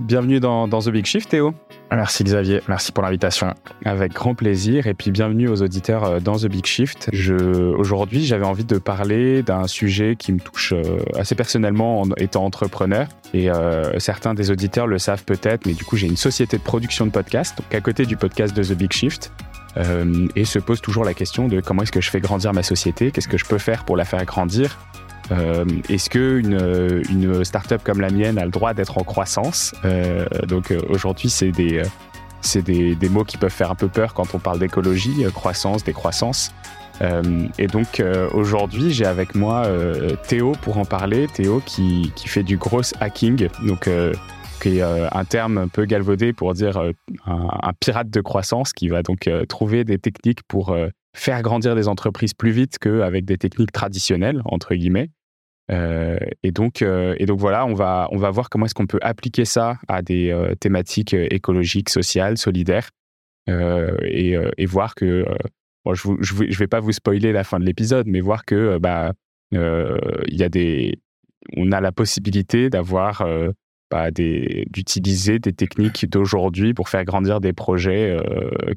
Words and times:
Bienvenue 0.00 0.38
dans, 0.38 0.68
dans 0.68 0.80
The 0.80 0.90
Big 0.90 1.06
Shift, 1.06 1.30
Théo. 1.30 1.54
Merci 1.90 2.24
Xavier, 2.24 2.60
merci 2.68 2.92
pour 2.92 3.02
l'invitation. 3.04 3.54
Avec 3.84 4.12
grand 4.12 4.34
plaisir 4.34 4.86
et 4.86 4.94
puis 4.94 5.10
bienvenue 5.10 5.48
aux 5.48 5.62
auditeurs 5.62 6.04
euh, 6.04 6.20
dans 6.20 6.36
The 6.36 6.46
Big 6.46 6.66
Shift. 6.66 7.10
Aujourd'hui, 7.78 8.24
j'avais 8.24 8.44
envie 8.44 8.64
de 8.64 8.78
parler 8.78 9.42
d'un 9.42 9.66
sujet 9.66 10.16
qui 10.16 10.32
me 10.32 10.40
touche 10.40 10.72
euh, 10.72 10.98
assez 11.16 11.34
personnellement 11.34 12.00
en 12.00 12.10
étant 12.16 12.44
entrepreneur. 12.44 13.06
Et 13.32 13.50
euh, 13.50 13.98
certains 13.98 14.34
des 14.34 14.50
auditeurs 14.50 14.86
le 14.86 14.98
savent 14.98 15.24
peut-être, 15.24 15.66
mais 15.66 15.72
du 15.72 15.84
coup, 15.84 15.96
j'ai 15.96 16.06
une 16.06 16.16
société 16.16 16.58
de 16.58 16.62
production 16.62 17.06
de 17.06 17.10
podcasts, 17.10 17.58
donc 17.58 17.74
à 17.74 17.80
côté 17.80 18.06
du 18.06 18.16
podcast 18.16 18.56
de 18.56 18.62
The 18.62 18.76
Big 18.76 18.92
Shift. 18.92 19.32
Euh, 19.76 20.28
et 20.36 20.44
se 20.44 20.58
pose 20.58 20.80
toujours 20.80 21.04
la 21.04 21.14
question 21.14 21.48
de 21.48 21.60
comment 21.60 21.82
est-ce 21.82 21.92
que 21.92 22.00
je 22.00 22.10
fais 22.10 22.20
grandir 22.20 22.52
ma 22.52 22.62
société, 22.62 23.10
qu'est-ce 23.10 23.28
que 23.28 23.38
je 23.38 23.44
peux 23.44 23.58
faire 23.58 23.84
pour 23.84 23.96
la 23.96 24.04
faire 24.04 24.24
grandir. 24.24 24.78
Euh, 25.32 25.64
est-ce 25.88 26.10
qu'une 26.10 27.02
une 27.08 27.44
startup 27.44 27.82
comme 27.82 28.00
la 28.00 28.10
mienne 28.10 28.38
a 28.38 28.44
le 28.44 28.50
droit 28.50 28.74
d'être 28.74 28.98
en 28.98 29.04
croissance? 29.04 29.74
Euh, 29.84 30.26
Donc 30.46 30.72
aujourd'hui, 30.88 31.30
c'est 31.30 31.50
des, 31.50 31.82
c'est 32.40 32.62
des, 32.62 33.08
mots 33.08 33.24
qui 33.24 33.38
peuvent 33.38 33.50
faire 33.50 33.70
un 33.70 33.74
peu 33.74 33.88
peur 33.88 34.14
quand 34.14 34.34
on 34.34 34.38
parle 34.38 34.58
d'écologie, 34.58 35.24
croissance, 35.34 35.82
décroissance. 35.82 36.52
et 37.58 37.66
donc 37.66 38.02
aujourd'hui, 38.32 38.92
j'ai 38.92 39.06
avec 39.06 39.34
moi 39.34 39.66
Théo 40.28 40.52
pour 40.60 40.76
en 40.76 40.84
parler. 40.84 41.26
Théo 41.26 41.62
qui, 41.64 42.12
qui 42.14 42.28
fait 42.28 42.42
du 42.42 42.58
gros 42.58 42.82
hacking, 43.00 43.48
donc 43.66 43.88
est 44.66 44.82
un 44.82 45.24
terme 45.24 45.58
un 45.58 45.68
peu 45.68 45.84
galvaudé 45.84 46.32
pour 46.32 46.54
dire 46.54 46.78
un, 46.78 46.92
un, 47.26 47.72
pirate 47.80 48.10
de 48.10 48.20
croissance 48.20 48.72
qui 48.72 48.88
va 48.88 49.02
donc 49.02 49.28
trouver 49.48 49.84
des 49.84 49.98
techniques 49.98 50.42
pour 50.48 50.76
faire 51.14 51.42
grandir 51.42 51.74
des 51.74 51.88
entreprises 51.88 52.34
plus 52.34 52.50
vite 52.50 52.78
qu'avec 52.78 53.24
des 53.24 53.38
techniques 53.38 53.72
traditionnelles, 53.72 54.42
entre 54.44 54.74
guillemets. 54.74 55.10
Euh, 55.70 56.18
et, 56.42 56.50
donc, 56.50 56.82
euh, 56.82 57.14
et 57.18 57.26
donc 57.26 57.38
voilà, 57.38 57.64
on 57.66 57.74
va, 57.74 58.08
on 58.10 58.18
va 58.18 58.30
voir 58.30 58.50
comment 58.50 58.66
est-ce 58.66 58.74
qu'on 58.74 58.86
peut 58.86 58.98
appliquer 59.00 59.44
ça 59.44 59.78
à 59.88 60.02
des 60.02 60.30
euh, 60.30 60.54
thématiques 60.56 61.14
écologiques, 61.14 61.88
sociales, 61.88 62.36
solidaires, 62.36 62.90
et, 63.46 64.66
voir 64.66 64.94
que, 64.94 65.24
bon, 65.84 65.94
je 65.94 66.08
ne 66.08 66.54
vais 66.56 66.66
pas 66.66 66.80
vous 66.80 66.92
spoiler 66.92 67.32
la 67.32 67.44
fin 67.44 67.60
de 67.60 67.64
l'épisode, 67.64 68.06
mais 68.06 68.20
voir 68.20 68.44
que 68.44 68.78
bah, 68.78 69.12
il 69.52 70.36
y 70.36 70.42
a 70.42 70.48
des, 70.48 70.98
on 71.56 71.70
a 71.72 71.80
la 71.80 71.92
possibilité 71.92 72.70
d'avoir 72.70 73.26
bah, 73.90 74.10
d'utiliser 74.10 75.38
des 75.38 75.52
techniques 75.52 76.08
d'aujourd'hui 76.08 76.74
pour 76.74 76.88
faire 76.88 77.04
grandir 77.04 77.40
des 77.40 77.52
projets 77.52 78.18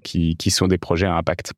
qui, 0.04 0.36
qui 0.38 0.52
sont 0.52 0.68
des 0.68 0.78
projets 0.78 1.08
à 1.08 1.16
impact. 1.16 1.54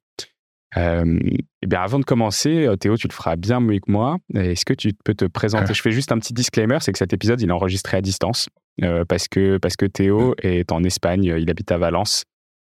Euh, 0.78 1.20
eh 1.62 1.68
bien, 1.68 1.82
avant 1.82 2.00
de 2.00 2.06
commencer, 2.06 2.68
euh, 2.68 2.76
Théo, 2.76 2.96
tu 2.96 3.08
le 3.08 3.14
feras 3.14 3.36
bien 3.36 3.60
mieux 3.60 3.80
que 3.80 3.92
moi. 3.92 4.18
Est-ce 4.36 4.66
que 4.66 4.74
tu 4.74 4.94
peux 5.04 5.16
te 5.16 5.26
présenter? 5.26 5.74
Je 5.74 5.82
fais 5.82 5.92
juste 5.92 6.12
un 6.12 6.20
petit 6.20 6.34
disclaimer, 6.34 6.78
c'est 6.82 6.92
que 6.92 6.98
cet 6.98 7.14
épisode, 7.14 7.42
il 7.42 7.50
est 7.50 7.54
enregistré 7.54 7.98
à 7.98 8.02
distance 8.02 8.50
euh, 8.84 9.04
parce, 9.06 9.28
que, 9.28 9.58
parce 9.58 9.76
que 9.76 9.86
Théo 9.86 10.36
est 10.42 10.72
en 10.72 10.84
Espagne, 10.84 11.24
il 11.24 11.50
habite 11.50 11.72
à 11.72 11.78
Valence. 11.78 12.24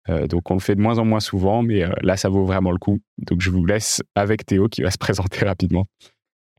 Euh, 0.09 0.28
donc, 0.28 0.52
on 0.52 0.56
le 0.56 0.59
fait 0.59 0.75
de 0.75 0.81
moins 0.81 1.00
en 1.00 1.06
moins 1.06 1.22
souvent, 1.22 1.64
mais 1.64 1.84
euh, 1.84 1.92
là, 2.02 2.18
ça 2.18 2.28
vaut 2.28 2.45
vraiment 2.45 2.72
le 2.72 2.78
coup. 2.78 3.00
Donc, 3.20 3.40
je 3.40 3.50
vous 3.50 3.66
laisse 3.66 4.02
avec 4.16 4.45
Théo 4.45 4.68
qui 4.68 4.81
va 4.81 4.92
se 4.92 4.97
présenter 5.00 5.45
rapidement. 5.45 5.86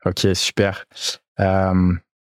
Ok, 0.06 0.26
super. 0.34 0.86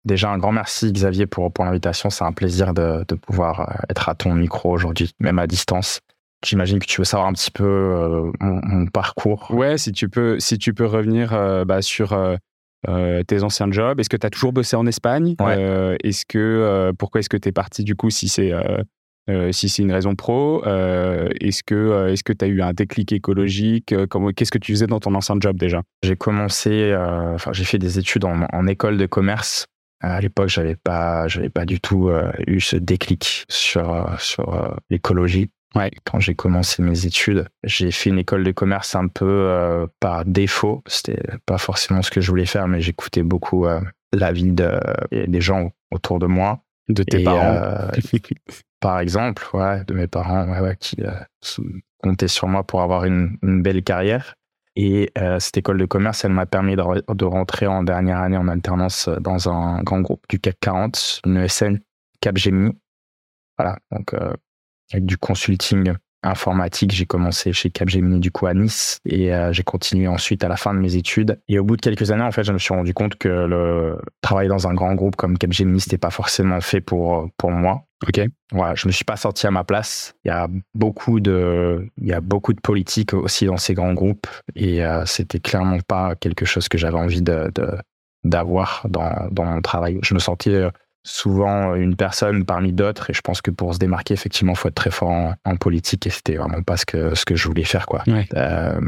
Déjà, 0.06 0.30
un 0.30 0.38
grand 0.38 0.52
merci, 0.52 0.92
Xavier, 0.92 1.26
pour, 1.26 1.52
pour 1.52 1.66
l'invitation. 1.66 2.10
C'est 2.10 2.24
un 2.24 2.32
plaisir 2.32 2.74
de, 2.74 3.06
de 3.08 3.16
pouvoir 3.16 3.84
être 3.90 4.10
à 4.10 4.16
ton 4.16 4.34
micro 4.34 4.72
aujourd'hui, 4.72 5.12
même 5.20 5.40
à 5.40 5.48
distance. 5.48 6.02
J'imagine 6.44 6.80
que 6.80 6.88
tu 6.88 7.00
veux 7.00 7.06
savoir 7.06 7.30
un 7.30 7.34
petit 7.34 7.52
peu 7.52 7.64
euh, 7.64 8.32
mon, 8.40 8.88
parcours. 8.88 9.52
Ouais, 9.52 9.78
si 9.78 9.92
tu 9.92 10.10
peux, 10.10 10.40
si 10.40 10.58
tu 10.58 10.74
peux 10.74 10.86
revenir 10.86 11.34
euh, 11.34 11.66
bah, 11.66 11.84
sur 11.84 12.14
euh, 12.14 13.24
tes 13.24 13.44
anciens 13.44 13.72
jobs. 13.72 14.00
Est-ce 14.00 14.10
que 14.10 14.18
tu 14.18 14.26
as 14.26 14.32
toujours 14.32 14.52
bossé 14.52 14.76
en 14.76 14.88
Espagne? 14.88 15.36
Est-ce 15.40 16.26
que 16.26 16.92
pourquoi 16.98 17.20
est-ce 17.20 17.30
que 17.30 17.38
tu 17.38 17.50
es 17.50 17.52
parti 17.52 17.84
du 17.84 17.96
coup 17.96 18.10
si 18.10 18.28
c'est 18.28 18.52
si 19.52 19.70
c'est 19.70 19.84
une 19.84 19.92
raison 19.92 20.16
pro? 20.16 20.64
Est-ce 20.66 21.62
que 21.64 22.10
est-ce 22.12 22.24
que 22.24 22.34
tu 22.34 22.44
as 22.44 22.48
eu 22.48 22.64
un 22.64 22.74
déclic 22.74 23.12
écologique? 23.12 23.94
Qu'est-ce 24.36 24.52
que 24.52 24.58
tu 24.58 24.72
faisais 24.72 24.88
dans 24.88 25.00
ton 25.00 25.14
ancien 25.14 25.36
job 25.40 25.60
déjà? 25.60 25.84
J'ai 26.02 26.16
commencé 26.16 26.92
enfin 26.98 27.54
j'ai 27.54 27.66
fait 27.66 27.78
des 27.78 28.00
études 28.00 28.26
en, 28.26 28.48
en 28.52 28.66
école 28.66 28.98
de 28.98 29.06
commerce 29.06 29.68
à 30.02 30.20
l'époque, 30.22 30.50
j'avais 30.50 30.76
pas, 30.76 31.28
j'avais 31.28 31.50
pas 31.50 31.66
du 31.66 31.80
tout 31.80 32.12
eu 32.48 32.60
ce 32.60 32.76
déclic 32.76 33.46
sur 33.50 34.16
sur 34.20 34.78
l'écologie. 34.90 35.50
Ouais. 35.76 35.92
Quand 36.04 36.20
j'ai 36.20 36.36
commencé 36.36 36.82
mes 36.82 37.06
études, 37.06 37.48
j'ai 37.64 37.92
fait 37.92 38.10
une 38.10 38.20
école 38.20 38.44
de 38.44 38.52
commerce 38.52 38.96
un 38.96 39.08
peu 39.08 39.26
euh, 39.26 39.88
par 40.00 40.26
défaut. 40.26 40.84
C'était 40.86 41.22
pas 41.46 41.58
forcément 41.58 42.02
ce 42.02 42.12
que 42.12 42.20
je 42.20 42.30
voulais 42.30 42.46
faire, 42.46 42.68
mais 42.68 42.82
j'écoutais 42.82 43.24
beaucoup 43.24 43.66
euh, 43.66 43.80
l'avis 44.12 44.52
de, 44.52 44.80
des 45.12 45.42
gens 45.42 45.72
autour 45.92 46.20
de 46.20 46.26
moi. 46.26 46.64
De 46.90 47.04
tes 47.04 47.24
parents 47.24 47.56
euh, 47.56 47.88
Par 48.82 49.00
exemple, 49.00 49.48
ouais, 49.54 49.86
de 49.86 49.94
mes 49.94 50.08
parents, 50.08 50.46
ouais, 50.50 50.60
ouais, 50.60 50.76
qui 50.78 50.98
euh, 51.04 51.12
comptaient 52.00 52.28
sur 52.28 52.50
moi 52.50 52.66
pour 52.66 52.82
avoir 52.82 53.06
une, 53.06 53.38
une 53.42 53.62
belle 53.62 53.84
carrière. 53.84 54.36
Et 54.76 55.12
euh, 55.18 55.40
cette 55.40 55.58
école 55.58 55.78
de 55.78 55.86
commerce, 55.86 56.24
elle 56.24 56.32
m'a 56.32 56.46
permis 56.46 56.76
de, 56.76 57.26
rentrer 57.26 57.68
en 57.68 57.84
dernière 57.84 58.20
année 58.20 58.38
en 58.38 58.48
alternance 58.48 59.10
dans 59.20 59.50
un 59.50 59.84
grand 59.84 60.02
groupe 60.02 60.24
du 60.30 60.40
CAC 60.40 60.58
40, 60.62 61.22
une 61.26 61.38
ESN 61.38 61.80
Capgemini. 62.22 62.78
Voilà, 63.58 63.78
donc 63.92 64.14
avec 64.92 65.06
du 65.06 65.18
consulting 65.18 65.94
informatique. 66.24 66.92
J'ai 66.92 67.06
commencé 67.06 67.54
chez 67.54 67.70
Capgemini 67.70 68.20
du 68.20 68.32
coup 68.32 68.46
à 68.46 68.54
Nice 68.54 69.00
et 69.06 69.34
euh, 69.34 69.52
j'ai 69.54 69.64
continué 69.64 70.08
ensuite 70.08 70.44
à 70.44 70.48
la 70.48 70.58
fin 70.58 70.74
de 70.74 70.80
mes 70.80 70.96
études. 70.96 71.40
Et 71.48 71.60
au 71.60 71.64
bout 71.64 71.78
de 71.78 71.82
quelques 71.82 72.12
années, 72.12 72.24
en 72.24 72.32
fait, 72.32 72.44
je 72.44 72.54
me 72.54 72.58
suis 72.58 72.74
rendu 72.74 72.94
compte 72.94 73.16
que 73.16 73.28
le 73.28 73.98
travail 74.22 74.48
dans 74.48 74.68
un 74.68 74.74
grand 74.74 74.94
groupe 74.94 75.16
comme 75.16 75.38
Capgemini, 75.38 75.80
c'était 75.80 75.98
pas 75.98 76.12
forcément 76.12 76.62
fait 76.62 76.82
pour 76.82 77.30
pour 77.38 77.52
moi. 77.52 77.86
Ok. 78.08 78.22
Voilà, 78.52 78.76
je 78.76 78.88
me 78.88 78.92
suis 78.92 79.06
pas 79.06 79.16
sorti 79.16 79.48
à 79.48 79.52
ma 79.52 79.64
place. 79.64 80.16
Il 80.26 80.30
y 80.30 80.32
a 80.32 80.48
beaucoup 80.74 81.20
de 81.20 81.88
il 81.98 82.08
y 82.08 82.14
a 82.14 82.22
beaucoup 82.22 82.54
de 82.54 82.60
politique 82.60 83.14
aussi 83.14 83.46
dans 83.46 83.58
ces 83.58 83.74
grands 83.74 83.94
groupes 83.94 84.28
et 84.56 84.84
euh, 84.84 85.06
c'était 85.06 85.40
clairement 85.40 85.80
pas 85.88 86.16
quelque 86.16 86.46
chose 86.46 86.68
que 86.68 86.78
j'avais 86.78 86.98
envie 86.98 87.22
de 87.22 87.52
d'avoir 88.24 88.86
dans 88.90 89.28
dans 89.32 89.46
mon 89.46 89.62
travail. 89.62 90.00
Je 90.02 90.14
me 90.14 90.20
sentais 90.20 90.52
euh, 90.52 90.72
souvent 91.04 91.76
une 91.76 91.96
personne 91.96 92.46
parmi 92.46 92.74
d'autres 92.74 93.10
et 93.10 93.14
je 93.14 93.22
pense 93.22 93.42
que 93.42 93.52
pour 93.52 93.74
se 93.74 93.80
démarquer 93.80 94.14
effectivement 94.14 94.56
faut 94.56 94.68
être 94.68 94.76
très 94.76 94.92
fort 94.92 95.34
en, 95.44 95.56
politique 95.56 96.06
et 96.08 96.10
c'était 96.10 96.36
vraiment 96.36 96.62
pas 96.62 96.78
ce 96.78 96.86
que 96.86 97.16
ce 97.16 97.26
que 97.26 97.36
je 97.36 97.48
voulais 97.48 97.64
faire 97.64 97.88
quoi 97.88 98.04
euh, 98.36 98.80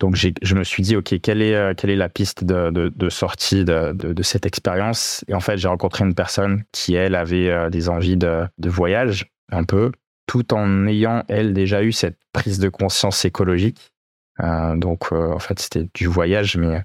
donc 0.00 0.16
je 0.16 0.54
me 0.54 0.64
suis 0.64 0.82
dit 0.82 0.96
ok 0.96 1.20
quelle 1.20 1.42
est 1.42 1.54
euh, 1.54 1.74
quelle 1.74 1.90
est 1.90 1.96
la 1.96 2.08
piste 2.08 2.44
de, 2.44 2.70
de, 2.70 2.88
de 2.94 3.08
sortie 3.08 3.64
de, 3.64 3.92
de, 3.92 4.22
cette 4.22 4.46
expérience? 4.46 5.24
Et 5.28 5.34
en 5.34 5.40
fait 5.40 5.58
j'ai 5.58 5.68
rencontré 5.68 6.04
une 6.04 6.14
personne 6.14 6.64
qui 6.72 6.94
elle 6.94 7.14
avait 7.14 7.48
euh, 7.50 7.70
des 7.70 7.88
envies 7.88 8.16
de, 8.16 8.44
de 8.58 8.70
voyage 8.70 9.26
un 9.50 9.64
peu 9.64 9.92
tout 10.26 10.54
en 10.54 10.86
ayant 10.86 11.24
elle 11.28 11.52
déjà 11.52 11.82
eu 11.82 11.92
cette 11.92 12.18
prise 12.32 12.58
de 12.58 12.68
conscience 12.68 13.24
écologique 13.24 13.92
euh, 14.40 14.76
donc 14.76 15.12
en 15.12 15.38
fait 15.38 15.58
c'était 15.58 15.88
du 15.94 16.06
voyage 16.06 16.56
mais 16.56 16.82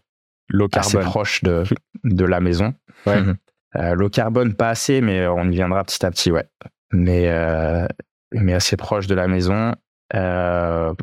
Low 0.50 0.68
assez 0.74 1.00
proche 1.00 1.42
de, 1.44 1.64
de 2.04 2.26
la 2.26 2.40
maison. 2.40 2.74
Ouais. 3.06 3.22
Euh, 3.76 3.96
l'eau 3.96 4.08
carbone, 4.08 4.54
pas 4.54 4.70
assez, 4.70 5.02
mais 5.02 5.26
on 5.26 5.46
y 5.46 5.56
viendra 5.56 5.84
petit 5.84 6.06
à 6.06 6.12
petit, 6.12 6.32
ouais. 6.32 6.46
Mais, 6.92 7.28
mais 8.32 8.54
assez 8.54 8.78
proche 8.78 9.08
de 9.08 9.16
la 9.16 9.28
maison. 9.28 9.74
Euh, 10.16 10.94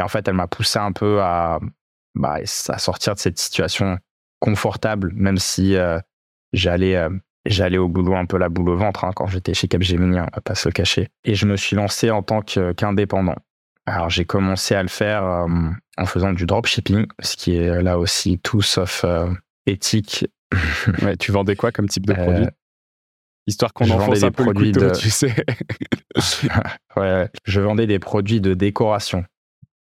et 0.00 0.02
en 0.02 0.08
fait, 0.08 0.26
elle 0.26 0.34
m'a 0.34 0.46
poussé 0.46 0.78
un 0.78 0.92
peu 0.92 1.20
à, 1.20 1.60
bah, 2.14 2.38
à 2.68 2.78
sortir 2.78 3.14
de 3.14 3.18
cette 3.18 3.38
situation 3.38 3.98
confortable, 4.40 5.12
même 5.14 5.36
si 5.36 5.76
euh, 5.76 5.98
j'allais 6.54 6.96
euh, 6.96 7.10
j'allais 7.44 7.76
au 7.76 7.86
boulot 7.86 8.16
un 8.16 8.24
peu 8.24 8.38
la 8.38 8.48
boule 8.48 8.70
au 8.70 8.76
ventre 8.76 9.04
hein, 9.04 9.12
quand 9.14 9.26
j'étais 9.26 9.52
chez 9.52 9.68
Capgemini, 9.68 10.18
on 10.18 10.24
va 10.24 10.40
pas 10.42 10.54
se 10.54 10.68
le 10.68 10.72
cacher. 10.72 11.08
Et 11.24 11.34
je 11.34 11.44
me 11.44 11.56
suis 11.56 11.76
lancé 11.76 12.10
en 12.10 12.22
tant 12.22 12.40
qu'indépendant. 12.40 13.36
Alors 13.84 14.08
j'ai 14.08 14.24
commencé 14.24 14.74
à 14.74 14.82
le 14.82 14.88
faire 14.88 15.22
euh, 15.22 15.46
en 15.98 16.06
faisant 16.06 16.32
du 16.32 16.46
dropshipping, 16.46 17.06
ce 17.20 17.36
qui 17.36 17.56
est 17.56 17.82
là 17.82 17.98
aussi 17.98 18.38
tout 18.38 18.62
sauf 18.62 19.04
éthique 19.66 20.26
ouais, 21.02 21.16
tu 21.18 21.30
vendais 21.30 21.56
quoi 21.56 21.72
comme 21.72 21.88
type 21.88 22.06
de 22.06 22.14
produit? 22.14 22.46
Histoire 23.46 23.72
qu'on 23.72 23.90
enfonce 23.90 24.22
un 24.22 24.30
peu 24.30 24.44
le 24.44 24.52
couteau, 24.52 24.80
de... 24.80 24.94
tu 24.94 25.10
sais. 25.10 25.34
ouais, 26.96 27.28
je 27.44 27.60
vendais 27.60 27.86
des 27.86 27.98
produits 27.98 28.40
de 28.40 28.54
décoration. 28.54 29.24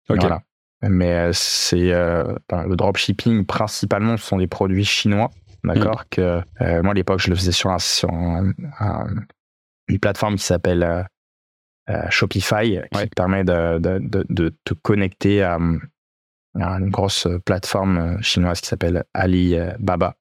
Voilà. 0.08 0.42
Mais 0.82 1.12
euh, 1.12 1.30
c'est 1.32 1.92
euh, 1.92 2.36
le 2.52 2.76
dropshipping 2.76 3.44
principalement 3.44 4.16
ce 4.16 4.24
sont 4.24 4.38
des 4.38 4.46
produits 4.46 4.84
chinois, 4.84 5.30
d'accord. 5.64 6.02
Mm. 6.02 6.04
Que 6.10 6.42
euh, 6.60 6.82
moi 6.82 6.92
à 6.92 6.94
l'époque 6.94 7.20
je 7.20 7.30
le 7.30 7.36
faisais 7.36 7.52
sur, 7.52 7.70
un, 7.70 7.80
sur 7.80 8.10
un, 8.10 8.52
un, 8.78 9.06
une 9.88 9.98
plateforme 9.98 10.36
qui 10.36 10.44
s'appelle 10.44 11.06
Shopify, 12.10 12.80
qui 12.92 12.98
ouais. 12.98 13.06
permet 13.16 13.44
de, 13.44 13.78
de, 13.78 13.98
de, 13.98 14.24
de, 14.28 14.54
te 14.64 14.74
connecter 14.74 15.42
à, 15.42 15.58
à, 16.60 16.78
une 16.78 16.90
grosse 16.90 17.26
plateforme 17.44 18.22
chinoise 18.22 18.60
qui 18.60 18.68
s'appelle 18.68 19.04
Alibaba 19.14 20.14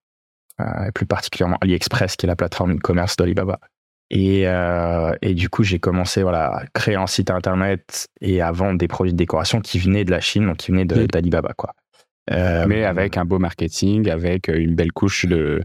euh, 0.60 0.92
plus 0.92 1.06
particulièrement 1.06 1.58
AliExpress, 1.62 2.16
qui 2.16 2.26
est 2.26 2.28
la 2.28 2.36
plateforme 2.36 2.78
e-commerce 2.78 3.16
d'Alibaba. 3.16 3.60
Et, 4.10 4.48
euh, 4.48 5.14
et 5.22 5.34
du 5.34 5.50
coup, 5.50 5.64
j'ai 5.64 5.80
commencé 5.80 6.22
voilà, 6.22 6.48
à 6.48 6.66
créer 6.68 6.96
un 6.96 7.08
site 7.08 7.30
internet 7.30 8.08
et 8.22 8.42
à 8.42 8.52
vendre 8.52 8.78
des 8.78 8.88
produits 8.88 9.12
de 9.12 9.18
décoration 9.18 9.60
qui 9.60 9.80
venaient 9.80 10.06
de 10.06 10.12
la 10.12 10.22
Chine, 10.22 10.46
donc 10.46 10.58
qui 10.58 10.72
venaient 10.72 10.86
d'Alibaba. 10.86 11.54
quoi. 11.54 11.74
mais 12.30 12.86
avec 12.86 13.18
un 13.18 13.26
beau 13.26 13.40
marketing, 13.40 14.10
avec 14.10 14.48
une 14.48 14.76
belle 14.76 14.92
couche 14.92 15.26
de 15.26 15.62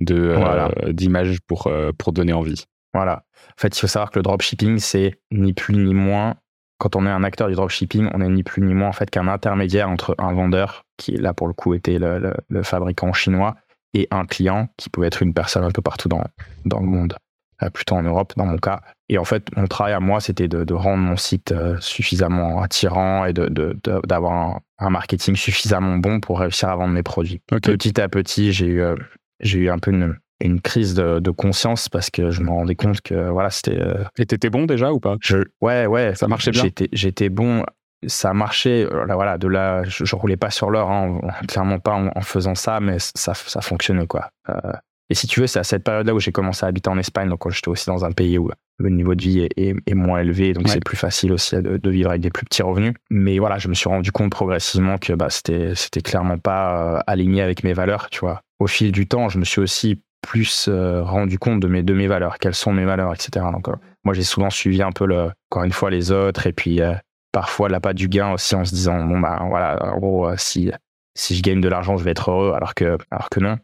de 0.00 0.92
d'image 0.92 1.38
pour 1.46 1.70
pour 1.98 2.12
donner 2.12 2.32
envie. 2.32 2.64
Voilà. 2.94 3.24
En 3.50 3.60
fait, 3.60 3.76
il 3.76 3.80
faut 3.80 3.86
savoir 3.86 4.10
que 4.10 4.18
le 4.18 4.22
dropshipping, 4.22 4.78
c'est 4.78 5.18
ni 5.30 5.52
plus 5.52 5.74
ni 5.74 5.92
moins 5.92 6.36
quand 6.78 6.96
on 6.96 7.06
est 7.06 7.10
un 7.10 7.24
acteur 7.24 7.48
du 7.48 7.54
dropshipping, 7.54 8.10
on 8.12 8.20
est 8.20 8.28
ni 8.28 8.42
plus 8.42 8.62
ni 8.62 8.74
moins 8.74 8.88
en 8.88 8.92
fait 8.92 9.10
qu'un 9.10 9.28
intermédiaire 9.28 9.88
entre 9.88 10.14
un 10.18 10.32
vendeur, 10.32 10.84
qui 10.96 11.12
là 11.12 11.32
pour 11.32 11.48
le 11.48 11.54
coup 11.54 11.74
était 11.74 11.98
le, 11.98 12.62
fabricant 12.62 13.12
chinois, 13.12 13.56
et 13.94 14.08
un 14.10 14.26
client 14.26 14.68
qui 14.76 14.90
pouvait 14.90 15.06
être 15.06 15.22
une 15.22 15.32
personne 15.32 15.64
un 15.64 15.70
peu 15.70 15.82
partout 15.82 16.08
dans, 16.08 16.24
dans 16.64 16.80
le 16.80 16.86
monde, 16.86 17.14
euh, 17.14 17.25
plutôt 17.72 17.94
en 17.94 18.02
Europe 18.02 18.32
dans 18.36 18.46
mon 18.46 18.58
cas. 18.58 18.80
Et 19.08 19.18
en 19.18 19.24
fait, 19.24 19.48
mon 19.56 19.66
travail 19.66 19.92
à 19.92 20.00
moi, 20.00 20.20
c'était 20.20 20.48
de, 20.48 20.74
rendre 20.74 21.02
mon 21.02 21.16
site 21.16 21.52
euh, 21.52 21.76
suffisamment 21.80 22.60
attirant 22.60 23.24
et 23.24 23.32
d'avoir 23.32 24.60
un, 24.78 24.90
marketing 24.90 25.36
suffisamment 25.36 25.96
bon 25.96 26.20
pour 26.20 26.40
réussir 26.40 26.68
à 26.68 26.76
vendre 26.76 26.92
mes 26.92 27.02
produits. 27.02 27.40
Petit 27.48 28.00
à 28.00 28.08
petit, 28.08 28.52
j'ai 28.52 28.66
eu, 28.66 28.80
euh, 28.80 28.96
j'ai 29.40 29.60
eu 29.60 29.70
un 29.70 29.78
peu 29.78 29.90
une, 29.90 30.16
une 30.40 30.60
crise 30.60 30.94
de, 30.94 31.30
conscience 31.30 31.88
parce 31.88 32.10
que 32.10 32.30
je 32.30 32.42
me 32.42 32.50
rendais 32.50 32.74
compte 32.74 33.00
que 33.00 33.28
voilà 33.30 33.50
c'était 33.50 33.78
euh, 33.78 34.04
et 34.18 34.26
t'étais 34.26 34.50
bon 34.50 34.64
déjà 34.64 34.92
ou 34.92 35.00
pas? 35.00 35.16
je 35.20 35.38
ouais 35.60 35.86
ouais. 35.86 36.14
Ça 36.14 36.28
marchait 36.28 36.50
bien? 36.50 36.64
J'étais 36.92 37.28
bon. 37.28 37.64
Ça 38.06 38.34
marchait 38.34 38.84
euh, 38.84 39.06
voilà 39.06 39.38
de 39.38 39.48
là 39.48 39.82
je, 39.84 40.14
roulais 40.14 40.36
pas 40.36 40.50
sur 40.50 40.70
l'or 40.70 40.90
hein, 40.90 41.18
clairement 41.48 41.78
pas 41.78 41.94
en, 41.94 42.20
faisant 42.20 42.54
ça 42.54 42.78
mais 42.80 42.98
ça 42.98 43.34
ça 43.34 43.60
fonctionnait 43.60 44.06
quoi. 44.06 44.28
Euh, 44.48 44.72
et 45.10 45.14
si 45.14 45.26
tu 45.26 45.40
veux 45.40 45.46
c'est 45.46 45.58
à 45.58 45.64
cette 45.64 45.84
période 45.84 46.06
là 46.06 46.14
où 46.14 46.20
j'ai 46.20 46.32
commencé 46.32 46.64
à 46.64 46.68
habiter 46.68 46.90
en 46.90 46.98
Espagne 46.98 47.28
donc 47.28 47.48
j'étais 47.50 47.68
aussi 47.68 47.86
dans 47.86 48.04
un 48.04 48.12
pays 48.12 48.38
où 48.38 48.50
le 48.78 48.90
niveau 48.90 49.14
de 49.14 49.22
vie 49.22 49.48
est, 49.56 49.94
moins 49.94 50.20
élevé 50.20 50.52
donc 50.52 50.68
c'est 50.68 50.84
plus 50.84 50.96
facile 50.96 51.32
aussi 51.32 51.56
de, 51.56 51.90
vivre 51.90 52.10
avec 52.10 52.22
des 52.22 52.30
plus 52.30 52.44
petits 52.44 52.62
revenus 52.62 52.94
mais 53.10 53.38
voilà 53.38 53.58
je 53.58 53.68
me 53.68 53.74
suis 53.74 53.88
rendu 53.88 54.12
compte 54.12 54.30
progressivement 54.30 54.98
que 54.98 55.12
bah 55.12 55.30
c'était 55.30 55.74
c'était 55.74 56.02
clairement 56.02 56.38
pas 56.38 56.98
aligné 57.06 57.42
avec 57.42 57.64
mes 57.64 57.72
valeurs 57.72 58.10
tu 58.10 58.20
vois 58.20 58.42
au 58.58 58.66
fil 58.66 58.92
du 58.92 59.06
temps 59.06 59.28
je 59.28 59.38
me 59.38 59.44
suis 59.44 59.60
aussi 59.60 60.00
plus 60.26 60.66
euh, 60.68 61.02
rendu 61.02 61.38
compte 61.38 61.60
de 61.60 61.68
mes, 61.68 61.82
de 61.82 61.94
mes 61.94 62.08
valeurs, 62.08 62.38
quelles 62.38 62.54
sont 62.54 62.72
mes 62.72 62.84
valeurs, 62.84 63.14
etc. 63.14 63.46
Donc, 63.52 63.68
euh, 63.68 63.76
moi, 64.04 64.12
j'ai 64.12 64.24
souvent 64.24 64.50
suivi 64.50 64.82
un 64.82 64.90
peu, 64.90 65.06
le, 65.06 65.30
encore 65.50 65.64
une 65.64 65.72
fois, 65.72 65.88
les 65.88 66.10
autres 66.10 66.46
et 66.46 66.52
puis 66.52 66.80
euh, 66.80 66.94
parfois 67.32 67.68
la 67.68 67.80
pas 67.80 67.94
du 67.94 68.08
gain 68.08 68.32
aussi 68.32 68.54
en 68.54 68.64
se 68.64 68.74
disant, 68.74 69.04
bon, 69.04 69.20
bah 69.20 69.44
voilà, 69.48 69.78
en 69.94 69.98
gros, 69.98 70.36
si, 70.36 70.72
si 71.14 71.36
je 71.36 71.42
gagne 71.42 71.60
de 71.60 71.68
l'argent, 71.68 71.96
je 71.96 72.04
vais 72.04 72.10
être 72.10 72.30
heureux, 72.30 72.52
alors 72.54 72.74
que, 72.74 72.98
alors 73.10 73.30
que 73.30 73.40
non. 73.40 73.58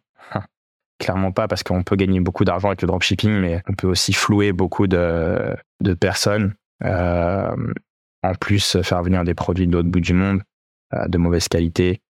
Clairement 1.03 1.33
pas, 1.33 1.49
parce 1.49 1.63
qu'on 1.63 1.83
peut 1.83 1.97
gagner 1.97 2.21
beaucoup 2.21 2.45
d'argent 2.45 2.69
avec 2.69 2.83
le 2.83 2.87
dropshipping, 2.87 3.33
mais 3.33 3.63
on 3.69 3.75
peut 3.75 3.89
aussi 3.89 4.13
flouer 4.13 4.53
beaucoup 4.53 4.87
de, 4.87 5.57
de 5.81 5.95
personnes. 5.95 6.55
en 6.83 8.35
plus, 8.41 8.81
faire 8.83 9.03
venir 9.03 9.25
des 9.25 9.35
produits 9.35 9.67
de 9.67 9.73
l'autre 9.73 9.89
bout 9.89 10.01
du 10.01 10.15
monde 10.15 10.43
de 11.09 11.19
mauvaise 11.19 11.49
qualité, 11.49 12.03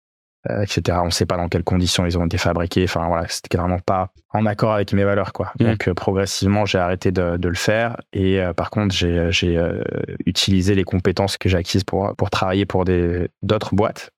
euh, 0.48 0.62
etc. 0.62 0.96
On 1.02 1.06
ne 1.06 1.10
sait 1.10 1.26
pas 1.26 1.36
dans 1.36 1.48
quelles 1.48 1.64
conditions 1.64 2.06
ils 2.06 2.16
ont 2.16 2.24
été 2.24 2.38
fabriqués. 2.38 2.84
Enfin 2.84 3.06
voilà, 3.08 3.28
c'était 3.28 3.58
vraiment 3.58 3.78
pas 3.78 4.10
en 4.30 4.46
accord 4.46 4.72
avec 4.72 4.94
mes 4.94 5.04
valeurs 5.04 5.34
quoi. 5.34 5.52
Mm. 5.60 5.64
Donc 5.64 5.88
euh, 5.88 5.92
progressivement, 5.92 6.64
j'ai 6.64 6.78
arrêté 6.78 7.12
de, 7.12 7.36
le 7.42 7.54
faire 7.54 7.98
et 8.14 8.40
euh, 8.40 8.54
par 8.54 8.70
contre, 8.70 8.94
j'ai 8.94 9.60
utilisé 10.24 10.74
les 10.74 10.84
compétences 10.84 11.36
que 11.36 11.50
j'ai 11.50 11.58
acquises 11.58 11.84
pour 11.84 12.14
pour 12.16 12.30
travailler 12.30 12.64
pour 12.64 12.86
d'autres 12.86 13.74
boîtes. 13.74 14.12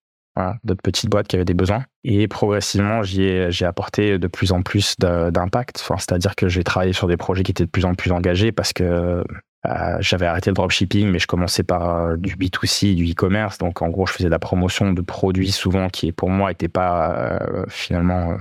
D'autres 0.64 0.82
petites 0.82 1.10
boîtes 1.10 1.28
qui 1.28 1.36
avaient 1.36 1.44
des 1.44 1.54
besoins. 1.54 1.84
Et 2.04 2.26
progressivement, 2.28 3.02
j'ai 3.02 3.64
apporté 3.64 4.18
de 4.18 4.26
plus 4.26 4.52
en 4.52 4.62
plus 4.62 4.96
d'impact. 4.98 5.78
Enfin, 5.82 5.96
C'est-à-dire 5.98 6.34
que 6.34 6.48
j'ai 6.48 6.64
travaillé 6.64 6.92
sur 6.92 7.06
des 7.08 7.16
projets 7.16 7.42
qui 7.42 7.50
étaient 7.50 7.66
de 7.66 7.70
plus 7.70 7.84
en 7.84 7.94
plus 7.94 8.12
engagés 8.12 8.52
parce 8.52 8.72
que 8.72 9.24
euh, 9.64 9.96
j'avais 10.00 10.26
arrêté 10.26 10.50
le 10.50 10.54
dropshipping, 10.54 11.08
mais 11.08 11.20
je 11.20 11.26
commençais 11.26 11.62
par 11.62 11.96
euh, 11.96 12.16
du 12.16 12.34
B2C, 12.36 12.94
du 12.94 13.12
e-commerce. 13.12 13.58
Donc, 13.58 13.80
en 13.82 13.88
gros, 13.90 14.06
je 14.06 14.12
faisais 14.12 14.24
de 14.24 14.30
la 14.30 14.40
promotion 14.40 14.92
de 14.92 15.02
produits 15.02 15.52
souvent 15.52 15.88
qui, 15.88 16.10
pour 16.10 16.30
moi, 16.30 16.50
n'étaient 16.50 16.68
pas 16.68 17.14
euh, 17.14 17.64
finalement 17.68 18.36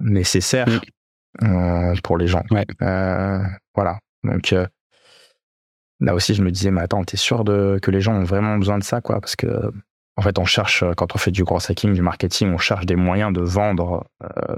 nécessaires 0.00 0.68
mm. 1.40 1.94
pour 2.04 2.18
les 2.18 2.28
gens. 2.28 2.44
voilà. 3.74 3.98
Donc, 4.22 4.54
là 6.00 6.14
aussi, 6.14 6.34
je 6.34 6.42
me 6.42 6.50
disais, 6.50 6.70
mais 6.70 6.82
attends, 6.82 7.02
t'es 7.02 7.16
sûr 7.16 7.42
de, 7.44 7.78
que 7.82 7.90
les 7.90 8.00
gens 8.00 8.14
ont 8.14 8.24
vraiment 8.24 8.56
besoin 8.56 8.78
de 8.78 8.84
ça, 8.84 9.00
quoi? 9.00 9.20
Parce 9.20 9.34
que, 9.34 9.72
en 10.20 10.22
fait, 10.22 10.38
on 10.38 10.44
cherche, 10.44 10.84
quand 10.98 11.14
on 11.14 11.18
fait 11.18 11.30
du 11.30 11.44
gros 11.44 11.56
hacking, 11.56 11.94
du 11.94 12.02
marketing, 12.02 12.52
on 12.52 12.58
cherche 12.58 12.84
des 12.84 12.96
moyens 12.96 13.32
de 13.32 13.40
vendre 13.40 14.06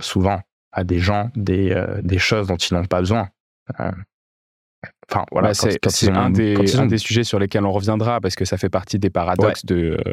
souvent 0.00 0.41
à 0.73 0.82
des 0.82 0.99
gens 0.99 1.31
des, 1.37 1.73
des 2.03 2.19
choses 2.19 2.49
dont 2.49 2.56
ils 2.56 2.75
n'ont 2.75 2.85
pas 2.85 2.99
besoin. 2.99 3.29
Enfin, 5.09 5.25
voilà, 5.31 5.49
bah, 5.49 5.55
c'est 5.55 6.11
un, 6.11 6.31
des, 6.31 6.55
des 6.55 6.99
sujets 6.99 7.25
sur 7.25 7.38
lesquels 7.38 7.64
on 7.64 7.73
reviendra 7.73 8.20
parce 8.20 8.35
que 8.35 8.44
ça 8.44 8.56
fait 8.56 8.70
partie 8.70 8.99
des 8.99 9.11
paradoxes 9.11 9.64
de, 9.67 9.99
euh, 10.06 10.12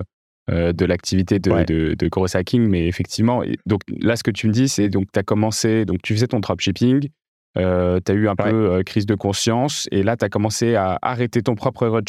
euh, 0.52 0.74
de 0.74 0.86
l'activité 0.86 1.40
de, 1.40 1.64
de, 1.64 1.96
de 1.96 2.38
hacking. 2.38 2.68
Mais 2.68 2.88
effectivement, 2.88 3.44
donc 3.66 3.82
là, 3.88 4.16
ce 4.16 4.24
que 4.24 4.32
tu 4.32 4.48
me 4.48 4.52
dis, 4.52 4.68
c'est 4.68 4.90
donc 4.90 5.08
tu 5.12 5.20
as 5.20 5.24
commencé, 5.24 5.86
donc 5.86 6.02
tu 6.04 6.14
faisais 6.14 6.28
ton 6.28 6.40
dropshipping, 6.40 7.10
euh, 7.58 8.00
tu 8.06 8.12
as 8.12 8.16
eu 8.16 8.28
un 8.28 8.36
peu 8.36 8.84
crise 8.86 9.06
de 9.06 9.16
conscience 9.16 9.88
et 9.92 10.04
là, 10.04 10.18
tu 10.18 10.26
as 10.26 10.30
commencé 10.30 10.76
à 10.76 11.00
arrêter 11.02 11.42
ton 11.42 11.56
propre 11.56 12.02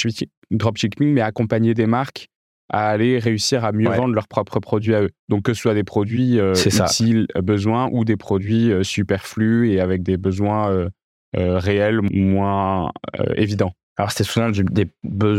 dropshipping, 0.51 1.13
mais 1.15 1.21
à 1.21 1.27
accompagner 1.27 1.75
des 1.75 1.87
marques 1.87 2.29
à 2.71 2.89
aller 2.89 3.19
réussir 3.19 3.65
à 3.65 3.73
mieux 3.73 3.89
vendre 3.89 4.15
leurs 4.15 4.29
propres 4.29 4.61
produits 4.61 4.95
à 4.95 5.03
eux. 5.03 5.11
Donc 5.29 5.43
que 5.43 5.55
ce 5.55 5.61
soit 5.61 5.75
des 5.75 5.85
produits 5.85 6.39
utiles, 6.39 7.27
besoins 7.43 7.89
ou 7.93 8.05
des 8.05 8.17
produits 8.17 8.73
superflus 8.83 9.71
et 9.71 9.81
avec 9.81 10.03
des 10.03 10.17
besoins 10.17 10.89
euh, 11.37 11.59
réel, 11.59 12.01
moins 12.11 12.91
euh, 13.21 13.35
évident 13.37 13.73
alors, 14.01 14.13
c'était 14.13 14.25
souvent 14.25 14.49
des, 14.49 14.87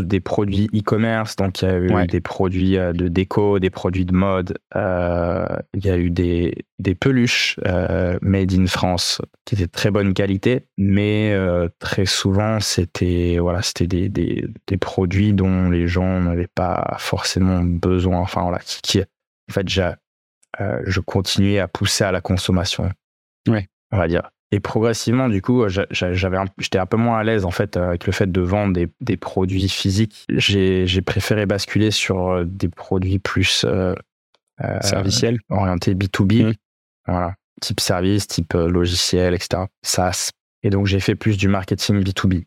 des, 0.03 0.19
produits 0.19 0.69
e-commerce, 0.71 1.35
donc 1.35 1.63
il 1.63 1.65
y 1.65 1.67
a 1.67 1.79
eu 1.79 2.05
des 2.05 2.21
produits 2.21 2.77
euh, 2.77 2.93
de 2.93 3.07
déco, 3.07 3.57
des 3.57 3.71
produits 3.71 4.05
de 4.05 4.13
mode, 4.13 4.59
il 4.75 5.83
y 5.83 5.89
a 5.89 5.97
eu 5.97 6.11
des, 6.11 6.53
des 6.77 6.93
peluches 6.93 7.59
made 8.21 8.53
in 8.53 8.67
France 8.67 9.19
qui 9.45 9.55
étaient 9.55 9.65
de 9.65 9.71
très 9.71 9.89
bonne 9.89 10.13
qualité, 10.13 10.67
mais 10.77 11.35
très 11.79 12.05
souvent, 12.05 12.59
c'était 12.59 13.39
voilà, 13.39 13.63
c'était 13.63 13.87
des, 13.87 14.09
des, 14.09 14.45
des, 14.67 14.77
produits 14.77 15.33
dont 15.33 15.71
les 15.71 15.87
gens 15.87 16.19
n'avaient 16.19 16.45
pas 16.45 16.97
forcément 16.99 17.63
besoin. 17.63 18.19
Enfin, 18.19 18.43
voilà, 18.43 18.59
qui, 18.59 19.01
en 19.01 19.53
fait, 19.53 19.67
je 19.67 20.99
continuais 20.99 21.57
à 21.57 21.67
pousser 21.67 22.03
à 22.03 22.11
la 22.11 22.21
consommation. 22.21 22.91
Ouais. 23.49 23.67
On 23.91 23.97
va 23.97 24.07
dire. 24.07 24.29
Et 24.53 24.59
progressivement, 24.59 25.29
du 25.29 25.41
coup, 25.41 25.63
j'avais, 25.69 26.37
j'étais 26.57 26.77
un 26.77 26.85
peu 26.85 26.97
moins 26.97 27.19
à 27.19 27.23
l'aise 27.23 27.45
en 27.45 27.51
fait 27.51 27.77
avec 27.77 28.05
le 28.05 28.11
fait 28.11 28.29
de 28.29 28.41
vendre 28.41 28.73
des, 28.73 28.89
des 28.99 29.15
produits 29.15 29.69
physiques. 29.69 30.25
J'ai, 30.29 30.85
préféré 31.01 31.45
basculer 31.45 31.89
sur 31.89 32.29
euh, 32.29 32.43
des 32.45 32.67
produits 32.67 33.19
plus 33.19 33.63
euh, 33.65 33.95
euh, 34.61 34.81
serviciels, 34.81 35.39
orientés 35.49 35.95
B2B, 35.95 36.47
mmh. 36.47 36.53
voilà, 37.07 37.35
type 37.61 37.79
service, 37.79 38.27
type 38.27 38.53
logiciel, 38.53 39.33
etc. 39.33 39.63
SaaS. 39.83 40.31
Et 40.63 40.69
donc 40.69 40.85
j'ai 40.85 40.99
fait 40.99 41.15
plus 41.15 41.37
du 41.37 41.47
marketing 41.47 42.03
B2B. 42.03 42.43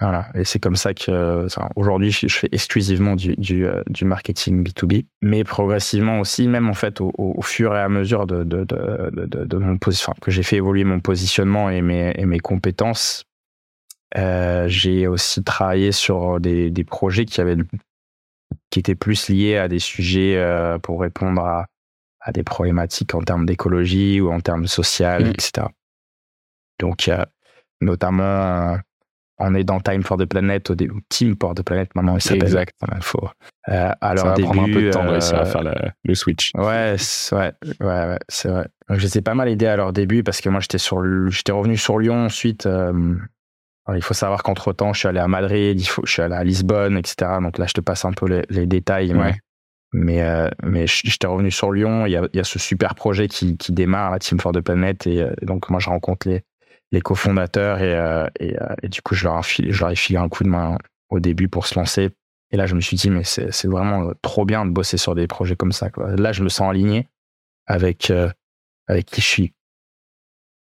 Voilà. 0.00 0.28
Et 0.34 0.44
c'est 0.44 0.60
comme 0.60 0.76
ça 0.76 0.94
que 0.94 1.46
aujourd'hui, 1.74 2.12
je, 2.12 2.28
fais 2.28 2.48
exclusivement 2.52 3.16
du, 3.16 3.34
du, 3.36 3.66
euh, 3.66 3.82
du, 3.88 4.04
marketing 4.04 4.62
B2B, 4.64 5.06
mais 5.22 5.42
progressivement 5.42 6.20
aussi, 6.20 6.46
même 6.46 6.68
en 6.68 6.74
fait, 6.74 7.00
au, 7.00 7.12
au 7.18 7.42
fur 7.42 7.74
et 7.74 7.80
à 7.80 7.88
mesure 7.88 8.26
de, 8.26 8.44
de, 8.44 8.64
de, 8.64 9.26
de 9.44 9.56
mon 9.56 9.76
position, 9.76 10.14
que 10.20 10.30
j'ai 10.30 10.44
fait 10.44 10.56
évoluer 10.56 10.84
mon 10.84 11.00
positionnement 11.00 11.68
et 11.68 11.82
mes, 11.82 12.12
et 12.16 12.26
mes 12.26 12.38
compétences, 12.38 13.24
euh, 14.16 14.68
j'ai 14.68 15.08
aussi 15.08 15.42
travaillé 15.42 15.90
sur 15.90 16.38
des, 16.38 16.70
des 16.70 16.84
projets 16.84 17.24
qui 17.24 17.40
avaient 17.40 17.56
qui 18.70 18.78
étaient 18.78 18.94
plus 18.94 19.28
liés 19.28 19.56
à 19.56 19.68
des 19.68 19.78
sujets 19.78 20.36
euh, 20.36 20.78
pour 20.78 21.00
répondre 21.00 21.42
à, 21.42 21.66
à 22.20 22.32
des 22.32 22.44
problématiques 22.44 23.14
en 23.14 23.22
termes 23.22 23.46
d'écologie 23.46 24.20
ou 24.20 24.30
en 24.30 24.40
termes 24.40 24.66
social, 24.66 25.24
mmh. 25.24 25.30
etc. 25.30 25.66
Donc, 26.78 27.10
notamment 27.80 28.78
on 29.38 29.54
est 29.54 29.64
dans 29.64 29.80
Time 29.80 30.02
for 30.02 30.16
the 30.16 30.24
Planet, 30.24 30.70
au 30.70 30.74
début, 30.74 31.00
Team 31.08 31.36
for 31.40 31.54
the 31.54 31.62
Planet 31.62 31.94
maintenant, 31.94 32.16
il 32.16 32.22
s'appelle. 32.22 32.42
Exact. 32.42 32.74
faut, 33.00 33.28
euh, 33.68 33.90
alors 34.00 34.24
Ça 34.24 34.30
va 34.30 34.42
prendre 34.42 34.62
un 34.62 34.72
peu 34.72 34.82
de 34.82 34.90
temps 34.90 35.04
de 35.04 35.10
réussir 35.10 35.38
à 35.38 35.44
faire 35.44 35.62
le, 35.62 36.14
switch. 36.14 36.50
Ouais, 36.54 36.96
ouais, 37.32 37.52
ouais, 37.80 37.86
ouais 37.86 38.18
c'est 38.28 38.48
vrai. 38.48 38.66
Donc, 38.88 38.98
je 38.98 39.04
les 39.04 39.18
ai 39.18 39.20
pas 39.22 39.34
mal 39.34 39.48
aidés 39.48 39.66
à 39.66 39.76
leur 39.76 39.92
début 39.92 40.22
parce 40.22 40.40
que 40.40 40.48
moi, 40.48 40.60
j'étais 40.60 40.78
sur, 40.78 41.02
j'étais 41.30 41.52
revenu 41.52 41.76
sur 41.76 41.98
Lyon 41.98 42.26
ensuite. 42.26 42.66
Euh, 42.66 43.14
il 43.94 44.02
faut 44.02 44.14
savoir 44.14 44.42
qu'entre 44.42 44.72
temps, 44.72 44.92
je 44.92 44.98
suis 44.98 45.08
allé 45.08 45.20
à 45.20 45.28
Madrid, 45.28 45.80
il 45.80 45.86
faut, 45.86 46.02
je 46.04 46.12
suis 46.12 46.22
allé 46.22 46.34
à 46.34 46.44
Lisbonne, 46.44 46.98
etc. 46.98 47.38
Donc 47.40 47.58
là, 47.58 47.66
je 47.66 47.72
te 47.72 47.80
passe 47.80 48.04
un 48.04 48.12
peu 48.12 48.26
les, 48.26 48.42
les 48.50 48.66
détails. 48.66 49.14
Ouais. 49.14 49.34
Mais, 49.92 50.20
euh, 50.22 50.48
mais 50.62 50.86
j'étais 50.86 51.26
revenu 51.26 51.50
sur 51.50 51.72
Lyon. 51.72 52.04
Il 52.06 52.12
y, 52.12 52.16
a, 52.16 52.28
il 52.32 52.36
y 52.36 52.40
a 52.40 52.44
ce 52.44 52.58
super 52.58 52.94
projet 52.94 53.28
qui, 53.28 53.56
qui 53.56 53.72
démarre, 53.72 54.10
la 54.10 54.18
Team 54.18 54.38
for 54.38 54.52
the 54.52 54.60
Planet. 54.60 55.06
Et 55.06 55.24
donc, 55.42 55.70
moi, 55.70 55.80
je 55.80 55.88
rencontre 55.88 56.28
les, 56.28 56.42
les 56.92 57.00
cofondateurs 57.00 57.80
et, 57.80 57.94
euh, 57.94 58.26
euh, 58.40 58.88
du 58.88 59.02
coup, 59.02 59.14
je 59.14 59.24
leur, 59.24 59.38
ai 59.90 59.96
filé, 59.96 60.18
un 60.18 60.28
coup 60.28 60.44
de 60.44 60.48
main 60.48 60.78
au 61.10 61.20
début 61.20 61.48
pour 61.48 61.66
se 61.66 61.78
lancer. 61.78 62.10
Et 62.50 62.56
là, 62.56 62.66
je 62.66 62.74
me 62.74 62.80
suis 62.80 62.96
dit, 62.96 63.10
mais 63.10 63.24
c'est 63.24 63.66
vraiment 63.66 64.12
trop 64.22 64.46
bien 64.46 64.64
de 64.64 64.70
bosser 64.70 64.96
sur 64.96 65.14
des 65.14 65.26
projets 65.26 65.56
comme 65.56 65.72
ça. 65.72 65.90
Là, 66.16 66.32
je 66.32 66.42
me 66.42 66.48
sens 66.48 66.70
aligné 66.70 67.06
avec, 67.66 68.10
euh, 68.10 68.30
avec 68.86 69.06
qui 69.06 69.20
je 69.20 69.26
suis, 69.26 69.52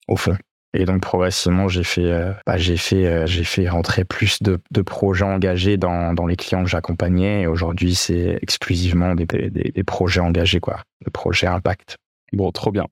au 0.09 0.17
fond. 0.17 0.37
Et 0.75 0.85
donc 0.85 1.01
progressivement, 1.01 1.69
j'ai 1.69 1.85
fait, 1.85 2.05
euh, 2.05 2.33
bah, 2.45 2.59
fait, 2.59 3.07
euh, 3.07 3.27
j'ai 3.27 3.45
fait 3.45 3.67
rentrer 3.67 4.05
plus 4.05 4.43
de, 4.43 4.59
projets 4.83 5.25
engagés 5.25 5.79
dans, 5.79 6.13
dans, 6.13 6.27
les 6.27 6.37
clients 6.37 6.65
que 6.65 6.69
j'accompagnais. 6.69 7.43
Et 7.43 7.47
aujourd'hui, 7.47 7.95
c'est 7.95 8.39
exclusivement 8.43 9.15
des, 9.15 9.25
des, 9.25 9.51
des, 9.51 9.85
projets 9.85 10.21
engagés, 10.21 10.61
quoi, 10.61 10.83
des 11.05 11.11
projets 11.11 11.47
impact. 11.47 11.97
Bon, 12.33 12.51
trop 12.53 12.73
bien. 12.73 12.85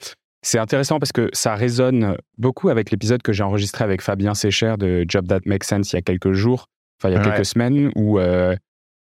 C'est 0.45 0.59
intéressant 0.59 0.99
parce 0.99 1.11
que 1.11 1.31
ça 1.33 1.55
résonne 1.55 2.19
beaucoup 2.37 2.69
avec 2.69 2.91
l'épisode 2.91 3.23
que 3.23 3.33
j'ai 3.33 3.43
enregistré 3.43 3.83
avec 3.83 4.03
Fabien 4.03 4.35
Sécher 4.35 4.75
de 4.79 5.07
Job 5.09 5.27
That 5.27 5.41
Makes 5.47 5.65
Sense 5.65 5.93
il 5.93 5.97
y 5.97 5.99
a 5.99 6.03
quelques 6.03 6.33
jours, 6.33 6.67
enfin 7.01 7.09
il 7.09 7.15
y 7.15 7.17
a 7.17 7.25
quelques 7.25 7.47
semaines, 7.47 7.91
où 7.97 8.19
euh, 8.19 8.55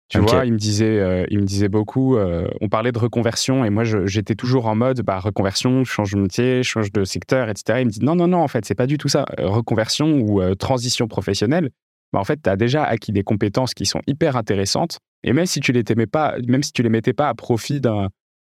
tu 0.08 0.20
vois, 0.20 0.46
il 0.46 0.54
me 0.54 0.58
disait, 0.58 1.00
euh, 1.00 1.26
il 1.30 1.40
me 1.40 1.44
disait 1.44 1.68
beaucoup. 1.68 2.16
Euh, 2.16 2.48
on 2.62 2.70
parlait 2.70 2.94
de 2.94 2.98
reconversion 2.98 3.66
et 3.66 3.70
moi, 3.70 3.84
j'étais 3.84 4.36
toujours 4.36 4.68
en 4.68 4.76
mode, 4.76 5.02
bah, 5.02 5.20
reconversion, 5.20 5.84
change 5.84 6.14
de 6.14 6.20
métier, 6.22 6.64
change 6.64 6.94
de 6.94 7.04
secteur, 7.04 7.50
etc. 7.50 7.80
Il 7.82 7.88
me 7.88 7.92
dit 7.92 8.00
non, 8.02 8.16
non, 8.16 8.30
non, 8.30 8.40
en 8.40 8.48
fait, 8.48 8.64
c'est 8.64 8.74
pas 8.74 8.88
du 8.88 8.98
tout 8.98 9.10
ça. 9.10 9.26
Reconversion 9.38 10.22
ou 10.22 10.56
transition 10.56 11.10
professionnelle, 11.10 11.72
bah, 12.14 12.22
en 12.22 12.24
fait, 12.24 12.40
tu 12.42 12.50
as 12.50 12.56
déjà 12.56 12.86
acquis 12.86 13.12
des 13.12 13.24
compétences 13.24 13.74
qui 13.74 13.86
sont 13.86 14.00
hyper 14.08 14.38
intéressantes. 14.38 15.00
Et 15.26 15.34
même 15.34 15.46
si 15.46 15.60
tu 15.60 15.74
les 15.74 15.84
pas, 16.06 16.36
même 16.48 16.64
si 16.64 16.72
tu 16.72 16.84
les 16.84 16.90
mettais 16.90 17.12
pas 17.12 17.28
à 17.28 17.34
profit 17.34 17.82
d'un 17.82 18.08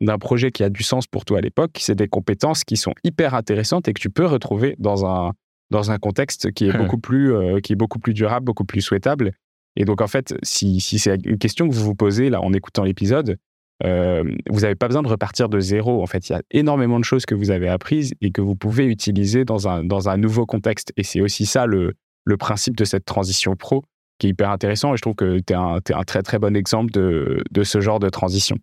d'un 0.02 0.18
projet 0.18 0.50
qui 0.50 0.62
a 0.62 0.68
du 0.68 0.82
sens 0.82 1.06
pour 1.06 1.25
toi 1.25 1.38
à 1.38 1.40
l'époque, 1.40 1.78
c'est 1.78 1.94
des 1.94 2.09
compétences 2.09 2.64
qui 2.64 2.76
sont 2.76 2.92
hyper 3.04 3.35
intéressantes 3.35 3.88
et 3.88 3.94
que 3.94 4.00
tu 4.00 4.11
peux 4.11 4.26
retrouver 4.26 4.76
dans 4.78 5.06
un 5.06 5.32
dans 5.71 5.90
un 5.90 5.97
contexte 5.97 6.52
qui 6.52 6.68
est 6.68 6.76
beaucoup 6.76 6.99
plus 6.99 7.32
qui 7.62 7.73
est 7.73 7.76
beaucoup 7.76 7.99
plus 7.99 8.12
durable, 8.12 8.44
beaucoup 8.44 8.66
plus 8.66 8.82
souhaitable 8.82 9.32
et 9.76 9.85
donc, 9.85 10.00
en 10.00 10.06
fait, 10.06 10.35
si, 10.42 10.80
c'est 10.80 11.14
une 11.25 11.38
question 11.38 11.68
que 11.68 11.75
vous 11.75 11.85
vous 11.85 11.94
posez 11.94 12.30
là 12.30 12.40
en 12.40 12.52
écoutant 12.52 12.85
l'épisode, 12.85 13.38
euh, 13.85 14.23
vous 14.50 14.61
n'avez 14.61 14.75
pas 14.75 14.87
besoin 14.87 15.02
de 15.02 15.09
repartir 15.09 15.49
de 15.49 15.59
zéro. 15.61 16.02
En 16.02 16.06
fait, 16.06 16.28
il 16.28 16.32
y 16.32 16.35
a 16.35 16.42
énormément 16.50 16.99
de 17.00 17.04
choses 17.04 17.26
que 17.26 17.35
vous 17.35 17.50
avez 17.50 17.68
apprises 17.68 18.14
et 18.21 18.30
que 18.30 18.40
vous 18.40 18.54
pouvez 18.54 18.87
utiliser 18.87 19.44
dans 19.44 19.68
un, 19.68 19.82
dans 19.82 20.09
un 20.09 20.16
nouveau 20.18 20.47
contexte. 20.47 20.92
Et 20.97 21.02
c'est 21.02 21.21
aussi 21.21 21.47
ça 21.47 21.66
le, 21.66 21.94
le 22.25 22.37
principe 22.37 22.76
de 22.76 22.85
cette 22.85 23.04
transition 23.04 23.56
pro 23.56 23.82
qui 24.18 24.26
est 24.26 24.30
hyper 24.30 24.50
intéressant. 24.50 24.92
Et 24.92 24.97
je 24.99 25.02
trouve 25.02 25.14
que 25.14 25.38
tu 25.38 25.52
es, 25.52 25.56
un 25.56 26.04
très, 26.04 26.23
très 26.23 26.38
bon 26.38 26.54
exemple 26.54 26.92
de, 26.92 27.42
de 27.50 27.64
ce 27.64 27.80
genre 27.80 27.99
de 27.99 28.09
transition. 28.09 28.56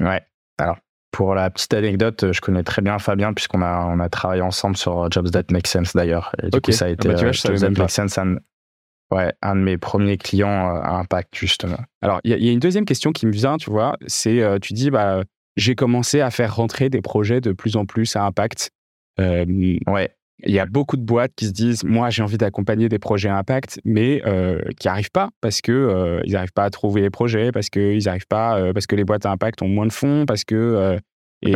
Ouais. 0.00 0.22
Alors, 0.58 0.78
pour 1.10 1.34
la 1.34 1.50
petite 1.50 1.74
anecdote, 1.74 2.32
je 2.32 2.40
connais 2.40 2.62
très 2.62 2.82
bien 2.82 2.98
Fabien 2.98 3.32
puisqu'on 3.34 3.62
a, 3.62 3.86
on 3.86 4.00
a 4.00 4.08
travaillé 4.08 4.42
ensemble 4.42 4.76
sur 4.76 5.10
Jobs 5.10 5.30
That 5.30 5.44
Make 5.50 5.66
Sense 5.66 5.94
d'ailleurs. 5.94 6.34
Et 6.42 6.50
du 6.50 6.60
coup, 6.60 6.72
ça 6.72 6.86
a 6.86 6.88
été 6.88 7.08
ah 7.08 7.12
bah, 7.12 7.22
euh, 7.22 7.32
Jobs 7.32 7.60
That 7.60 7.70
Make 7.70 7.90
Sense 7.90 8.18
Ouais, 9.12 9.30
un 9.42 9.56
de 9.56 9.60
mes 9.60 9.76
premiers 9.76 10.16
clients 10.16 10.74
euh, 10.74 10.80
à 10.80 10.92
impact, 10.92 11.36
justement. 11.36 11.76
Alors, 12.00 12.20
il 12.24 12.30
y, 12.30 12.48
a 12.48 12.52
une 12.52 12.60
deuxième 12.60 12.86
question 12.86 13.12
qui 13.12 13.26
me 13.26 13.32
vient, 13.32 13.58
tu 13.58 13.68
vois, 13.68 13.98
c'est, 14.06 14.40
euh, 14.40 14.58
tu 14.58 14.72
dis, 14.72 14.90
bah, 14.90 15.22
j'ai 15.56 15.74
commencé 15.74 16.22
à 16.22 16.30
faire 16.30 16.56
rentrer 16.56 16.88
des 16.88 17.02
projets 17.02 17.42
de 17.42 17.52
plus 17.52 17.76
en 17.76 17.84
plus 17.84 18.16
à 18.16 18.24
impact. 18.24 18.70
Euh, 19.20 19.44
ouais. 19.86 20.10
Il 20.44 20.52
y 20.52 20.58
a 20.58 20.66
beaucoup 20.66 20.96
de 20.96 21.02
boîtes 21.02 21.32
qui 21.36 21.46
se 21.46 21.52
disent, 21.52 21.84
moi, 21.84 22.10
j'ai 22.10 22.22
envie 22.22 22.38
d'accompagner 22.38 22.88
des 22.88 22.98
projets 22.98 23.28
à 23.28 23.36
impact, 23.36 23.80
mais 23.84 24.22
qui 24.78 24.88
n'arrivent 24.88 25.10
pas 25.12 25.30
parce 25.40 25.60
que 25.60 26.20
ils 26.24 26.32
n'arrivent 26.32 26.52
pas 26.52 26.64
à 26.64 26.70
trouver 26.70 27.00
les 27.00 27.10
projets, 27.10 27.52
parce 27.52 27.70
que 27.70 27.94
ils 27.94 28.04
pas, 28.28 28.72
parce 28.72 28.86
que 28.86 28.96
les 28.96 29.04
boîtes 29.04 29.24
à 29.24 29.30
impact 29.30 29.62
ont 29.62 29.68
moins 29.68 29.86
de 29.86 29.92
fonds, 29.92 30.24
parce 30.26 30.44
que 30.44 30.98
et, 31.42 31.54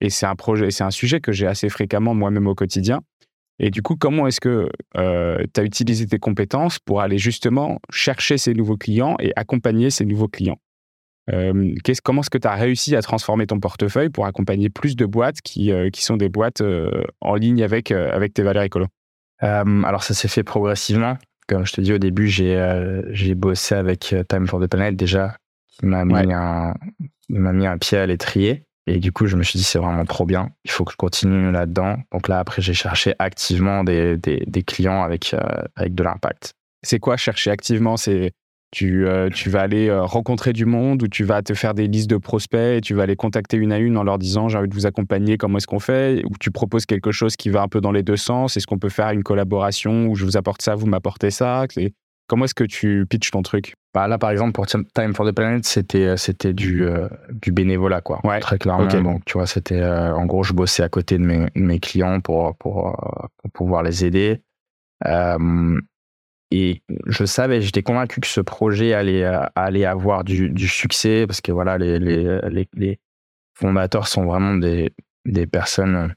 et 0.00 0.10
c'est 0.10 0.26
un 0.26 0.36
projet, 0.36 0.70
c'est 0.70 0.84
un 0.84 0.90
sujet 0.90 1.20
que 1.20 1.32
j'ai 1.32 1.46
assez 1.46 1.68
fréquemment 1.68 2.14
moi-même 2.14 2.46
au 2.46 2.54
quotidien. 2.54 3.00
Et 3.58 3.70
du 3.70 3.80
coup, 3.80 3.96
comment 3.96 4.26
est-ce 4.26 4.40
que 4.40 4.68
euh, 4.96 5.38
tu 5.54 5.60
as 5.60 5.64
utilisé 5.64 6.06
tes 6.06 6.18
compétences 6.18 6.78
pour 6.78 7.00
aller 7.00 7.18
justement 7.18 7.78
chercher 7.90 8.38
ces 8.38 8.54
nouveaux 8.54 8.76
clients 8.76 9.16
et 9.20 9.32
accompagner 9.36 9.90
ces 9.90 10.04
nouveaux 10.04 10.28
clients? 10.28 10.58
Euh, 11.30 11.74
Comment 12.02 12.22
est-ce 12.22 12.30
que 12.30 12.38
tu 12.38 12.48
as 12.48 12.54
réussi 12.54 12.96
à 12.96 13.02
transformer 13.02 13.46
ton 13.46 13.60
portefeuille 13.60 14.10
pour 14.10 14.26
accompagner 14.26 14.68
plus 14.70 14.96
de 14.96 15.06
boîtes 15.06 15.40
qui, 15.40 15.70
euh, 15.72 15.90
qui 15.90 16.02
sont 16.04 16.16
des 16.16 16.28
boîtes 16.28 16.62
en 17.20 17.34
ligne 17.34 17.62
avec, 17.62 17.90
avec 17.90 18.34
tes 18.34 18.42
valeurs 18.42 18.64
écolo? 18.64 18.86
Alors, 19.40 20.04
ça 20.04 20.14
s'est 20.14 20.28
fait 20.28 20.44
progressivement. 20.44 21.18
Comme 21.48 21.66
je 21.66 21.72
te 21.72 21.80
dis 21.80 21.92
au 21.92 21.98
début, 21.98 22.28
j'ai 22.28 23.34
bossé 23.34 23.74
avec 23.74 24.14
Time 24.28 24.46
for 24.46 24.60
the 24.60 24.68
Planet 24.68 24.94
déjà, 24.94 25.36
qui 25.68 25.86
m'a 25.86 26.04
mis, 26.04 26.14
mis, 27.28 27.66
un 27.66 27.78
pied 27.78 27.98
à 27.98 28.06
l'étrier. 28.06 28.64
Et 28.86 28.98
du 28.98 29.12
coup, 29.12 29.26
je 29.26 29.36
me 29.36 29.42
suis 29.42 29.58
dit, 29.58 29.64
c'est 29.64 29.78
vraiment 29.78 30.04
trop 30.04 30.24
bien. 30.24 30.50
Il 30.64 30.70
faut 30.70 30.84
que 30.84 30.92
je 30.92 30.96
continue 30.96 31.52
là-dedans. 31.52 31.98
Donc 32.10 32.28
là, 32.28 32.40
après, 32.40 32.60
j'ai 32.62 32.74
cherché 32.74 33.14
activement 33.18 33.84
des, 33.84 34.16
des, 34.16 34.42
des 34.46 34.62
clients 34.62 35.02
avec, 35.02 35.34
euh, 35.34 35.62
avec 35.76 35.94
de 35.94 36.02
l'impact. 36.02 36.54
C'est 36.82 36.98
quoi 36.98 37.16
chercher 37.16 37.52
activement? 37.52 37.96
C'est 37.96 38.32
tu, 38.72 39.06
euh, 39.06 39.28
tu 39.28 39.50
vas 39.50 39.60
aller 39.60 39.88
euh, 39.88 40.02
rencontrer 40.02 40.54
du 40.54 40.64
monde 40.64 41.02
ou 41.02 41.08
tu 41.08 41.24
vas 41.24 41.42
te 41.42 41.52
faire 41.52 41.74
des 41.74 41.86
listes 41.86 42.08
de 42.08 42.16
prospects 42.16 42.78
et 42.78 42.80
tu 42.80 42.94
vas 42.94 43.04
les 43.04 43.16
contacter 43.16 43.58
une 43.58 43.70
à 43.70 43.78
une 43.78 43.98
en 43.98 44.02
leur 44.02 44.18
disant 44.18 44.48
j'ai 44.48 44.56
envie 44.56 44.68
de 44.68 44.74
vous 44.74 44.86
accompagner, 44.86 45.36
comment 45.36 45.58
est-ce 45.58 45.66
qu'on 45.66 45.78
fait? 45.78 46.24
Ou 46.24 46.30
tu 46.40 46.50
proposes 46.50 46.86
quelque 46.86 47.12
chose 47.12 47.36
qui 47.36 47.50
va 47.50 47.60
un 47.60 47.68
peu 47.68 47.82
dans 47.82 47.92
les 47.92 48.02
deux 48.02 48.16
sens 48.16 48.56
Est-ce 48.56 48.66
qu'on 48.66 48.78
peut 48.78 48.88
faire 48.88 49.10
une 49.10 49.22
collaboration 49.22 50.06
où 50.06 50.14
je 50.14 50.24
vous 50.24 50.38
apporte 50.38 50.62
ça, 50.62 50.74
vous 50.74 50.86
m'apportez 50.86 51.30
ça? 51.30 51.66
Comment 52.28 52.46
est-ce 52.46 52.54
que 52.54 52.64
tu 52.64 53.04
pitches 53.06 53.30
ton 53.30 53.42
truc? 53.42 53.74
Bah 53.92 54.08
là, 54.08 54.16
par 54.16 54.30
exemple, 54.30 54.52
pour 54.52 54.66
Time 54.66 55.12
for 55.12 55.26
the 55.26 55.32
Planet, 55.32 55.66
c'était 55.66 56.06
euh, 56.06 56.16
c'était 56.16 56.54
du 56.54 56.82
euh, 56.86 57.08
du 57.30 57.52
bénévolat, 57.52 58.00
quoi. 58.00 58.20
Ouais. 58.24 58.40
Très 58.40 58.56
clairement. 58.56 58.86
Donc, 58.86 59.22
tu 59.26 59.34
vois, 59.34 59.46
c'était 59.46 59.84
en 59.84 60.24
gros, 60.24 60.42
je 60.42 60.54
bossais 60.54 60.82
à 60.82 60.88
côté 60.88 61.18
de 61.18 61.24
mes, 61.24 61.48
mes 61.54 61.78
clients 61.78 62.20
pour 62.20 62.56
pour, 62.56 62.96
pour 63.42 63.52
pouvoir 63.52 63.82
les 63.82 64.06
aider. 64.06 64.40
Et 66.52 66.82
je 67.06 67.24
savais, 67.24 67.60
j'étais 67.60 67.82
convaincu 67.82 68.20
que 68.20 68.26
ce 68.26 68.40
projet 68.40 68.92
allait 68.92 69.24
allait 69.54 69.84
avoir 69.84 70.24
du, 70.24 70.50
du 70.50 70.68
succès 70.68 71.26
parce 71.26 71.40
que 71.40 71.52
voilà, 71.52 71.78
les 71.78 71.98
les, 71.98 72.40
les, 72.50 72.68
les 72.74 73.00
fondateurs 73.54 74.06
sont 74.06 74.24
vraiment 74.24 74.54
des 74.54 74.92
des 75.24 75.46
personnes 75.46 76.14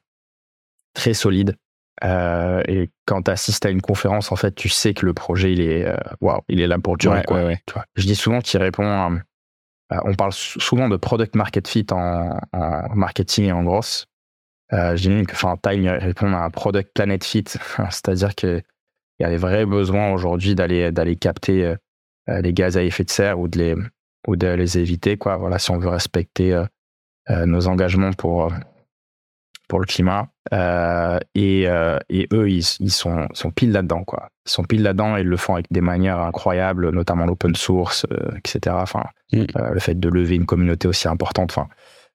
très 0.93 1.13
solides 1.13 1.55
euh, 2.03 2.61
et 2.67 2.89
quand 3.05 3.23
tu 3.23 3.31
assistes 3.31 3.65
à 3.65 3.69
une 3.69 3.81
conférence, 3.81 4.31
en 4.31 4.35
fait, 4.35 4.53
tu 4.53 4.69
sais 4.69 4.93
que 4.93 5.05
le 5.05 5.13
projet, 5.13 5.53
il 5.53 5.61
est, 5.61 5.85
euh, 5.85 6.37
il 6.49 6.59
est 6.59 6.67
là 6.67 6.77
pour 6.79 6.97
durer. 6.97 7.23
quoi, 7.25 7.45
ouais, 7.45 7.61
tu 7.65 7.73
vois. 7.73 7.85
Je 7.95 8.05
dis 8.05 8.15
souvent 8.15 8.41
qu'il 8.41 8.59
répond. 8.61 9.19
on 9.89 10.13
parle 10.15 10.33
souvent 10.33 10.89
de 10.89 10.97
product 10.97 11.35
market 11.35 11.67
fit 11.67 11.87
en, 11.91 12.37
en 12.51 12.95
marketing 12.95 13.45
et 13.45 13.51
en 13.51 13.63
grosse. 13.63 14.07
Euh, 14.73 14.95
je 14.95 15.09
dis 15.09 15.25
que, 15.25 15.33
enfin, 15.33 15.55
Time 15.61 15.87
répond 15.87 16.33
à 16.33 16.39
un 16.39 16.49
product 16.49 16.91
planet 16.93 17.23
fit, 17.23 17.45
c'est-à-dire 17.89 18.35
que 18.35 18.61
il 19.19 19.24
y 19.24 19.25
a 19.25 19.29
des 19.29 19.38
vrais 19.38 19.65
besoins 19.65 20.12
aujourd'hui 20.12 20.55
d'aller 20.55 20.91
d'aller 20.91 21.15
capter 21.15 21.75
euh, 22.29 22.41
les 22.41 22.53
gaz 22.53 22.77
à 22.77 22.84
effet 22.84 23.03
de 23.03 23.10
serre 23.10 23.39
ou 23.39 23.48
de 23.48 23.57
les 23.57 23.75
ou 24.27 24.36
de 24.36 24.48
les 24.48 24.77
éviter, 24.77 25.17
quoi. 25.17 25.38
Voilà, 25.38 25.60
si 25.60 25.72
on 25.72 25.77
veut 25.77 25.89
respecter 25.89 26.60
nos 27.29 27.67
engagements 27.67 28.13
pour 28.13 28.51
pour 29.67 29.79
le 29.79 29.86
climat. 29.86 30.27
Euh, 30.53 31.17
et, 31.34 31.67
euh, 31.67 31.98
et, 32.10 32.27
eux, 32.34 32.50
ils, 32.50 32.63
ils 32.79 32.91
sont, 32.91 33.27
sont, 33.34 33.51
pile 33.51 33.72
là-dedans, 33.72 34.03
quoi. 34.03 34.29
Ils 34.45 34.51
sont 34.51 34.63
pile 34.63 34.84
là-dedans 34.84 35.17
et 35.17 35.22
ils 35.22 35.27
le 35.27 35.38
font 35.38 35.55
avec 35.55 35.67
des 35.72 35.81
manières 35.81 36.19
incroyables, 36.19 36.91
notamment 36.91 37.25
l'open 37.25 37.55
source, 37.55 38.05
euh, 38.12 38.38
etc. 38.38 38.75
Enfin, 38.79 39.03
mm. 39.34 39.45
le 39.74 39.79
fait 39.79 40.00
de 40.00 40.10
lever 40.10 40.36
une 40.36 40.45
communauté 40.45 40.88
aussi 40.88 41.07
importante. 41.07 41.51
Enfin, 41.51 41.67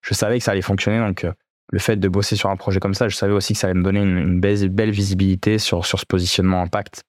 je 0.03 0.15
savais 0.15 0.39
que 0.39 0.45
ça 0.45 0.53
allait 0.53 0.63
fonctionner, 0.63 0.99
donc 0.99 1.27
le 1.73 1.79
fait 1.79 1.97
de 1.97 2.09
bosser 2.09 2.37
sur 2.37 2.51
un 2.51 2.57
projet 2.57 2.81
comme 2.81 2.95
ça, 2.95 3.09
je 3.09 3.17
savais 3.17 3.33
aussi 3.33 3.53
que 3.53 3.59
ça 3.59 3.69
allait 3.69 3.79
me 3.79 3.85
donner 3.85 4.01
une, 4.01 4.41
belle, 4.41 4.69
belle, 4.71 4.91
visibilité 4.91 5.59
sur, 5.59 5.87
sur 5.87 6.01
ce 6.01 6.07
positionnement 6.07 6.63
impact. 6.63 7.03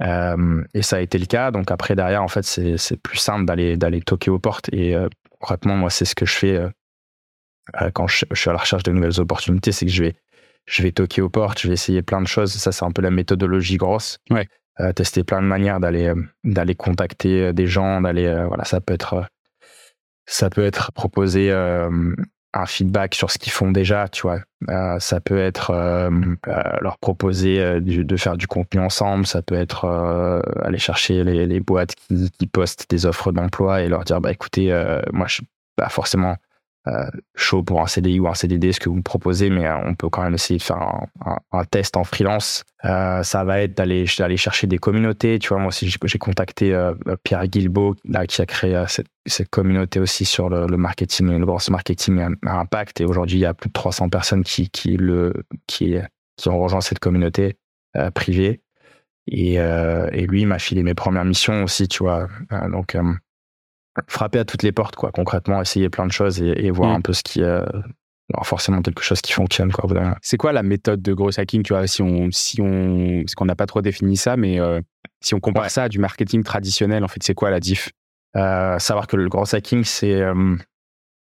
et 0.00 0.82
ça 0.82 0.96
a 0.96 1.00
été 1.00 1.18
le 1.18 1.26
cas. 1.26 1.50
Donc 1.50 1.70
après, 1.70 1.94
derrière, 1.94 2.22
en 2.22 2.28
fait, 2.28 2.44
c'est 2.44 2.96
plus 3.02 3.18
simple 3.18 3.44
d'aller 3.46 3.76
d'aller 3.76 4.02
toquer 4.02 4.30
aux 4.30 4.38
portes. 4.38 4.68
Et 4.72 4.94
concrètement, 5.38 5.76
moi, 5.76 5.90
c'est 5.90 6.04
ce 6.04 6.14
que 6.14 6.26
je 6.26 6.34
fais 6.34 6.68
euh, 7.80 7.90
quand 7.92 8.06
je, 8.06 8.24
suis 8.34 8.50
à 8.50 8.52
la 8.52 8.58
recherche 8.58 8.82
de 8.82 8.92
nouvelles 8.92 9.20
opportunités, 9.20 9.72
c'est 9.72 9.86
que 9.86 9.92
je 9.92 10.04
vais, 10.04 10.14
je 10.66 10.82
vais 10.82 10.92
toquer 10.92 11.22
aux 11.22 11.28
portes, 11.28 11.60
je 11.60 11.68
vais 11.68 11.74
essayer 11.74 12.02
plein 12.02 12.20
de 12.20 12.26
choses. 12.26 12.52
Ça, 12.52 12.72
c'est 12.72 12.84
un 12.84 12.90
peu 12.90 13.02
la 13.02 13.10
méthodologie 13.10 13.76
grosse. 13.76 14.18
Ouais. 14.30 14.48
Euh, 14.80 14.92
tester 14.92 15.22
plein 15.22 15.42
de 15.42 15.46
manières 15.46 15.80
d'aller, 15.80 16.08
euh, 16.08 16.22
d'aller 16.44 16.74
contacter 16.74 17.52
des 17.52 17.66
gens, 17.66 18.00
d'aller, 18.00 18.44
voilà, 18.48 18.64
ça 18.64 18.80
peut 18.80 18.94
être, 18.94 19.26
ça 20.26 20.50
peut 20.50 20.64
être 20.64 20.92
proposer 20.92 21.50
un 22.54 22.66
feedback 22.66 23.14
sur 23.14 23.30
ce 23.30 23.38
qu'ils 23.38 23.52
font 23.52 23.70
déjà, 23.70 24.08
tu 24.08 24.22
vois. 24.22 24.40
ça 25.00 25.20
peut 25.20 25.38
être 25.38 25.72
leur 26.80 26.98
proposer 26.98 27.80
de 27.80 28.16
faire 28.16 28.36
du 28.36 28.46
contenu 28.46 28.80
ensemble. 28.80 29.26
Ça 29.26 29.42
peut 29.42 29.54
être 29.54 30.42
aller 30.62 30.78
chercher 30.78 31.24
les, 31.24 31.60
boîtes 31.60 31.94
qui, 31.94 32.46
postent 32.46 32.90
des 32.90 33.06
offres 33.06 33.32
d'emploi 33.32 33.82
et 33.82 33.88
leur 33.88 34.04
dire, 34.04 34.20
bah 34.20 34.32
écoutez, 34.32 34.70
moi 35.12 35.26
je 35.28 35.34
suis 35.34 35.46
pas 35.76 35.88
forcément 35.88 36.32
euh, 36.32 36.51
chaud 37.36 37.62
pour 37.62 37.80
un 37.80 37.86
CDI 37.86 38.18
ou 38.18 38.28
un 38.28 38.34
CDD, 38.34 38.72
ce 38.72 38.80
que 38.80 38.88
vous 38.88 38.96
me 38.96 39.02
proposez, 39.02 39.50
mais 39.50 39.66
euh, 39.66 39.76
on 39.84 39.94
peut 39.94 40.08
quand 40.08 40.22
même 40.22 40.34
essayer 40.34 40.58
de 40.58 40.62
faire 40.62 40.82
un, 41.52 41.64
test 41.64 41.96
en 41.96 42.04
freelance. 42.04 42.64
Euh, 42.84 43.22
ça 43.22 43.44
va 43.44 43.60
être 43.60 43.76
d'aller 43.76 44.06
chercher 44.06 44.66
des 44.66 44.78
communautés. 44.78 45.38
Tu 45.38 45.48
vois, 45.48 45.58
moi 45.58 45.68
aussi, 45.68 45.88
j'ai 45.88 46.18
contacté 46.18 46.76
Pierre 47.22 47.46
Guilbeault, 47.46 47.94
là, 48.04 48.26
qui 48.26 48.42
a 48.42 48.46
créé 48.46 48.82
cette, 48.86 49.48
communauté 49.50 50.00
aussi 50.00 50.24
sur 50.24 50.48
le, 50.48 50.76
marketing, 50.76 51.38
le 51.38 51.46
gross 51.46 51.70
marketing 51.70 52.36
à, 52.44 52.58
impact. 52.58 53.00
Et 53.00 53.04
aujourd'hui, 53.04 53.38
il 53.38 53.42
y 53.42 53.46
a 53.46 53.54
plus 53.54 53.68
de 53.68 53.72
300 53.72 54.08
personnes 54.08 54.42
qui, 54.42 54.68
qui, 54.68 54.96
le, 54.96 55.32
qui, 55.66 55.96
qui 56.36 56.48
ont 56.48 56.58
rejoint 56.58 56.80
cette 56.80 56.98
communauté 56.98 57.56
privée. 58.14 58.62
Et, 59.28 59.54
et 59.54 60.26
lui, 60.26 60.46
m'a 60.46 60.58
filé 60.58 60.82
mes 60.82 60.94
premières 60.94 61.24
missions 61.24 61.62
aussi, 61.62 61.86
tu 61.86 62.02
vois. 62.02 62.26
donc, 62.72 62.96
frapper 64.08 64.38
à 64.38 64.44
toutes 64.44 64.62
les 64.62 64.72
portes, 64.72 64.96
quoi, 64.96 65.12
concrètement, 65.12 65.60
essayer 65.60 65.88
plein 65.90 66.06
de 66.06 66.12
choses 66.12 66.40
et, 66.40 66.70
voir 66.70 66.90
mm. 66.90 66.94
un 66.96 67.00
peu 67.00 67.12
ce 67.12 67.22
qui, 67.22 67.42
euh, 67.42 67.64
forcément 68.42 68.82
quelque 68.82 69.02
chose 69.02 69.20
qui 69.20 69.32
fonctionne. 69.32 69.72
Quoi, 69.72 69.88
c'est 70.22 70.36
quoi 70.36 70.52
la 70.52 70.62
méthode 70.62 71.02
de 71.02 71.12
gros 71.12 71.38
hacking 71.38 71.62
Tu 71.62 71.72
vois, 71.72 71.86
si 71.86 72.02
on, 72.02 72.30
si 72.30 72.60
on, 72.60 73.22
parce 73.22 73.34
qu'on 73.34 73.44
n'a 73.44 73.54
pas 73.54 73.66
trop 73.66 73.82
défini 73.82 74.16
ça, 74.16 74.36
mais 74.36 74.58
euh, 74.58 74.80
si 75.20 75.34
on 75.34 75.40
compare 75.40 75.70
ça 75.70 75.84
à 75.84 75.88
du 75.88 75.98
marketing 75.98 76.42
traditionnel, 76.42 77.04
en 77.04 77.08
fait, 77.08 77.22
c'est 77.22 77.34
quoi 77.34 77.50
la 77.50 77.60
diff? 77.60 77.90
Euh, 78.36 78.78
Savoir 78.78 79.06
que 79.06 79.16
le 79.16 79.28
gros 79.28 79.54
hacking, 79.54 79.84
c'est, 79.84 80.14
euh, 80.14 80.56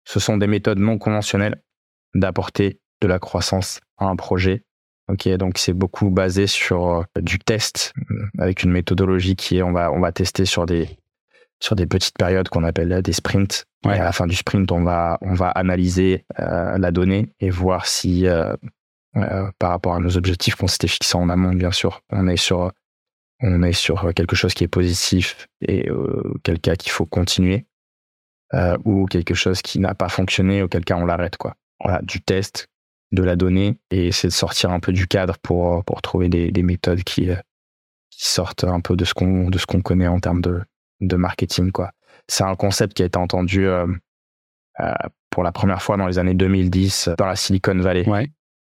ce 0.04 0.21
sont 0.21 0.37
des 0.37 0.47
méthodes 0.47 0.78
non 0.78 0.99
conventionnelles 0.99 1.61
d'apporter 2.14 2.80
de 3.02 3.09
la 3.09 3.18
croissance 3.18 3.80
à 3.99 4.06
un 4.06 4.16
projet. 4.16 4.64
Ok, 5.12 5.28
donc 5.37 5.59
c'est 5.59 5.75
beaucoup 5.75 6.09
basé 6.09 6.47
sur 6.47 7.04
du 7.21 7.38
test 7.38 7.92
avec 8.38 8.62
une 8.62 8.71
méthodologie 8.71 9.37
qui 9.37 9.59
est 9.59 9.62
on 9.62 9.73
va 9.73 9.92
on 9.92 10.00
va 10.00 10.12
tester 10.12 10.47
sur 10.47 10.64
des 10.64 10.88
sur 11.64 11.76
des 11.76 11.87
petites 11.87 12.18
périodes 12.18 12.50
qu'on 12.50 12.62
appelle 12.62 13.00
des 13.00 13.12
sprints. 13.14 13.64
Et 13.87 13.88
à 13.88 14.04
la 14.04 14.12
fin 14.12 14.26
du 14.26 14.37
sprint, 14.37 14.71
on 14.71 14.85
va, 14.85 15.16
on 15.23 15.33
va 15.33 15.49
analyser 15.49 16.26
euh, 16.38 16.76
la 16.76 16.90
donnée 16.90 17.33
et 17.40 17.49
voir 17.49 17.87
si, 17.87 18.26
euh, 18.26 18.54
euh, 19.16 19.50
par 19.59 19.71
rapport 19.71 19.94
à 19.94 19.99
nos 19.99 20.18
objectifs 20.18 20.56
qu'on 20.56 20.66
s'était 20.66 20.88
fixés 20.88 21.16
en 21.16 21.30
amont, 21.30 21.54
bien 21.54 21.71
sûr, 21.71 22.02
on 22.11 22.28
est 22.28 22.37
sur, 22.37 22.71
on 23.40 23.62
est 23.62 23.73
sur 23.73 24.12
quelque 24.12 24.37
chose 24.37 24.52
qui 24.52 24.64
est 24.64 24.68
positif 24.68 25.49
et 25.66 25.90
auquel 25.90 26.61
cas 26.61 26.76
qu'il 26.76 26.92
faut 26.92 27.06
continuer, 27.06 27.64
ou 28.85 29.06
quelque 29.06 29.35
chose 29.35 29.62
qui 29.62 29.78
n'a 29.80 29.94
pas 29.94 30.11
fonctionné, 30.11 30.61
auquel 30.61 30.85
cas 30.85 30.97
on 30.97 31.06
l'arrête. 31.06 31.38
Quoi. 31.38 31.54
Voilà, 31.83 32.02
du 32.02 32.21
test, 32.21 32.68
de 33.12 33.23
la 33.23 33.37
donnée, 33.37 33.78
et 33.90 34.09
essayer 34.09 34.28
de 34.28 34.35
sortir 34.35 34.71
un 34.71 34.80
peu 34.80 34.92
du 34.92 35.06
cadre 35.06 35.38
pour, 35.38 35.83
pour 35.85 36.02
trouver 36.02 36.28
des, 36.28 36.50
des 36.50 36.62
méthodes 36.62 37.04
qui, 37.04 37.30
qui 38.11 38.28
sortent 38.28 38.64
un 38.64 38.80
peu 38.80 38.97
de 38.97 39.06
ce 39.06 39.14
qu'on 39.14 39.49
de 39.49 39.59
ce 39.59 39.64
qu'on 39.64 39.80
connaît 39.80 40.09
en 40.09 40.21
termes 40.21 40.42
de, 40.42 40.62
de 41.00 41.16
marketing. 41.16 41.72
quoi. 41.72 41.90
C'est 42.28 42.44
un 42.44 42.54
concept 42.54 42.94
qui 42.94 43.02
a 43.02 43.06
été 43.06 43.18
entendu 43.18 43.66
euh, 43.66 43.86
euh, 44.80 44.92
pour 45.30 45.42
la 45.42 45.52
première 45.52 45.82
fois 45.82 45.96
dans 45.96 46.06
les 46.06 46.18
années 46.18 46.34
2010 46.34 47.10
dans 47.18 47.26
la 47.26 47.36
Silicon 47.36 47.76
Valley. 47.76 48.08
Ouais. 48.08 48.30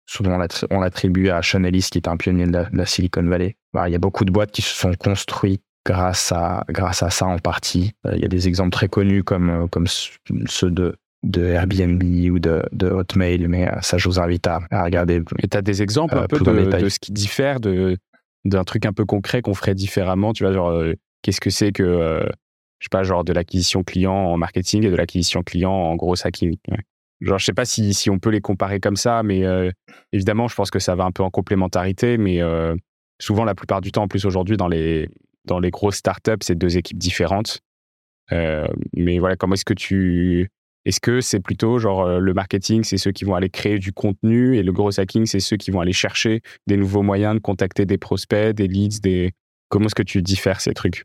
Souvent, 0.06 0.40
on 0.72 0.80
l'attribue 0.80 1.30
à 1.30 1.42
Sean 1.42 1.64
Ellis, 1.64 1.90
qui 1.92 1.98
est 1.98 2.08
un 2.08 2.16
pionnier 2.16 2.46
de 2.48 2.66
la, 2.72 2.86
Silicon 2.86 3.24
Valley. 3.24 3.58
Bah, 3.74 3.90
il 3.90 3.92
y 3.92 3.96
a 3.96 4.00
beaucoup 4.00 4.24
de 4.24 4.32
boîtes 4.32 4.52
qui 4.52 4.62
se 4.62 4.74
sont 4.74 4.94
construites 4.94 5.64
grâce 5.86 6.32
à, 6.32 6.64
grâce 6.70 7.04
à 7.04 7.10
ça 7.10 7.26
en 7.26 7.40
partie. 7.40 7.94
Euh, 8.06 8.14
il 8.16 8.22
y 8.22 8.26
a 8.26 8.30
des 8.30 8.48
exemples 8.48 8.72
très 8.72 8.88
connus 8.88 9.24
comme, 9.24 9.68
comme 9.70 9.86
ceux 9.88 10.72
de, 10.72 10.96
de 11.24 11.44
Airbnb 11.46 12.02
ou 12.32 12.40
de, 12.40 12.64
de 12.72 12.88
Hotmail, 12.88 13.48
mais 13.48 13.70
ça, 13.82 13.98
je 13.98 14.08
vous 14.08 14.20
invite 14.20 14.48
à, 14.48 14.62
regarder. 14.72 15.22
Et 15.40 15.48
tu 15.50 15.58
as 15.58 15.62
des 15.62 15.82
exemples 15.82 16.18
un 16.18 16.28
peu 16.28 16.40
de, 16.40 16.80
de, 16.80 16.90
ce 16.90 17.00
qui 17.00 17.12
diffère 17.12 17.60
de, 17.60 17.98
d'un 18.46 18.64
truc 18.64 18.86
un 18.86 18.94
peu 18.94 19.04
concret 19.04 19.42
qu'on 19.42 19.54
ferait 19.54 19.76
différemment 19.76 20.32
Tu 20.32 20.44
vois, 20.44 20.54
genre, 20.54 20.72
qu'est-ce 21.28 21.42
que 21.42 21.50
c'est 21.50 21.74
que, 21.74 21.84
euh, 21.84 22.22
je 22.80 22.86
sais 22.86 22.90
pas, 22.90 23.04
genre 23.04 23.26
de 23.26 23.34
l'acquisition 23.34 23.84
client 23.84 24.14
en 24.14 24.38
marketing 24.38 24.86
et 24.86 24.90
de 24.90 24.96
l'acquisition 24.96 25.44
client 25.44 25.74
en 25.74 25.98
gros 25.98 26.16
hacking. 26.24 26.56
Genre, 27.20 27.38
je 27.38 27.44
sais 27.44 27.54
pas 27.54 27.66
si, 27.66 27.94
si 27.94 28.10
on 28.10 28.18
peut 28.18 28.30
les 28.30 28.40
comparer 28.40 28.80
comme 28.80 28.96
ça, 28.96 29.24
mais 29.24 29.44
euh, 29.44 29.70
évidemment, 30.14 30.48
je 30.48 30.56
pense 30.56 30.72
que 30.72 30.80
ça 30.80 30.96
va 30.96 31.04
un 31.04 31.12
peu 31.12 31.24
en 31.24 31.30
complémentarité, 31.30 32.18
mais 32.18 32.42
euh, 32.42 32.78
souvent, 33.20 33.44
la 33.44 33.56
plupart 33.56 33.82
du 33.82 33.92
temps, 33.92 34.04
en 34.04 34.08
plus 34.08 34.24
aujourd'hui, 34.24 34.56
dans 34.56 34.70
les, 34.70 35.10
dans 35.44 35.60
les 35.60 35.70
grosses 35.70 35.98
startups, 35.98 36.40
c'est 36.42 36.56
deux 36.56 36.78
équipes 36.78 36.98
différentes. 36.98 37.60
mais 38.32 39.20
voilà, 39.20 39.36
comment 39.36 39.56
est-ce 39.56 39.66
que 39.66 39.74
tu. 39.74 40.50
Est-ce 40.86 41.02
que 41.02 41.20
c'est 41.20 41.42
plutôt 41.42 41.80
genre 41.80 42.22
le 42.22 42.34
marketing, 42.34 42.86
c'est 42.86 42.98
ceux 42.98 43.12
qui 43.12 43.26
vont 43.26 43.36
aller 43.36 43.50
créer 43.50 43.80
du 43.80 43.92
contenu 43.92 44.56
et 44.56 44.64
le 44.64 44.72
gros 44.72 44.98
hacking, 44.98 45.26
c'est 45.26 45.42
ceux 45.42 45.58
qui 45.58 45.72
vont 45.72 45.82
aller 45.82 45.92
chercher 45.92 46.40
des 46.68 46.78
nouveaux 46.78 47.02
moyens 47.02 47.36
de 47.36 47.40
contacter 47.40 47.86
des 47.86 47.98
prospects, 47.98 48.56
des 48.56 48.70
leads, 48.70 49.02
des. 49.02 49.34
Comment 49.68 49.88
est-ce 49.88 49.96
que 49.96 50.04
tu 50.04 50.22
diffères 50.22 50.62
ces 50.62 50.74
trucs? 50.74 51.04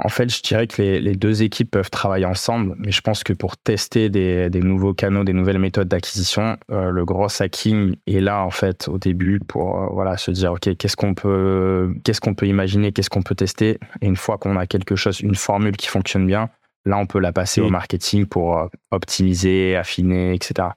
En 0.00 0.08
fait, 0.08 0.28
je 0.28 0.42
dirais 0.42 0.66
que 0.66 0.82
les, 0.82 1.14
deux 1.14 1.44
équipes 1.44 1.70
peuvent 1.70 1.90
travailler 1.90 2.26
ensemble, 2.26 2.74
mais 2.78 2.90
je 2.90 3.00
pense 3.00 3.22
que 3.22 3.32
pour 3.32 3.56
tester 3.56 4.10
des, 4.10 4.50
nouveaux 4.60 4.92
canaux, 4.92 5.22
des 5.22 5.32
nouvelles 5.32 5.60
méthodes 5.60 5.86
d'acquisition, 5.86 6.56
euh, 6.72 6.90
le 6.90 7.04
gros 7.04 7.28
hacking 7.40 7.94
est 8.08 8.20
là 8.20 8.42
en 8.44 8.50
fait 8.50 8.88
au 8.88 8.98
début 8.98 9.38
pour 9.38 9.80
euh, 9.80 9.86
voilà 9.92 10.16
se 10.16 10.32
dire 10.32 10.52
ok 10.52 10.76
qu'est-ce 10.76 10.96
qu'on 10.96 11.14
peut 11.14 11.94
qu'est-ce 12.02 12.20
qu'on 12.20 12.34
peut 12.34 12.48
imaginer, 12.48 12.90
qu'est-ce 12.90 13.10
qu'on 13.10 13.22
peut 13.22 13.36
tester, 13.36 13.78
et 14.00 14.06
une 14.06 14.16
fois 14.16 14.36
qu'on 14.36 14.56
a 14.56 14.66
quelque 14.66 14.96
chose, 14.96 15.20
une 15.20 15.36
formule 15.36 15.76
qui 15.76 15.86
fonctionne 15.86 16.26
bien, 16.26 16.50
là 16.84 16.98
on 16.98 17.06
peut 17.06 17.20
la 17.20 17.32
passer 17.32 17.60
au 17.60 17.70
marketing 17.70 18.26
pour 18.26 18.58
euh, 18.58 18.66
optimiser, 18.90 19.76
affiner, 19.76 20.34
etc. 20.34 20.70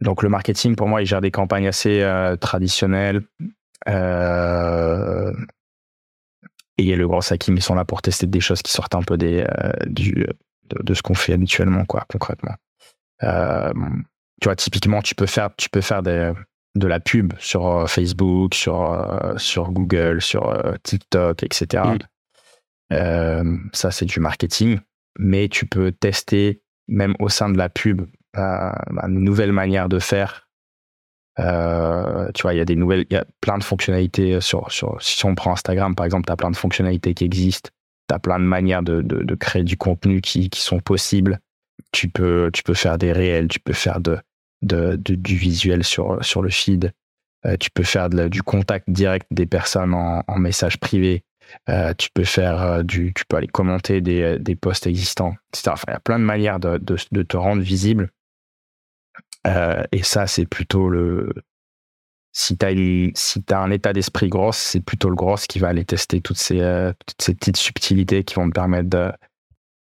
Donc 0.00 0.24
le 0.24 0.28
marketing 0.28 0.74
pour 0.74 0.88
moi 0.88 1.00
il 1.00 1.06
gère 1.06 1.20
des 1.20 1.30
campagnes 1.30 1.68
assez 1.68 2.04
traditionnelles. 2.40 3.22
Euh, 3.88 5.32
et 6.88 6.96
le 6.96 7.06
gros 7.06 7.20
hacking, 7.32 7.56
ils 7.56 7.62
sont 7.62 7.74
là 7.74 7.84
pour 7.84 8.02
tester 8.02 8.26
des 8.26 8.40
choses 8.40 8.62
qui 8.62 8.72
sortent 8.72 8.94
un 8.94 9.02
peu 9.02 9.16
des, 9.16 9.44
euh, 9.46 9.72
du, 9.86 10.26
de, 10.68 10.94
ce 10.94 11.02
qu'on 11.02 11.14
fait 11.14 11.32
habituellement, 11.32 11.84
quoi, 11.84 12.04
concrètement. 12.08 12.54
Euh, 13.22 13.72
tu 14.40 14.46
vois, 14.46 14.56
typiquement, 14.56 15.02
tu 15.02 15.14
peux 15.14 15.26
faire, 15.26 15.50
tu 15.56 15.68
peux 15.68 15.80
faire 15.80 16.02
des, 16.02 16.32
de 16.74 16.86
la 16.86 17.00
pub 17.00 17.34
sur 17.38 17.66
euh, 17.66 17.86
Facebook, 17.86 18.54
sur, 18.54 19.34
sur 19.36 19.70
Google, 19.70 20.22
sur 20.22 20.62
TikTok, 20.82 21.42
etc. 21.42 21.84
Mm. 22.90 23.68
ça, 23.72 23.90
c'est 23.90 24.06
du 24.06 24.20
marketing. 24.20 24.78
Mais 25.18 25.48
tu 25.48 25.66
peux 25.66 25.92
tester, 25.92 26.62
même 26.88 27.14
au 27.18 27.28
sein 27.28 27.50
de 27.50 27.58
la 27.58 27.68
pub, 27.68 28.02
une 28.34 29.24
nouvelle 29.24 29.52
manière 29.52 29.88
de 29.88 29.98
faire 29.98 30.49
euh, 31.38 32.30
tu 32.34 32.42
vois, 32.42 32.54
il 32.54 32.58
y 32.58 32.60
a 32.60 32.64
des 32.64 32.76
nouvelles, 32.76 33.06
il 33.10 33.14
y 33.14 33.16
a 33.16 33.24
plein 33.40 33.58
de 33.58 33.64
fonctionnalités 33.64 34.40
sur, 34.40 34.70
sur, 34.72 35.00
si 35.00 35.24
on 35.24 35.34
prend 35.34 35.52
Instagram, 35.52 35.94
par 35.94 36.06
exemple, 36.06 36.26
tu 36.26 36.32
as 36.32 36.36
plein 36.36 36.50
de 36.50 36.56
fonctionnalités 36.56 37.14
qui 37.14 37.24
existent. 37.24 37.70
Tu 38.08 38.14
as 38.14 38.18
plein 38.18 38.38
de 38.38 38.44
manières 38.44 38.82
de, 38.82 39.34
créer 39.36 39.62
du 39.62 39.76
contenu 39.76 40.20
qui, 40.20 40.50
sont 40.54 40.80
possibles. 40.80 41.38
Tu 41.92 42.08
peux, 42.08 42.50
tu 42.52 42.62
peux 42.62 42.74
faire 42.74 42.98
des 42.98 43.12
réels, 43.12 43.48
tu 43.48 43.60
peux 43.60 43.72
faire 43.72 44.00
de, 44.00 44.18
du 44.62 45.36
visuel 45.36 45.84
sur, 45.84 46.22
sur 46.24 46.42
le 46.42 46.50
feed. 46.50 46.92
Euh, 47.46 47.56
tu 47.58 47.70
peux 47.70 47.84
faire 47.84 48.10
du 48.10 48.42
contact 48.42 48.90
direct 48.90 49.26
des 49.30 49.46
personnes 49.46 49.94
en, 49.94 50.38
message 50.38 50.78
privé. 50.78 51.22
Euh, 51.68 51.94
tu 51.96 52.10
peux 52.12 52.24
faire 52.24 52.84
du, 52.84 53.12
tu 53.14 53.24
peux 53.26 53.36
aller 53.36 53.48
commenter 53.48 54.00
des, 54.00 54.56
posts 54.60 54.86
existants, 54.86 55.36
etc. 55.52 55.70
Enfin, 55.72 55.84
il 55.88 55.92
y 55.92 55.96
a 55.96 56.00
plein 56.00 56.18
de 56.18 56.24
manières 56.24 56.58
de 56.60 57.22
te 57.22 57.36
rendre 57.36 57.62
visible 57.62 58.10
euh, 59.46 59.82
et 59.92 60.02
ça, 60.02 60.26
c'est 60.26 60.46
plutôt 60.46 60.88
le. 60.88 61.32
Si 62.32 62.56
tu 62.56 62.64
as, 62.64 63.10
si 63.14 63.42
as 63.50 63.58
un 63.58 63.70
état 63.70 63.92
d'esprit 63.92 64.28
gros, 64.28 64.52
c'est 64.52 64.80
plutôt 64.80 65.08
le 65.08 65.16
gros 65.16 65.36
qui 65.48 65.58
va 65.58 65.68
aller 65.68 65.84
tester 65.84 66.20
toutes 66.20 66.36
ces, 66.36 66.60
euh, 66.60 66.92
toutes 67.06 67.20
ces 67.20 67.34
petites 67.34 67.56
subtilités 67.56 68.22
qui 68.22 68.36
vont 68.36 68.48
te 68.48 68.54
permettre 68.54 68.88
de, 68.88 69.10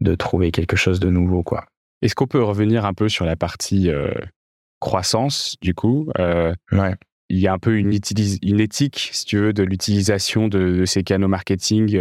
de 0.02 0.16
trouver 0.16 0.52
quelque 0.52 0.76
chose 0.76 1.00
de 1.00 1.10
nouveau. 1.10 1.44
quoi. 1.44 1.66
Est-ce 2.02 2.16
qu'on 2.16 2.28
peut 2.28 2.44
revenir 2.44 2.86
un 2.86 2.94
peu 2.94 3.08
sur 3.08 3.26
la 3.26 3.36
partie 3.36 3.92
euh, 3.92 4.14
croissance, 4.80 5.58
du 5.62 5.76
coup? 5.76 6.10
Ouais. 6.18 6.96
Il 7.30 7.40
y 7.40 7.48
a 7.48 7.54
un 7.54 7.60
peu 7.60 7.78
une, 7.78 7.98
une 8.42 8.60
éthique, 8.60 9.10
si 9.12 9.26
tu 9.26 9.38
veux, 9.38 9.54
de 9.54 9.64
l'utilisation 9.64 10.48
de, 10.48 10.86
ces 10.86 11.04
canaux 11.04 11.28
marketing 11.28 11.98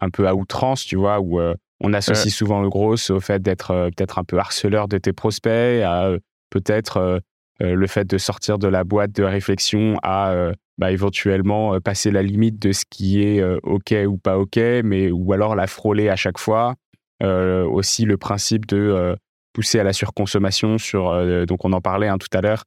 un 0.00 0.10
peu 0.10 0.28
à 0.28 0.34
outrance, 0.34 0.84
tu 0.84 0.96
vois, 0.96 1.20
où 1.20 1.40
on 1.80 1.92
associe 1.92 2.32
souvent 2.32 2.62
le 2.62 2.68
gros 2.68 2.94
au 3.10 3.20
fait 3.20 3.42
d'être 3.42 3.90
peut-être 3.96 4.18
un 4.18 4.24
peu 4.24 4.38
harceleur 4.38 4.86
de 4.86 4.98
tes 4.98 5.12
prospects, 5.12 5.82
à 5.82 6.16
peut-être 6.50 6.96
euh, 6.98 7.18
euh, 7.62 7.74
le 7.74 7.86
fait 7.86 8.04
de 8.04 8.18
sortir 8.18 8.58
de 8.58 8.68
la 8.68 8.84
boîte 8.84 9.12
de 9.12 9.22
réflexion 9.22 9.98
à 10.02 10.30
euh, 10.32 10.52
bah, 10.78 10.92
éventuellement 10.92 11.80
passer 11.80 12.10
la 12.10 12.22
limite 12.22 12.58
de 12.58 12.72
ce 12.72 12.84
qui 12.88 13.22
est 13.22 13.42
OK 13.62 13.94
ou 14.06 14.18
pas 14.18 14.38
OK, 14.38 14.56
mais 14.84 15.10
ou 15.10 15.32
alors 15.32 15.54
la 15.56 15.66
frôler 15.66 16.10
à 16.10 16.16
chaque 16.16 16.38
fois. 16.38 16.74
aussi 17.22 18.04
le 18.04 18.18
principe 18.18 18.66
de 18.66 19.16
pousser 19.54 19.80
à 19.80 19.84
la 19.84 19.94
surconsommation 19.94 20.76
sur, 20.76 21.46
donc 21.46 21.64
on 21.64 21.72
en 21.72 21.80
parlait 21.80 22.08
hein, 22.08 22.18
tout 22.18 22.28
à 22.36 22.42
l'heure, 22.42 22.64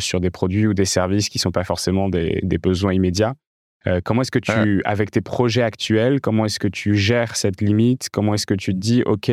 sur 0.00 0.20
des 0.20 0.30
produits 0.30 0.66
ou 0.66 0.74
des 0.74 0.86
services 0.86 1.28
qui 1.28 1.38
ne 1.38 1.42
sont 1.42 1.52
pas 1.52 1.62
forcément 1.62 2.08
des, 2.08 2.40
besoins 2.60 2.94
immédiats. 2.94 3.34
comment 4.02 4.22
est-ce 4.22 4.32
que 4.32 4.40
tu, 4.40 4.82
avec 4.84 5.12
tes 5.12 5.20
projets 5.20 5.62
actuels, 5.62 6.20
comment 6.20 6.46
est-ce 6.46 6.58
que 6.58 6.66
tu 6.66 6.96
gères 6.96 7.36
cette 7.36 7.60
limite? 7.60 8.08
Comment 8.10 8.34
est-ce 8.34 8.46
que 8.46 8.54
tu 8.54 8.72
te 8.72 8.78
dis, 8.78 9.04
OK, 9.06 9.30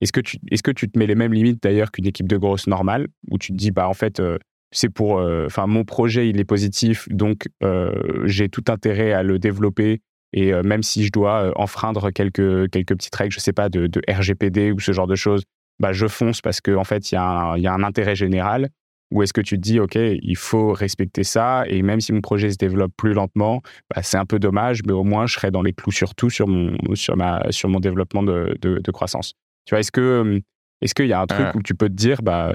est-ce 0.00 0.12
que, 0.12 0.20
tu, 0.20 0.38
est-ce 0.50 0.62
que 0.62 0.70
tu 0.70 0.90
te 0.90 0.98
mets 0.98 1.06
les 1.06 1.14
mêmes 1.14 1.32
limites 1.32 1.62
d'ailleurs 1.62 1.90
qu'une 1.90 2.06
équipe 2.06 2.28
de 2.28 2.36
grosses 2.36 2.66
normale, 2.66 3.08
où 3.30 3.38
tu 3.38 3.52
te 3.52 3.56
dis, 3.56 3.70
bah 3.70 3.88
en 3.88 3.94
fait, 3.94 4.20
euh, 4.20 4.38
c'est 4.70 4.90
pour, 4.90 5.18
euh, 5.18 5.46
enfin, 5.46 5.66
mon 5.66 5.84
projet 5.84 6.28
il 6.28 6.38
est 6.38 6.44
positif, 6.44 7.08
donc 7.10 7.48
euh, 7.62 8.22
j'ai 8.24 8.48
tout 8.48 8.64
intérêt 8.68 9.12
à 9.12 9.22
le 9.22 9.38
développer. 9.38 10.00
Et 10.32 10.52
même 10.64 10.82
si 10.82 11.06
je 11.06 11.12
dois 11.12 11.52
enfreindre 11.58 12.10
quelques, 12.10 12.68
quelques 12.70 12.94
petites 12.94 13.14
règles, 13.14 13.32
je 13.32 13.40
sais 13.40 13.54
pas, 13.54 13.70
de, 13.70 13.88
RGPD 14.06 14.72
ou 14.72 14.80
ce 14.80 14.92
genre 14.92 15.06
de 15.06 15.14
choses, 15.14 15.44
bah, 15.78 15.92
je 15.92 16.06
fonce 16.08 16.42
parce 16.42 16.60
qu'en 16.60 16.80
en 16.80 16.84
fait, 16.84 17.10
il 17.10 17.14
y, 17.14 17.16
y, 17.16 17.66
a 17.66 17.72
un 17.72 17.82
intérêt 17.82 18.16
général. 18.16 18.68
Ou 19.12 19.22
est-ce 19.22 19.32
que 19.32 19.40
tu 19.40 19.56
te 19.56 19.60
dis, 19.62 19.78
OK, 19.78 19.94
il 19.94 20.36
faut 20.36 20.72
respecter 20.72 21.22
ça, 21.22 21.64
et 21.68 21.80
même 21.80 22.00
si 22.00 22.12
mon 22.12 22.20
projet 22.20 22.50
se 22.50 22.56
développe 22.56 22.92
plus 22.96 23.14
lentement, 23.14 23.62
bah, 23.94 24.02
c'est 24.02 24.18
un 24.18 24.26
peu 24.26 24.38
dommage, 24.40 24.80
mais 24.84 24.92
au 24.92 25.04
moins 25.04 25.26
je 25.26 25.34
serai 25.34 25.52
dans 25.52 25.62
les 25.62 25.72
clous 25.72 25.92
surtout 25.92 26.28
sur 26.28 26.48
mon, 26.48 26.76
sur 26.94 27.16
ma, 27.16 27.40
sur 27.50 27.68
mon 27.68 27.78
développement 27.78 28.24
de, 28.24 28.58
de 28.60 28.90
croissance. 28.90 29.36
Tu 29.66 29.74
vois, 29.74 29.80
est-ce 29.80 29.92
que 29.92 30.40
est-ce 30.80 30.94
qu'il 30.94 31.06
y 31.06 31.12
a 31.12 31.20
un 31.20 31.26
truc 31.26 31.54
où 31.54 31.62
tu 31.62 31.74
peux 31.74 31.88
te 31.88 31.94
dire, 31.94 32.22
bah, 32.22 32.52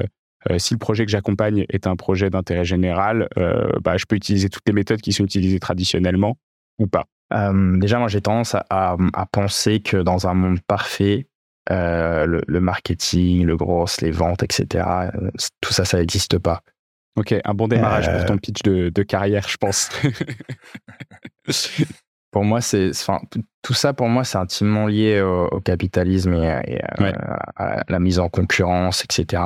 euh, 0.49 0.57
si 0.57 0.73
le 0.73 0.79
projet 0.79 1.05
que 1.05 1.11
j'accompagne 1.11 1.65
est 1.69 1.87
un 1.87 1.95
projet 1.95 2.29
d'intérêt 2.29 2.65
général, 2.65 3.27
euh, 3.37 3.71
bah, 3.83 3.97
je 3.97 4.05
peux 4.05 4.15
utiliser 4.15 4.49
toutes 4.49 4.63
les 4.67 4.73
méthodes 4.73 5.01
qui 5.01 5.11
sont 5.11 5.23
utilisées 5.23 5.59
traditionnellement 5.59 6.37
ou 6.79 6.87
pas? 6.87 7.05
Déjà, 7.31 7.97
moi, 7.97 8.09
j'ai 8.09 8.19
tendance 8.19 8.55
à, 8.55 8.65
à, 8.69 9.25
penser 9.31 9.79
que 9.79 9.95
dans 9.95 10.27
un 10.27 10.33
monde 10.33 10.59
parfait, 10.67 11.27
le, 11.69 12.59
marketing, 12.59 13.45
le 13.45 13.55
gros, 13.55 13.85
les 14.01 14.11
ventes, 14.11 14.43
etc. 14.43 14.85
Tout 15.61 15.71
ça, 15.71 15.85
ça 15.85 15.97
n'existe 15.97 16.37
pas. 16.39 16.61
Ok, 17.17 17.33
un 17.43 17.53
bon 17.53 17.69
démarrage 17.69 18.11
pour 18.11 18.25
ton 18.25 18.37
pitch 18.37 18.63
de, 18.63 18.89
de 18.89 19.03
carrière, 19.03 19.47
je 19.47 19.55
pense. 19.55 19.89
pour 22.31 22.45
moi, 22.45 22.61
c'est, 22.61 22.89
enfin, 22.91 23.19
tout 23.61 23.73
ça 23.73 23.93
pour 23.93 24.07
moi, 24.07 24.23
c'est 24.23 24.37
intimement 24.37 24.87
lié 24.87 25.21
au, 25.21 25.59
capitalisme 25.59 26.33
et, 26.33 26.81
à, 27.57 27.83
la 27.87 27.99
mise 27.99 28.19
en 28.19 28.29
concurrence, 28.29 29.03
etc. 29.03 29.43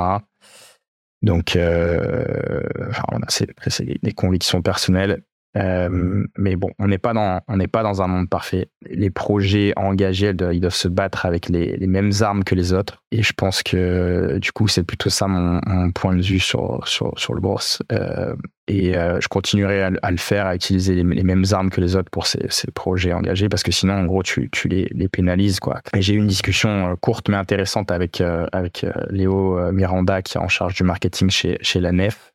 Donc, 1.22 1.56
euh, 1.56 2.62
enfin, 2.88 3.04
c'est, 3.28 4.02
des 4.02 4.12
convictions 4.12 4.62
personnelles. 4.62 5.22
Euh, 5.56 6.24
mais 6.36 6.56
bon, 6.56 6.70
on 6.78 6.88
n'est 6.88 6.98
pas 6.98 7.14
dans 7.14 7.40
on 7.48 7.56
n'est 7.56 7.68
pas 7.68 7.82
dans 7.82 8.02
un 8.02 8.06
monde 8.06 8.28
parfait. 8.28 8.68
Les 8.90 9.10
projets 9.10 9.72
engagés, 9.76 10.32
ils 10.52 10.60
doivent 10.60 10.74
se 10.74 10.88
battre 10.88 11.24
avec 11.24 11.48
les, 11.48 11.76
les, 11.76 11.86
mêmes 11.86 12.12
armes 12.20 12.44
que 12.44 12.54
les 12.54 12.72
autres. 12.72 13.02
Et 13.10 13.22
je 13.22 13.32
pense 13.32 13.62
que 13.62 14.38
du 14.38 14.52
coup, 14.52 14.68
c'est 14.68 14.82
plutôt 14.82 15.08
ça 15.08 15.26
mon, 15.28 15.90
point 15.92 16.14
de 16.14 16.22
vue 16.22 16.40
sur 16.40 16.86
sur, 16.86 17.12
sur 17.18 17.34
le 17.34 17.40
bourse. 17.40 17.82
Euh, 17.92 18.34
et 18.68 18.96
euh, 18.96 19.20
je 19.20 19.28
continuerai 19.28 19.82
à, 20.02 20.10
le 20.10 20.16
faire, 20.16 20.46
à 20.46 20.56
utiliser 20.56 20.96
les, 20.96 21.04
les, 21.04 21.22
mêmes 21.22 21.44
armes 21.52 21.70
que 21.70 21.80
les 21.80 21.94
autres 21.94 22.10
pour 22.10 22.26
ces, 22.26 22.44
ces, 22.48 22.68
projets 22.72 23.12
engagés, 23.12 23.48
parce 23.48 23.62
que 23.62 23.70
sinon, 23.70 23.94
en 23.94 24.04
gros, 24.06 24.24
tu, 24.24 24.50
tu 24.50 24.66
les, 24.66 24.88
les 24.92 25.08
pénalises 25.08 25.60
quoi. 25.60 25.80
J'ai 25.96 26.14
eu 26.14 26.18
une 26.18 26.26
discussion 26.26 26.96
courte 27.00 27.28
mais 27.28 27.36
intéressante 27.36 27.92
avec 27.92 28.20
avec 28.52 28.84
Léo 29.10 29.72
Miranda, 29.72 30.20
qui 30.20 30.36
est 30.36 30.40
en 30.40 30.48
charge 30.48 30.74
du 30.74 30.82
marketing 30.82 31.30
chez 31.30 31.58
chez 31.62 31.80
la 31.80 31.92
Nef. 31.92 32.32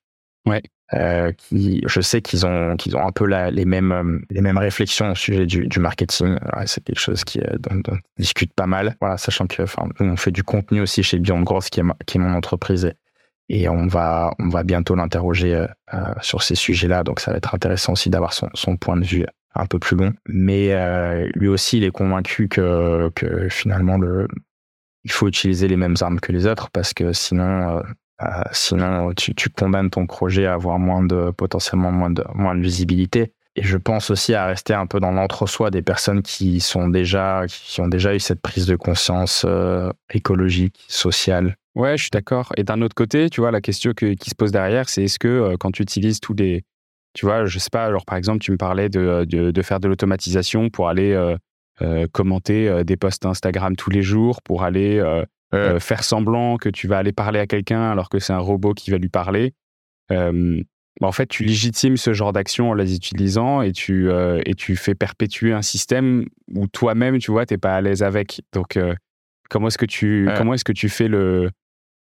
Ouais. 0.47 0.61
Euh, 0.93 1.31
qui, 1.31 1.81
je 1.85 2.01
sais 2.01 2.21
qu'ils 2.21 2.45
ont, 2.45 2.75
qu'ils 2.75 2.97
ont 2.97 3.05
un 3.05 3.13
peu 3.13 3.25
les, 3.25 3.63
mêmes, 3.63 3.91
euh, 3.93 4.19
les 4.29 4.41
mêmes 4.41 4.57
réflexions 4.57 5.11
au 5.11 5.15
sujet 5.15 5.45
du, 5.45 5.79
marketing. 5.79 6.37
c'est 6.65 6.83
quelque 6.83 6.99
chose 6.99 7.23
qui 7.23 7.39
euh, 7.39 7.57
dont, 7.59 7.81
on 7.87 7.97
discute 8.17 8.53
pas 8.53 8.67
mal. 8.67 8.97
Voilà, 8.99 9.17
sachant 9.17 9.47
que, 9.47 9.63
enfin, 9.63 9.87
on 10.01 10.17
fait 10.17 10.31
du 10.31 10.43
contenu 10.43 10.81
aussi 10.81 11.01
chez 11.01 11.17
Beyond 11.17 11.43
Growth, 11.43 11.69
qui 11.69 11.79
est, 11.79 12.17
mon 12.19 12.33
entreprise, 12.33 12.91
et, 13.47 13.69
on 13.69 13.87
va, 13.87 14.33
on 14.39 14.49
va 14.49 14.63
bientôt 14.63 14.95
l'interroger 14.95 15.65
sur 16.21 16.43
ces 16.43 16.55
sujets-là. 16.55 17.03
Donc, 17.03 17.19
ça 17.19 17.31
va 17.31 17.37
être 17.37 17.55
intéressant 17.55 17.93
aussi 17.93 18.09
d'avoir 18.09 18.33
son, 18.33 18.49
son 18.53 18.75
point 18.75 18.97
de 18.97 19.05
vue 19.05 19.25
un 19.55 19.65
peu 19.65 19.79
plus 19.79 19.95
long. 19.95 20.13
Mais 20.27 20.73
lui 21.35 21.47
aussi, 21.47 21.77
il 21.77 21.83
est 21.83 21.91
convaincu 21.91 22.47
que, 22.49 23.11
finalement, 23.49 23.97
le, 23.97 24.27
il 25.03 25.11
faut 25.11 25.27
utiliser 25.27 25.67
les 25.67 25.77
mêmes 25.77 25.95
armes 26.01 26.19
que 26.19 26.31
les 26.31 26.47
autres 26.47 26.69
parce 26.69 26.93
que 26.93 27.11
sinon, 27.13 27.81
sinon, 28.51 29.13
tu, 29.13 29.33
condamnes 29.49 29.89
ton 29.89 30.05
projet 30.05 30.45
à 30.45 30.53
avoir 30.53 30.79
potentiellement 31.35 31.91
moins 31.91 32.09
de, 32.09 32.61
visibilité. 32.61 33.33
Et 33.55 33.63
je 33.63 33.77
pense 33.77 34.09
aussi 34.11 34.33
à 34.33 34.45
rester 34.45 34.73
un 34.73 34.85
peu 34.85 34.99
dans 34.99 35.11
l'entre-soi 35.11 35.71
des 35.71 35.81
personnes 35.81 36.21
qui 36.21 36.61
sont 36.61 36.87
déjà, 36.87 37.43
qui 37.47 37.81
ont 37.81 37.89
déjà 37.89 38.15
eu 38.15 38.19
cette 38.19 38.41
prise 38.41 38.65
de 38.65 38.77
conscience 38.77 39.43
euh, 39.45 39.91
écologique, 40.13 40.85
sociale. 40.87 41.57
Ouais, 41.75 41.97
je 41.97 42.03
suis 42.03 42.11
d'accord. 42.11 42.53
Et 42.55 42.63
d'un 42.63 42.81
autre 42.81 42.95
côté, 42.95 43.29
tu 43.29 43.41
vois, 43.41 43.51
la 43.51 43.59
question 43.59 43.91
qui 43.93 44.29
se 44.29 44.35
pose 44.35 44.51
derrière, 44.53 44.87
c'est 44.87 45.03
est-ce 45.03 45.19
que 45.19 45.27
euh, 45.27 45.57
quand 45.59 45.71
tu 45.71 45.83
utilises 45.83 46.21
tous 46.21 46.33
les, 46.33 46.63
tu 47.13 47.25
vois, 47.25 47.45
je 47.45 47.59
sais 47.59 47.69
pas, 47.69 47.85
alors 47.85 48.05
par 48.05 48.17
exemple, 48.17 48.39
tu 48.39 48.51
me 48.51 48.57
parlais 48.57 48.87
de 48.87 49.61
faire 49.61 49.81
de 49.81 49.87
l'automatisation 49.89 50.69
pour 50.69 50.87
aller 50.87 51.35
commenter 52.13 52.83
des 52.85 52.95
posts 52.95 53.25
Instagram 53.25 53.75
tous 53.75 53.89
les 53.89 54.03
jours, 54.03 54.41
pour 54.43 54.63
aller 54.63 55.01
euh, 55.53 55.79
faire 55.79 56.03
semblant 56.03 56.57
que 56.57 56.69
tu 56.69 56.87
vas 56.87 56.97
aller 56.97 57.11
parler 57.11 57.39
à 57.39 57.47
quelqu'un 57.47 57.91
alors 57.91 58.09
que 58.09 58.19
c'est 58.19 58.33
un 58.33 58.39
robot 58.39 58.73
qui 58.73 58.91
va 58.91 58.97
lui 58.97 59.09
parler. 59.09 59.53
Euh, 60.11 60.61
en 61.01 61.11
fait, 61.11 61.27
tu 61.27 61.43
légitimes 61.43 61.97
ce 61.97 62.13
genre 62.13 62.31
d'action 62.31 62.69
en 62.69 62.73
les 62.73 62.95
utilisant 62.95 63.61
et 63.61 63.71
tu, 63.71 64.09
euh, 64.09 64.41
et 64.45 64.53
tu 64.53 64.75
fais 64.75 64.95
perpétuer 64.95 65.51
un 65.51 65.61
système 65.61 66.25
où 66.53 66.67
toi-même, 66.67 67.17
tu 67.17 67.31
vois, 67.31 67.45
tu 67.45 67.53
n'es 67.53 67.57
pas 67.57 67.75
à 67.75 67.81
l'aise 67.81 68.03
avec. 68.03 68.41
Donc, 68.53 68.77
comment 69.49 69.67
est-ce 69.67 69.77
que 69.77 69.85
tu, 69.85 70.29
comment 70.37 70.53
est-ce 70.53 70.63
que 70.63 70.73
tu 70.73 70.89
fais 70.89 71.07
le, 71.07 71.49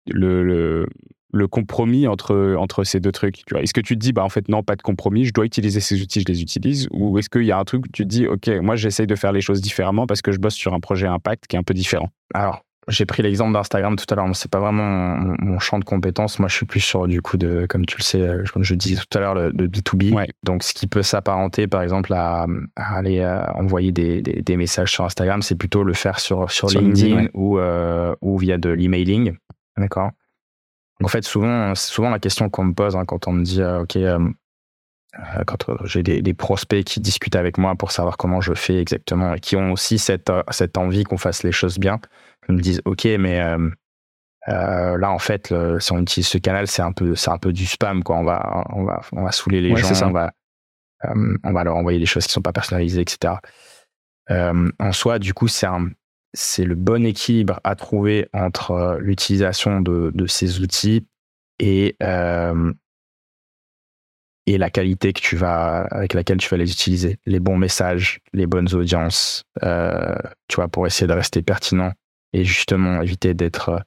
le, 0.07 0.42
le, 0.42 0.87
le, 1.33 1.49
compromis 1.49 2.07
entre, 2.07 2.55
entre 2.59 2.85
ces 2.85 3.01
deux 3.01 3.12
trucs 3.12 3.44
tu 3.44 3.55
vois? 3.55 3.62
Est-ce 3.62 3.75
que 3.75 3.81
tu 3.81 3.94
te 3.94 3.99
dis, 3.99 4.12
bah, 4.12 4.25
en 4.25 4.29
fait, 4.29 4.49
non, 4.49 4.62
pas 4.62 4.77
de 4.77 4.83
compromis, 4.83 5.25
je 5.25 5.33
dois 5.33 5.44
utiliser 5.44 5.81
ces 5.81 6.01
outils, 6.01 6.20
je 6.20 6.33
les 6.33 6.42
utilise? 6.42 6.87
Ou 6.92 7.18
est-ce 7.18 7.29
qu'il 7.29 7.44
y 7.44 7.53
a 7.53 7.59
un 7.59 7.64
truc 7.64 7.85
où 7.87 7.88
tu 7.92 8.05
te 8.05 8.09
dis, 8.09 8.27
OK, 8.27 8.49
moi, 8.62 8.77
j'essaye 8.77 9.07
de 9.07 9.14
faire 9.14 9.33
les 9.33 9.40
choses 9.40 9.61
différemment 9.61 10.07
parce 10.07 10.22
que 10.22 10.33
je 10.33 10.38
bosse 10.38 10.55
sur 10.55 10.75
un 10.75 10.81
projet 10.81 11.07
impact 11.07 11.46
qui 11.46 11.57
est 11.57 11.59
un 11.59 11.64
peu 11.64 11.75
différent? 11.75 12.09
Alors, 12.35 12.65
j'ai 12.88 13.05
pris 13.05 13.22
l'exemple 13.22 13.53
d'Instagram 13.53 13.96
tout 13.96 14.07
à 14.11 14.14
l'heure, 14.14 14.29
c'est 14.35 14.51
pas 14.51 14.61
vraiment 14.61 15.16
mon, 15.40 15.59
champ 15.59 15.79
de 15.79 15.85
compétences. 15.85 16.38
Moi, 16.38 16.49
je 16.49 16.55
suis 16.55 16.66
plus 16.66 16.81
sur 16.81 17.09
du 17.09 17.20
coup 17.20 17.37
de, 17.37 17.66
comme 17.68 17.85
tu 17.85 17.96
le 17.99 18.03
sais, 18.03 18.20
euh, 18.20 18.44
comme 18.53 18.62
je 18.62 18.75
disais 18.75 19.01
tout 19.01 19.18
à 19.18 19.20
l'heure, 19.20 19.35
de 19.35 19.66
B2B. 19.66 20.14
Ouais. 20.14 20.29
Donc, 20.44 20.62
ce 20.62 20.72
qui 20.72 20.87
peut 20.87 21.03
s'apparenter, 21.03 21.66
par 21.66 21.83
exemple, 21.83 22.12
à, 22.12 22.46
aller 22.77 23.20
euh, 23.20 23.44
envoyer 23.55 23.90
des, 23.90 24.22
des, 24.22 24.42
des, 24.42 24.57
messages 24.57 24.92
sur 24.92 25.05
Instagram, 25.05 25.42
c'est 25.42 25.57
plutôt 25.57 25.83
le 25.83 25.94
faire 25.94 26.20
sur, 26.20 26.51
sur, 26.51 26.68
LinkedIn, 26.68 27.29
ou, 27.35 27.59
euh, 27.59 28.14
ou 28.20 28.38
via 28.38 28.57
de 28.57 28.70
l'emailing. 28.70 29.37
D'accord? 29.77 30.11
En 31.03 31.09
fait, 31.09 31.25
souvent, 31.25 31.75
c'est 31.75 31.92
souvent 31.92 32.11
la 32.11 32.20
question 32.20 32.49
qu'on 32.49 32.64
me 32.64 32.75
pose 32.75 32.96
hein, 32.96 33.05
quand 33.05 33.27
on 33.27 33.33
me 33.33 33.42
dit, 33.42 33.62
OK, 33.62 33.99
quand 35.46 35.64
j'ai 35.85 36.02
des, 36.02 36.22
des, 36.22 36.35
prospects 36.35 36.85
qui 36.85 37.00
discutent 37.00 37.37
avec 37.37 37.59
moi 37.59 37.74
pour 37.74 37.90
savoir 37.90 38.16
comment 38.16 38.40
je 38.40 38.55
fais 38.55 38.81
exactement 38.81 39.35
et 39.35 39.40
qui 39.40 39.57
ont 39.57 39.72
aussi 39.72 39.98
cette, 39.98 40.31
cette 40.50 40.76
envie 40.76 41.05
qu'on 41.05 41.16
fasse 41.16 41.42
les 41.42 41.52
choses 41.52 41.79
bien 41.79 42.00
me 42.52 42.61
disent 42.61 42.83
ok 42.85 43.05
mais 43.18 43.40
euh, 43.40 43.70
euh, 44.48 44.98
là 44.98 45.11
en 45.11 45.18
fait 45.18 45.55
si 45.81 45.92
on 45.92 45.98
utilise 45.98 46.29
ce 46.29 46.38
canal 46.38 46.66
c'est 46.66 46.83
un 46.83 46.92
peu 46.92 47.14
c'est 47.14 47.31
un 47.31 47.38
peu 47.38 47.52
du 47.52 47.66
spam 47.66 48.02
quoi. 48.02 48.16
On 48.16 48.24
va 48.24 48.64
on 48.70 48.85
va 48.85 49.02
on 49.12 49.22
va 49.22 49.33
saouler 49.33 49.61
les 49.61 49.74
gens 49.76 50.07
on 50.07 50.12
va 50.12 50.33
euh, 51.05 51.37
on 51.44 51.52
va 51.52 51.64
leur 51.64 51.76
envoyer 51.76 51.98
des 51.98 52.07
choses 52.07 52.26
qui 52.26 52.33
sont 52.33 52.42
pas 52.42 52.52
personnalisées 52.52 53.00
etc 53.00 53.35
en 54.29 54.92
soi 54.92 55.18
du 55.18 55.35
coup 55.35 55.48
c'est 55.48 55.66
un 55.66 55.90
c'est 56.35 56.64
le 56.64 56.74
bon 56.74 57.07
équilibre 57.07 57.61
à 57.64 57.76
trouver 57.76 58.29
entre 58.35 58.98
l'utilisation 59.00 59.81
de, 59.81 60.11
de, 60.14 60.26
ces 60.26 60.61
outils 60.61 61.07
et 61.59 61.96
et 64.46 64.59
la 64.59 64.70
qualité 64.70 65.12
avec 65.90 66.14
laquelle 66.14 66.38
tu 66.38 66.48
vas 66.48 66.56
les 66.56 66.70
utiliser, 66.70 67.18
les 67.26 67.40
bons 67.40 67.56
messages, 67.56 68.20
les 68.32 68.46
bonnes 68.46 68.72
audiences, 68.74 69.44
tu 69.61 70.56
vois, 70.56 70.68
pour 70.68 70.87
essayer 70.87 71.06
de 71.06 71.12
rester 71.12 71.42
pertinent 71.42 71.92
et 72.32 72.44
justement 72.44 73.02
éviter 73.02 73.35
d'être 73.35 73.82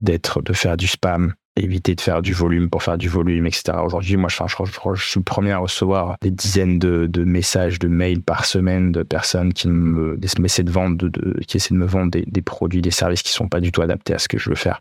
de 0.00 0.52
faire 0.52 0.76
du 0.76 0.86
spam 0.86 1.34
éviter 1.56 1.94
de 1.94 2.00
faire 2.00 2.20
du 2.20 2.32
volume 2.32 2.68
pour 2.68 2.82
faire 2.82 2.98
du 2.98 3.08
volume 3.08 3.46
etc 3.46 3.78
aujourd'hui 3.82 4.16
moi 4.16 4.28
je, 4.28 4.36
je, 4.36 5.02
suis 5.02 5.20
le 5.20 5.24
premier 5.24 5.52
à 5.52 5.58
recevoir 5.58 6.16
des 6.20 6.30
dizaines 6.30 6.78
de, 6.78 7.24
messages 7.24 7.78
de 7.78 7.88
mails 7.88 8.22
par 8.22 8.44
semaine 8.44 8.92
de 8.92 9.02
personnes 9.02 9.52
qui 9.52 9.68
me 9.68 10.18
essaient 10.44 10.62
de 10.62 11.08
de, 11.08 11.40
qui 11.46 11.56
essaient 11.56 11.74
de 11.74 11.78
me 11.78 11.86
vendre 11.86 12.10
des, 12.10 12.42
produits 12.42 12.82
des 12.82 12.90
services 12.90 13.22
qui 13.22 13.32
sont 13.32 13.48
pas 13.48 13.60
du 13.60 13.72
tout 13.72 13.80
adaptés 13.80 14.14
à 14.14 14.18
ce 14.18 14.28
que 14.28 14.38
je 14.38 14.50
veux 14.50 14.56
faire. 14.56 14.80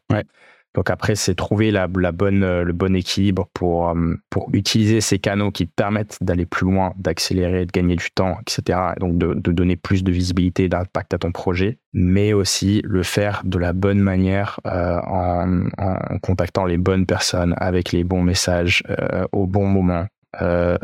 Donc 0.76 0.90
après, 0.90 1.16
c'est 1.16 1.36
trouver 1.36 1.72
la, 1.72 1.88
la, 1.98 2.12
bonne, 2.12 2.44
euh, 2.44 2.64
le 2.64 2.74
bon 2.74 2.96
équilibre 2.96 3.48
pour, 3.54 3.90
euh, 3.90 4.16
pour 4.30 4.50
utiliser 4.54 5.02
ces 5.02 5.20
canaux 5.20 5.50
qui 5.50 5.68
te 5.68 5.74
permettent 5.74 6.18
d'aller 6.22 6.46
plus 6.46 6.66
loin, 6.66 6.94
d'accélérer, 6.98 7.66
de 7.66 7.72
gagner 7.72 7.96
du 7.96 8.12
temps, 8.12 8.38
etc. 8.42 8.80
Et 8.96 9.00
donc 9.00 9.18
de, 9.18 9.34
de 9.34 9.52
donner 9.52 9.78
plus 9.78 10.04
de 10.04 10.12
visibilité, 10.12 10.68
d'impact 10.68 11.14
à 11.14 11.18
ton 11.18 11.32
projet, 11.32 11.80
mais 11.94 12.34
aussi 12.34 12.82
le 12.84 13.04
faire 13.04 13.42
de 13.46 13.58
la 13.58 13.72
bonne 13.74 14.00
manière 14.00 14.60
euh, 14.68 15.00
en, 15.08 15.68
en, 15.78 16.20
contactant 16.22 16.66
les 16.66 16.78
bonnes 16.78 17.06
personnes 17.06 17.56
avec 17.58 17.92
les 17.92 18.04
bons 18.04 18.24
messages 18.24 18.84
euh, 18.90 19.26
au 19.32 19.48
bon 19.48 19.68
moment. 19.68 20.06
Euh, 20.42 20.78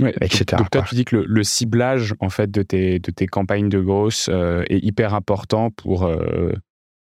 Ouais, 0.00 0.14
etc. 0.20 0.44
Donc, 0.52 0.58
donc, 0.58 0.70
toi, 0.70 0.82
tu 0.88 0.94
dis 0.94 1.04
que 1.04 1.16
le, 1.16 1.24
le, 1.26 1.44
ciblage 1.44 2.14
en 2.20 2.30
fait 2.30 2.50
de 2.50 2.62
tes, 2.62 2.98
de 2.98 3.10
tes 3.10 3.26
campagnes 3.26 3.68
de 3.68 3.80
grosses 3.80 4.28
euh, 4.32 4.64
est 4.68 4.82
hyper 4.82 5.14
important 5.14 5.70
pour 5.70 6.04
euh, 6.04 6.52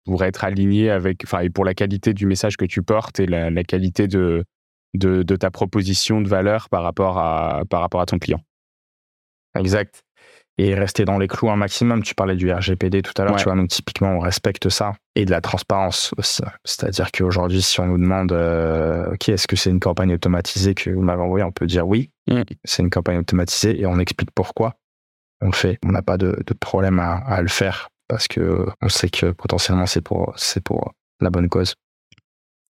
pour 0.06 0.24
être 0.24 0.44
aligné 0.44 0.90
avec, 0.90 1.22
enfin, 1.24 1.40
et 1.40 1.50
pour 1.50 1.64
la 1.64 1.74
qualité 1.74 2.14
du 2.14 2.26
message 2.26 2.56
que 2.56 2.64
tu 2.64 2.82
portes 2.82 3.20
et 3.20 3.26
la, 3.26 3.50
la 3.50 3.64
qualité 3.64 4.06
de, 4.06 4.44
de, 4.94 5.22
de, 5.22 5.36
ta 5.36 5.50
proposition 5.50 6.20
de 6.20 6.28
valeur 6.28 6.68
par 6.68 6.82
rapport 6.82 7.18
à, 7.18 7.64
par 7.68 7.80
rapport 7.80 8.00
à 8.00 8.06
ton 8.06 8.18
client. 8.18 8.40
Exact. 9.58 10.02
Et 10.58 10.74
rester 10.74 11.04
dans 11.04 11.18
les 11.18 11.28
clous 11.28 11.50
un 11.50 11.56
maximum. 11.56 12.02
Tu 12.02 12.14
parlais 12.14 12.36
du 12.36 12.50
RGPD 12.50 13.02
tout 13.02 13.12
à 13.18 13.24
l'heure, 13.24 13.34
ouais. 13.34 13.38
tu 13.38 13.44
vois, 13.44 13.56
donc 13.56 13.68
typiquement, 13.68 14.12
on 14.12 14.20
respecte 14.20 14.70
ça. 14.70 14.94
Et 15.14 15.26
de 15.26 15.30
la 15.30 15.42
transparence 15.42 16.14
aussi. 16.16 16.42
C'est-à-dire 16.64 17.12
qu'aujourd'hui, 17.12 17.60
si 17.60 17.78
on 17.80 17.86
nous 17.86 17.98
demande, 17.98 18.32
euh, 18.32 19.12
OK, 19.12 19.28
est-ce 19.28 19.46
que 19.46 19.56
c'est 19.56 19.68
une 19.68 19.80
campagne 19.80 20.14
automatisée 20.14 20.74
que 20.74 20.88
vous 20.88 21.02
m'avez 21.02 21.20
envoyée, 21.20 21.44
on 21.44 21.52
peut 21.52 21.66
dire 21.66 21.86
oui, 21.86 22.10
mmh. 22.30 22.42
c'est 22.64 22.82
une 22.82 22.90
campagne 22.90 23.18
automatisée 23.18 23.78
et 23.78 23.84
on 23.84 23.98
explique 23.98 24.30
pourquoi 24.34 24.76
on 25.42 25.46
le 25.46 25.52
fait. 25.52 25.78
On 25.84 25.92
n'a 25.92 26.02
pas 26.02 26.16
de, 26.16 26.42
de 26.46 26.54
problème 26.54 26.98
à, 27.00 27.16
à, 27.16 27.42
le 27.42 27.48
faire 27.48 27.90
parce 28.08 28.28
que 28.28 28.66
on 28.82 28.88
sait 28.88 29.08
que 29.08 29.32
potentiellement 29.32 29.86
c'est 29.86 30.00
pour 30.00 30.32
c'est 30.36 30.62
pour 30.62 30.92
la 31.20 31.30
bonne 31.30 31.48
cause. 31.48 31.74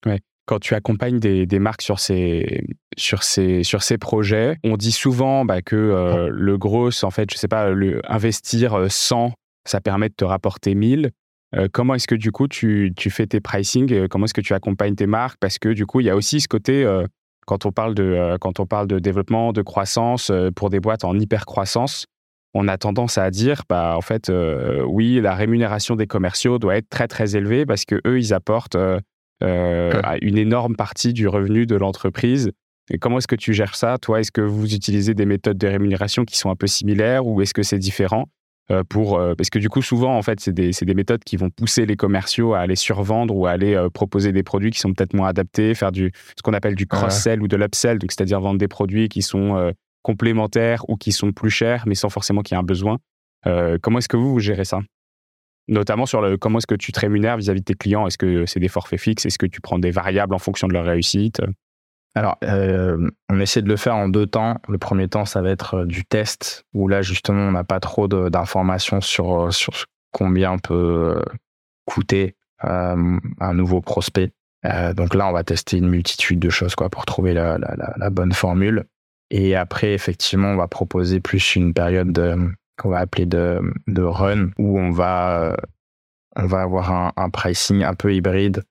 Ouais. 0.06 0.20
Quand 0.46 0.60
tu 0.60 0.76
accompagnes 0.76 1.20
des, 1.20 1.48
des, 1.48 1.58
marques 1.58 1.82
sur 1.82 2.00
ces 2.00 2.64
sur 2.98 3.24
ces 3.24 3.64
sur 3.64 3.82
ces 3.82 3.98
projets, 3.98 4.58
on 4.64 4.78
dit 4.78 4.92
souvent 4.92 5.44
bah, 5.44 5.62
que 5.62 5.76
euh, 5.76 6.30
le 6.32 6.58
gros, 6.58 6.90
en 7.04 7.10
fait, 7.10 7.32
je 7.32 7.38
sais 7.38 7.48
pas, 7.48 7.72
le, 7.72 8.02
investir 8.08 8.86
100, 8.90 9.34
ça 9.68 9.82
permet 9.82 10.10
de 10.10 10.14
te 10.14 10.24
rapporter 10.24 10.76
1000. 10.76 11.12
Euh, 11.56 11.68
comment 11.72 11.96
est-ce 11.96 12.08
que 12.08 12.16
du 12.16 12.32
coup 12.32 12.48
tu, 12.48 12.94
tu 12.96 13.10
fais 13.10 13.28
tes 13.28 13.40
pricing 13.40 13.92
euh, 13.94 14.08
Comment 14.10 14.26
est-ce 14.26 14.34
que 14.34 14.42
tu 14.42 14.54
accompagnes 14.54 14.96
tes 14.96 15.08
marques? 15.08 15.38
Parce 15.40 15.58
que 15.58 15.70
du 15.70 15.86
coup, 15.86 16.00
il 16.00 16.06
y 16.06 16.10
a 16.10 16.16
aussi 16.16 16.42
ce 16.42 16.48
côté 16.48 16.84
euh, 16.84 17.06
quand 17.46 17.66
on 17.66 17.72
parle 17.72 17.94
de 17.96 18.38
quand 18.42 18.60
on 18.60 18.66
parle 18.66 18.88
de 18.88 19.00
développement, 19.00 19.54
de 19.54 19.62
croissance 19.62 20.32
pour 20.56 20.70
des 20.72 20.80
boîtes 20.80 21.04
en 21.04 21.18
hyper 21.18 21.46
croissance 21.46 22.08
on 22.56 22.68
a 22.68 22.78
tendance 22.78 23.18
à 23.18 23.30
dire, 23.30 23.62
bah, 23.70 23.96
en 23.96 24.02
fait, 24.02 24.32
oui, 24.88 25.22
la 25.22 25.36
rémunération 25.36 25.96
des 25.96 26.08
commerciaux 26.08 26.58
doit 26.58 26.78
être 26.78 26.90
très, 26.90 27.08
très 27.08 27.36
élevée 27.36 27.66
parce 27.66 27.86
que 27.86 28.02
eux, 28.08 28.18
ils 28.18 28.34
apportent 28.34 28.78
une 29.42 30.38
énorme 30.38 30.76
partie 30.76 31.14
du 31.14 31.28
revenu 31.28 31.66
de 31.66 31.76
l'entreprise. 31.76 32.52
Et 32.92 32.98
comment 32.98 33.18
est-ce 33.18 33.28
que 33.28 33.36
tu 33.36 33.54
gères 33.54 33.76
ça 33.76 33.98
Toi, 33.98 34.20
est-ce 34.20 34.32
que 34.32 34.42
vous 34.42 34.74
utilisez 34.74 35.14
des 35.14 35.26
méthodes 35.26 35.58
de 35.58 35.68
rémunération 35.68 36.24
qui 36.24 36.38
sont 36.38 36.50
un 36.50 36.56
peu 36.56 36.68
similaires 36.68 37.26
ou 37.26 37.42
est-ce 37.42 37.54
que 37.54 37.64
c'est 37.64 37.80
différent 37.80 38.28
euh, 38.72 38.84
pour, 38.84 39.20
euh, 39.20 39.36
parce 39.36 39.52
que 39.52 39.60
du 39.60 39.70
coup, 39.70 39.84
souvent, 39.84 40.18
en 40.18 40.24
fait, 40.24 40.40
c'est 40.40 40.52
des, 40.54 40.72
des, 40.72 40.94
méthodes 40.96 41.24
qui 41.24 41.38
vont 41.38 41.52
pousser 41.52 41.86
les 41.86 41.96
commerciaux 41.96 42.56
à 42.56 42.60
aller 42.60 42.76
survendre 42.76 43.36
ou 43.36 43.46
à 43.46 43.52
aller 43.52 43.76
euh, 43.76 43.90
proposer 43.90 44.32
des 44.32 44.42
produits 44.42 44.72
qui 44.72 44.80
sont 44.80 44.92
peut-être 44.92 45.14
moins 45.14 45.28
adaptés, 45.28 45.76
faire 45.76 45.92
du, 45.92 46.12
ce 46.36 46.42
qu'on 46.42 46.54
appelle 46.54 46.74
du 46.74 46.88
cross-sell 46.88 47.44
ou 47.44 47.48
de 47.48 47.56
l'upsell, 47.58 48.00
donc 48.00 48.12
c'est-à-dire 48.12 48.42
vendre 48.42 48.58
des 48.58 48.68
produits 48.68 49.08
qui 49.08 49.22
sont 49.22 49.72
complémentaires 50.06 50.88
ou 50.90 50.96
qui 50.96 51.12
sont 51.12 51.32
plus 51.32 51.50
chers, 51.50 51.88
mais 51.88 51.96
sans 51.96 52.10
forcément 52.10 52.42
qu'il 52.42 52.56
y 52.56 52.58
ait 52.58 52.62
un 52.62 52.64
besoin. 52.64 53.00
comment 53.82 54.00
est-ce 54.00 54.08
que 54.08 54.18
vous, 54.18 54.40
gérez 54.40 54.66
ça? 54.66 54.80
Notamment 55.68 56.06
sur 56.06 56.22
le, 56.22 56.38
comment 56.38 56.60
est-ce 56.60 56.68
que 56.68 56.76
tu 56.76 56.92
te 56.92 57.00
rémunères 57.00 57.38
vis-à-vis 57.38 57.62
de 57.62 57.66
tes 57.66 57.74
clients? 57.74 58.06
Est-ce 58.06 58.20
que 58.20 58.46
c'est 58.46 58.60
des 58.60 58.68
forfaits 58.68 59.00
fixes? 59.00 59.26
Est-ce 59.26 59.40
que 59.40 59.48
tu 59.48 59.62
prends 59.62 59.80
des 59.80 59.92
variables 59.92 60.36
en 60.36 60.40
fonction 60.40 60.68
de 60.68 60.74
leur 60.74 60.86
réussite? 60.86 61.42
Alors, 62.16 62.38
euh, 62.44 63.10
on 63.30 63.40
essaie 63.42 63.62
de 63.62 63.68
le 63.68 63.76
faire 63.76 63.96
en 63.96 64.08
deux 64.08 64.26
temps. 64.26 64.56
Le 64.70 64.78
premier 64.78 65.10
temps, 65.10 65.26
ça 65.26 65.42
va 65.42 65.50
être 65.50 65.76
euh, 65.76 65.86
du 65.86 66.06
test, 66.06 66.66
où 66.74 66.88
là, 66.88 67.02
justement, 67.02 67.42
on 67.42 67.52
n'a 67.52 67.66
pas 67.66 67.82
trop 67.82 68.08
d'informations 68.08 69.02
sur, 69.02 69.48
euh, 69.48 69.52
sur 69.52 69.74
combien 70.12 70.58
peut 70.58 71.22
coûter 71.86 72.36
un 72.62 73.54
nouveau 73.54 73.82
prospect. 73.82 74.32
donc 74.96 75.14
là, 75.14 75.28
on 75.28 75.34
va 75.34 75.44
tester 75.44 75.78
une 75.78 75.90
multitude 75.90 76.40
de 76.40 76.50
choses 76.50 76.74
quoi, 76.74 76.90
pour 76.90 77.06
trouver 77.06 77.34
la, 77.34 77.58
la, 77.60 78.10
bonne 78.10 78.32
formule. 78.32 78.86
Et 79.36 79.56
après, 79.56 79.94
effectivement, 79.94 80.50
on 80.50 80.56
va 80.56 80.68
proposer 80.68 81.20
plus 81.20 81.56
une 81.56 81.74
période 81.74 82.18
qu'on 82.78 82.90
va 82.90 83.00
appeler 83.00 83.26
de, 83.26 83.60
de 83.88 84.02
run, 84.02 84.52
où 84.58 84.80
on 84.80 84.92
va, 84.92 85.58
on 86.36 86.46
va 86.46 86.62
avoir 86.62 86.92
un, 86.92 87.12
un 87.18 87.30
pricing 87.30 87.84
un 87.84 87.96
peu 87.96 88.14
hybride 88.14 88.64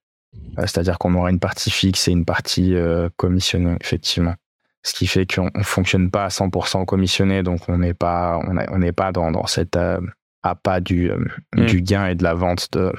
euh, 0.59 0.63
c'est-à-dire 0.63 0.99
qu'on 0.99 1.15
aura 1.15 1.31
une 1.31 1.41
partie 1.41 1.71
fixe 1.71 2.09
et 2.09 2.13
une 2.13 2.25
partie 2.25 2.75
euh, 2.75 3.09
commissionnée, 3.17 3.77
effectivement. 3.81 4.35
Ce 4.83 4.93
qui 4.93 5.07
fait 5.07 5.27
qu'on 5.33 5.51
ne 5.55 5.63
fonctionne 5.63 6.11
pas 6.11 6.27
à 6.27 6.29
100% 6.29 6.85
commissionné, 6.85 7.43
donc 7.43 7.69
on 7.69 7.79
n'est 7.79 7.95
pas, 7.95 8.39
on 8.47 8.93
pas 8.93 9.13
dans, 9.13 9.33
dans 9.33 9.47
cet 9.47 9.77
euh, 9.77 10.01
appât 10.43 10.81
du, 10.81 11.11
mm. 11.57 11.67
du 11.67 11.81
gain 11.81 12.07
et 12.07 12.15
de 12.15 12.23
la 12.23 12.35
vente 12.35 12.69
de, 12.73 12.93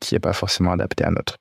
qui 0.00 0.14
n'est 0.14 0.20
pas 0.20 0.32
forcément 0.32 0.72
adapté 0.72 1.04
à 1.04 1.10
notre, 1.10 1.36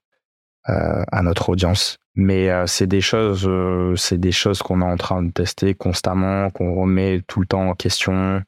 à 0.66 1.22
notre 1.22 1.50
audience. 1.50 1.98
Mais 2.20 2.50
c'est 2.66 2.88
des 2.88 3.00
choses, 3.00 3.48
c'est 3.96 4.20
des 4.20 4.32
choses 4.32 4.64
qu'on 4.64 4.82
est 4.82 4.86
en 4.86 4.98
train 4.98 5.22
de 5.22 5.32
tester 5.32 5.76
constamment, 5.76 6.50
qu'on 6.50 6.74
remet 6.74 7.22
tout 7.28 7.40
le 7.40 7.46
temps 7.46 7.70
en 7.70 7.76
question, 7.76 8.42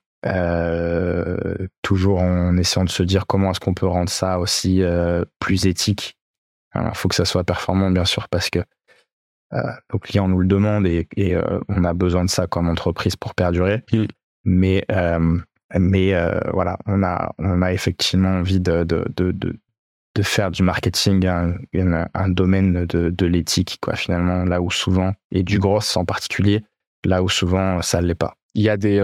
toujours 1.83 2.19
en 2.19 2.57
essayant 2.57 2.83
de 2.83 2.89
se 2.89 3.03
dire 3.03 3.27
comment 3.27 3.51
est-ce 3.51 3.59
qu'on 3.59 3.75
peut 3.75 3.85
rendre 3.85 4.09
ça 4.09 4.39
aussi 4.39 4.81
plus 5.39 5.67
éthique. 5.67 6.17
Il 6.73 6.81
faut 6.95 7.09
que 7.09 7.15
ça 7.15 7.25
soit 7.25 7.43
performant, 7.43 7.91
bien 7.91 8.05
sûr, 8.05 8.27
parce 8.27 8.49
que 8.49 8.59
euh, 9.53 9.61
nos 9.91 9.99
clients 9.99 10.27
nous 10.27 10.39
le 10.39 10.47
demandent 10.47 10.85
et, 10.85 11.07
euh, 11.19 11.59
on 11.69 11.83
a 11.83 11.93
besoin 11.93 12.23
de 12.23 12.29
ça 12.29 12.47
comme 12.47 12.69
entreprise 12.69 13.15
pour 13.15 13.33
perdurer. 13.33 13.83
Mais, 14.45 14.85
euh, 14.91 15.39
mais 15.77 16.13
voilà, 16.53 16.77
on 16.85 17.03
a, 17.03 17.33
on 17.39 17.61
a 17.61 17.73
effectivement 17.73 18.29
envie 18.29 18.59
de, 18.59 18.83
de, 18.83 19.05
de, 19.15 19.31
de, 19.31 19.55
faire 20.21 20.51
du 20.51 20.63
marketing 20.63 21.25
un, 21.25 22.29
domaine 22.29 22.85
de, 22.85 23.09
de 23.09 23.25
l'éthique, 23.25 23.77
quoi, 23.81 23.95
finalement, 23.95 24.43
là 24.43 24.61
où 24.61 24.69
souvent, 24.69 25.13
et 25.31 25.43
du 25.43 25.59
gros 25.59 25.79
en 25.95 26.05
particulier, 26.05 26.63
là 27.05 27.23
où 27.23 27.29
souvent 27.29 27.81
ça 27.81 28.01
ne 28.01 28.07
l'est 28.07 28.15
pas. 28.15 28.35
Il 28.53 28.63
y 28.63 28.69
a 28.69 28.77
des. 28.77 28.99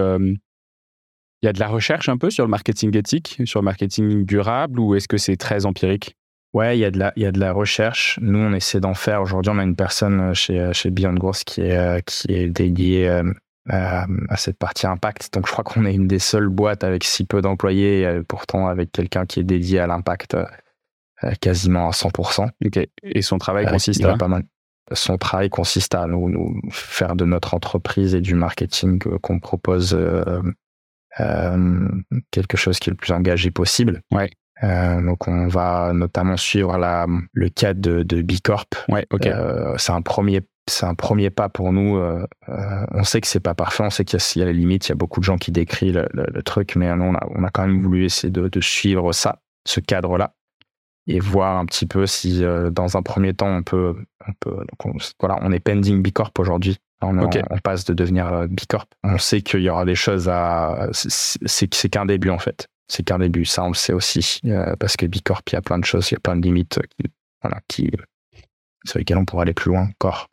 Il 1.42 1.46
y 1.46 1.48
a 1.48 1.52
de 1.52 1.60
la 1.60 1.68
recherche 1.68 2.08
un 2.08 2.16
peu 2.16 2.30
sur 2.30 2.44
le 2.44 2.50
marketing 2.50 2.96
éthique, 2.96 3.40
sur 3.44 3.60
le 3.60 3.64
marketing 3.64 4.24
durable, 4.24 4.80
ou 4.80 4.94
est-ce 4.94 5.06
que 5.06 5.18
c'est 5.18 5.36
très 5.36 5.66
empirique? 5.66 6.16
Ouais, 6.56 6.78
il 6.78 6.80
y, 6.80 6.86
a 6.86 6.90
de 6.90 6.98
la, 6.98 7.12
il 7.16 7.22
y 7.22 7.26
a 7.26 7.32
de 7.32 7.38
la 7.38 7.52
recherche. 7.52 8.18
Nous, 8.22 8.38
on 8.38 8.54
essaie 8.54 8.80
d'en 8.80 8.94
faire. 8.94 9.20
Aujourd'hui, 9.20 9.52
on 9.54 9.58
a 9.58 9.62
une 9.62 9.76
personne 9.76 10.30
euh, 10.30 10.34
chez, 10.34 10.58
euh, 10.58 10.72
chez 10.72 10.90
Beyond 10.90 11.12
Growth 11.12 11.44
qui 11.44 11.60
est, 11.60 11.76
euh, 11.76 12.00
qui 12.00 12.32
est 12.32 12.48
dédiée 12.48 13.22
à, 13.68 14.06
cette 14.36 14.58
partie 14.58 14.86
impact. 14.86 15.34
Donc, 15.34 15.46
je 15.46 15.52
crois 15.52 15.64
qu'on 15.64 15.84
est 15.84 15.94
une 15.94 16.06
des 16.06 16.18
seules 16.18 16.48
boîtes 16.48 16.82
avec 16.82 17.04
si 17.04 17.24
peu 17.26 17.42
d'employés, 17.42 18.22
pourtant 18.26 18.68
avec 18.68 18.90
quelqu'un 18.92 19.26
qui 19.26 19.40
est 19.40 19.44
dédié 19.44 19.80
à 19.80 19.86
l'impact 19.86 20.34
quasiment 21.40 21.88
à 21.88 21.92
100%. 21.92 22.48
Et 23.02 23.22
son 23.22 23.38
travail 23.38 23.66
consiste 23.66 24.04
à 24.04 24.16
pas 24.16 24.28
mal. 24.28 24.44
Son 24.92 25.18
travail 25.18 25.50
consiste 25.50 25.96
à 25.96 26.06
nous, 26.06 26.28
nous, 26.28 26.60
faire 26.70 27.16
de 27.16 27.24
notre 27.24 27.54
entreprise 27.54 28.14
et 28.14 28.20
du 28.20 28.34
marketing 28.34 28.98
qu'on 28.98 29.40
propose 29.40 29.98
quelque 32.30 32.56
chose 32.56 32.78
qui 32.78 32.90
est 32.90 32.92
le 32.92 32.96
plus 32.96 33.12
engagé 33.12 33.50
possible. 33.50 34.02
Ouais. 34.12 34.30
Euh, 34.64 35.02
donc 35.02 35.28
on 35.28 35.48
va 35.48 35.92
notamment 35.92 36.36
suivre 36.36 36.78
la, 36.78 37.06
le 37.32 37.48
cas 37.48 37.74
de, 37.74 38.02
de 38.02 38.22
Bicorp. 38.22 38.66
Ouais. 38.88 39.06
Euh, 39.26 39.74
c'est 39.76 39.92
un 39.92 40.02
premier 40.02 40.40
c'est 40.68 40.86
un 40.86 40.94
premier 40.94 41.30
pas 41.30 41.48
pour 41.48 41.72
nous. 41.72 41.96
Euh, 41.96 42.26
euh 42.48 42.86
on 42.90 43.04
sait 43.04 43.20
que 43.20 43.28
c'est 43.28 43.40
pas 43.40 43.54
parfait, 43.54 43.84
on 43.84 43.90
sait 43.90 44.04
qu'il 44.04 44.18
y, 44.18 44.38
y, 44.38 44.42
a 44.42 44.46
les 44.46 44.52
limites, 44.52 44.86
il 44.86 44.88
y 44.88 44.92
a 44.92 44.96
beaucoup 44.96 45.20
de 45.20 45.24
gens 45.24 45.36
qui 45.36 45.52
décrivent 45.52 45.94
le, 45.94 46.08
le, 46.12 46.26
le 46.32 46.42
truc, 46.42 46.74
mais 46.74 46.90
on 46.90 47.14
a, 47.14 47.24
on 47.36 47.44
a 47.44 47.50
quand 47.50 47.66
même 47.66 47.82
voulu 47.82 48.04
essayer 48.04 48.32
de, 48.32 48.48
de 48.48 48.60
suivre 48.60 49.12
ça, 49.12 49.42
ce 49.64 49.78
cadre-là, 49.78 50.34
et 51.06 51.20
voir 51.20 51.58
un 51.58 51.66
petit 51.66 51.86
peu 51.86 52.06
si 52.06 52.44
euh, 52.44 52.70
dans 52.70 52.96
un 52.96 53.02
premier 53.02 53.34
temps 53.34 53.48
on 53.48 53.62
peut, 53.62 53.94
on 54.26 54.32
peut. 54.40 54.56
Donc 54.56 54.86
on, 54.86 54.92
voilà, 55.20 55.38
on 55.42 55.52
est 55.52 55.60
pending 55.60 56.02
Bicorp 56.02 56.32
aujourd'hui. 56.38 56.78
On, 57.02 57.18
okay. 57.18 57.42
on, 57.50 57.58
passe 57.58 57.84
de 57.84 57.92
devenir 57.92 58.48
Bicorp. 58.48 58.86
On 59.04 59.18
sait 59.18 59.42
qu'il 59.42 59.60
y 59.60 59.68
aura 59.68 59.84
des 59.84 59.94
choses 59.94 60.28
à. 60.28 60.88
C'est 60.92 61.88
qu'un 61.90 62.06
début 62.06 62.30
en 62.30 62.38
fait 62.38 62.68
c'est 62.88 63.02
qu'un 63.02 63.18
début. 63.18 63.44
Ça, 63.44 63.64
on 63.64 63.68
le 63.68 63.74
sait 63.74 63.92
aussi, 63.92 64.40
euh, 64.46 64.74
parce 64.76 64.96
que 64.96 65.06
Bicorp, 65.06 65.42
il 65.48 65.54
y 65.54 65.56
a 65.56 65.62
plein 65.62 65.78
de 65.78 65.84
choses, 65.84 66.10
il 66.10 66.14
y 66.14 66.16
a 66.16 66.20
plein 66.20 66.36
de 66.36 66.42
limites 66.42 66.78
qui, 66.96 67.10
voilà, 67.42 67.60
qui, 67.68 67.90
sur 68.84 68.98
lesquelles 68.98 69.18
on 69.18 69.24
pourrait 69.24 69.42
aller 69.42 69.54
plus 69.54 69.70
loin 69.70 69.82
encore. 69.82 70.28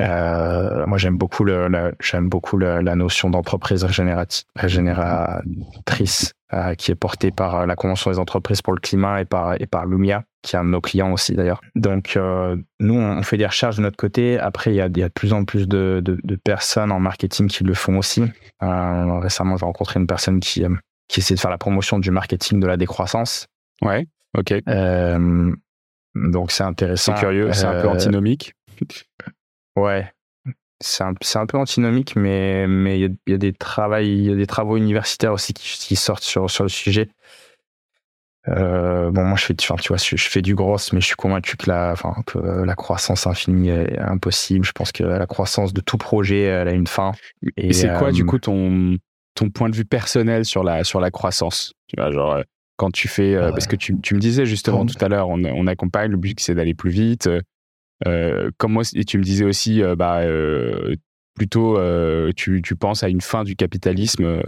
Euh, 0.00 0.86
moi, 0.86 0.98
j'aime 0.98 1.18
beaucoup, 1.18 1.44
le, 1.44 1.94
j'aime 2.00 2.28
beaucoup 2.28 2.58
la 2.58 2.94
notion 2.94 3.30
d'entreprise 3.30 3.84
régénératrice 3.84 6.32
euh, 6.52 6.74
qui 6.74 6.90
est 6.90 6.96
portée 6.96 7.30
par 7.30 7.66
la 7.66 7.76
Convention 7.76 8.10
des 8.10 8.18
entreprises 8.18 8.62
pour 8.62 8.72
le 8.72 8.80
climat 8.80 9.20
et 9.20 9.24
par, 9.24 9.60
et 9.60 9.66
par 9.66 9.86
Lumia, 9.86 10.24
qui 10.42 10.56
est 10.56 10.58
un 10.58 10.64
de 10.64 10.70
nos 10.70 10.80
clients 10.80 11.12
aussi 11.12 11.34
d'ailleurs. 11.34 11.60
Donc, 11.74 12.18
nous, 12.80 12.94
on 12.94 13.22
fait 13.22 13.36
des 13.36 13.46
recherches 13.46 13.76
de 13.76 13.82
notre 13.82 13.96
côté. 13.96 14.38
Après, 14.38 14.72
il 14.72 14.76
y 14.76 14.80
a, 14.80 14.86
il 14.86 14.98
y 14.98 15.02
a 15.02 15.08
de 15.08 15.12
plus 15.12 15.32
en 15.32 15.44
plus 15.44 15.68
de, 15.68 16.00
de, 16.04 16.18
de, 16.22 16.36
personnes 16.36 16.92
en 16.92 17.00
marketing 17.00 17.48
qui 17.48 17.64
le 17.64 17.74
font 17.74 17.98
aussi. 17.98 18.24
récemment, 18.60 19.56
j'ai 19.56 19.64
rencontré 19.64 20.00
une 20.00 20.06
personne 20.06 20.40
qui 20.40 20.64
qui 21.10 21.20
essaie 21.20 21.34
de 21.34 21.40
faire 21.40 21.50
la 21.50 21.58
promotion 21.58 21.98
du 21.98 22.10
marketing 22.10 22.60
de 22.60 22.66
la 22.66 22.76
décroissance. 22.76 23.48
Ouais, 23.82 24.06
ok. 24.38 24.54
Euh, 24.68 25.52
donc 26.14 26.52
c'est 26.52 26.62
intéressant. 26.62 27.14
C'est 27.14 27.20
curieux, 27.20 27.52
c'est 27.52 27.66
un 27.66 27.82
peu 27.82 27.88
euh, 27.88 27.92
antinomique. 27.92 28.54
Ouais, 29.76 30.10
c'est 30.80 31.04
un, 31.04 31.12
un, 31.34 31.46
peu 31.46 31.58
antinomique, 31.58 32.16
mais 32.16 32.66
mais 32.66 32.98
il 32.98 33.16
y, 33.26 33.34
a 33.34 33.38
des 33.38 33.52
travaux, 33.52 33.98
il 33.98 34.24
y 34.24 34.32
a 34.32 34.34
des 34.34 34.46
travaux 34.46 34.76
universitaires 34.76 35.32
aussi 35.32 35.52
qui, 35.52 35.96
sortent 35.96 36.22
sur 36.22 36.50
sur 36.50 36.64
le 36.64 36.70
sujet. 36.70 37.08
Euh, 38.48 39.10
bon, 39.10 39.24
moi 39.24 39.36
je 39.36 39.44
fais, 39.44 39.54
tu 39.54 39.68
vois, 39.68 39.76
je, 39.98 40.16
fais 40.16 40.40
du 40.40 40.54
gros, 40.54 40.76
mais 40.92 41.00
je 41.00 41.06
suis 41.06 41.14
convaincu 41.14 41.56
que 41.56 41.68
la, 41.68 41.92
enfin, 41.92 42.14
que 42.26 42.38
la 42.38 42.74
croissance 42.74 43.26
infinie 43.26 43.68
est 43.68 43.98
impossible. 43.98 44.64
Je 44.64 44.72
pense 44.72 44.92
que 44.92 45.04
la 45.04 45.26
croissance 45.26 45.74
de 45.74 45.80
tout 45.80 45.98
projet, 45.98 46.42
elle 46.44 46.68
a 46.68 46.72
une 46.72 46.86
fin. 46.86 47.12
Et, 47.56 47.68
Et 47.68 47.72
c'est 47.72 47.92
quoi, 47.98 48.12
du 48.12 48.24
coup, 48.24 48.38
ton, 48.38 48.96
ton 49.34 49.50
point 49.50 49.68
de 49.68 49.76
vue 49.76 49.84
personnel 49.84 50.44
sur 50.44 50.64
la, 50.64 50.84
sur 50.84 51.00
la 51.00 51.10
croissance? 51.10 51.74
Tu 51.88 51.96
vois, 51.98 52.10
genre, 52.10 52.32
euh, 52.32 52.42
quand 52.76 52.90
tu 52.90 53.08
fais. 53.08 53.34
Euh, 53.34 53.50
parce 53.50 53.66
que 53.66 53.76
tu, 53.76 54.00
tu, 54.00 54.14
me 54.14 54.20
disais 54.20 54.46
justement 54.46 54.86
tout 54.86 54.96
à 55.04 55.08
l'heure, 55.08 55.28
on, 55.28 55.44
on, 55.44 55.66
accompagne, 55.66 56.10
le 56.10 56.16
but 56.16 56.40
c'est 56.40 56.54
d'aller 56.54 56.74
plus 56.74 56.90
vite. 56.90 57.28
Euh, 58.06 58.50
comment, 58.58 58.80
et 58.94 59.04
tu 59.04 59.18
me 59.18 59.22
disais 59.22 59.44
aussi, 59.44 59.82
euh, 59.82 59.94
bah, 59.96 60.22
plutôt, 61.34 61.78
tu, 62.34 62.62
tu, 62.62 62.76
penses 62.76 63.02
à 63.02 63.08
une 63.08 63.20
fin 63.20 63.44
du 63.44 63.56
capitalisme. 63.56 64.42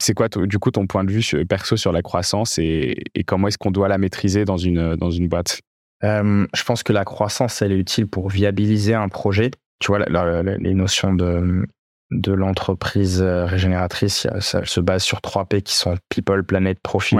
C'est 0.00 0.14
quoi, 0.14 0.28
du 0.28 0.58
coup, 0.58 0.70
ton 0.70 0.86
point 0.86 1.04
de 1.04 1.12
vue 1.12 1.46
perso 1.46 1.76
sur 1.76 1.92
la 1.92 2.02
croissance 2.02 2.58
et, 2.58 3.04
et 3.14 3.22
comment 3.22 3.46
est-ce 3.46 3.58
qu'on 3.58 3.70
doit 3.70 3.88
la 3.88 3.98
maîtriser 3.98 4.44
dans 4.44 4.56
une, 4.56 4.96
dans 4.96 5.10
une 5.10 5.28
boîte? 5.28 5.60
Je 6.02 6.64
pense 6.64 6.82
que 6.82 6.92
la 6.92 7.04
croissance, 7.04 7.62
elle 7.62 7.72
est 7.72 7.78
utile 7.78 8.06
pour 8.06 8.28
viabiliser 8.28 8.94
un 8.94 9.08
projet. 9.08 9.50
Tu 9.80 9.88
vois, 9.88 10.00
les 10.00 10.74
notions 10.74 11.14
de 11.14 11.66
de 12.10 12.32
l'entreprise 12.32 13.22
euh, 13.22 13.44
régénératrice, 13.44 14.26
ça, 14.40 14.64
se 14.64 14.80
base 14.80 15.02
sur 15.02 15.20
trois 15.20 15.46
P 15.46 15.62
qui 15.62 15.74
sont 15.74 15.96
People, 16.08 16.44
Planet, 16.44 16.78
Profit. 16.80 17.16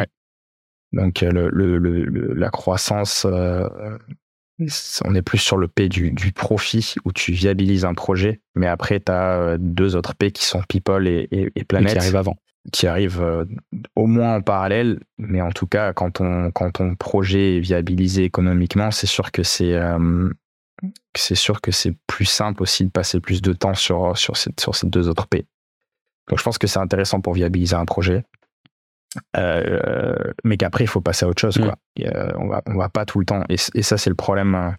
Donc 0.93 1.23
euh, 1.23 1.49
le, 1.53 2.35
la 2.35 2.51
croissance, 2.51 3.27
euh, 3.29 3.69
on 5.05 5.15
est 5.15 5.23
plus 5.23 5.39
sur 5.39 5.57
le 5.57 5.69
P 5.69 5.89
du, 5.89 6.15
profit 6.33 6.95
où 7.05 7.13
tu 7.13 7.33
viabilises 7.33 7.85
un 7.85 7.95
projet, 7.95 8.41
mais 8.55 8.67
après 8.67 9.01
tu 9.01 9.11
as 9.11 9.57
deux 9.59 9.97
autres 9.97 10.15
P 10.15 10.31
qui 10.31 10.45
sont 10.45 10.63
People 10.69 11.09
et, 11.09 11.29
et, 11.31 11.65
Planet. 11.65 11.93
qui 11.93 11.99
arrivent 11.99 12.17
avant. 12.17 12.37
Qui 12.73 12.87
arrivent 12.87 13.47
au 13.95 14.07
moins 14.07 14.37
en 14.37 14.43
parallèle, 14.43 15.01
mais 15.19 15.41
en 15.41 15.51
tout 15.51 15.67
cas 15.67 15.93
quand 15.93 16.13
ton, 16.13 16.51
quand 16.51 16.71
ton 16.71 16.95
projet 16.95 17.57
est 17.57 17.61
viabilisé 17.61 18.25
économiquement, 18.25 18.91
c'est 18.91 19.07
sûr 19.07 19.33
que 19.33 19.43
c'est 19.43 19.77
c'est 21.17 21.35
sûr 21.35 21.61
que 21.61 21.71
c'est 21.71 21.95
plus 22.07 22.25
simple 22.25 22.63
aussi 22.63 22.85
de 22.85 22.91
passer 22.91 23.21
plus 23.21 23.43
de 23.43 23.53
temps 23.53 23.75
sur, 23.75 24.17
sur 24.17 24.37
ces 24.37 24.51
deux 24.85 25.09
autres 25.09 25.27
P. 25.27 25.47
Donc 26.29 26.39
je 26.39 26.45
pense 26.45 26.59
que 26.59 26.67
c'est 26.67 26.79
intéressant 26.79 27.21
pour 27.21 27.35
viabiliser 27.35 27.77
un 27.77 27.85
projet. 27.85 28.25
Euh, 29.37 30.15
mais 30.45 30.57
qu'après 30.57 30.85
il 30.85 30.87
faut 30.87 31.01
passer 31.01 31.25
à 31.25 31.29
autre 31.29 31.41
chose. 31.41 31.59
Quoi. 31.59 31.77
Mm. 31.99 32.03
Euh, 32.05 32.33
on 32.37 32.49
va 32.49 32.63
on 32.67 32.77
va 32.77 32.89
pas 32.89 33.05
tout 33.05 33.19
le 33.19 33.27
temps. 33.27 33.43
Et, 33.49 33.57
ça 33.57 33.99
c'est 33.99 34.11
le 34.11 34.17
problème 34.17 34.55
euh, 34.55 34.71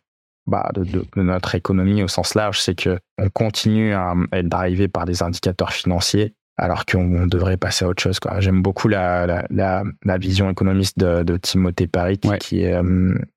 bah, 0.47 0.69
de, 0.73 0.83
de, 0.83 1.21
notre 1.21 1.55
économie 1.55 2.03
au 2.03 2.07
sens 2.07 2.35
large, 2.35 2.59
c'est 2.59 2.75
que 2.75 2.99
on 3.17 3.29
continue 3.29 3.93
à 3.93 4.13
être 4.31 4.47
drivé 4.47 4.87
par 4.87 5.05
des 5.05 5.23
indicateurs 5.23 5.73
financiers 5.73 6.35
alors 6.57 6.85
qu'on 6.85 7.27
devrait 7.27 7.57
passer 7.57 7.83
à 7.83 7.89
autre 7.89 8.01
chose. 8.01 8.19
Quoi. 8.19 8.39
J'aime 8.39 8.61
beaucoup 8.61 8.87
la, 8.87 9.25
la, 9.27 9.45
la, 9.49 9.83
la, 10.05 10.17
vision 10.17 10.49
économiste 10.49 10.97
de, 10.97 11.21
de 11.23 11.35
Timothée 11.35 11.87
Paris 11.87 12.17
qui, 12.17 12.63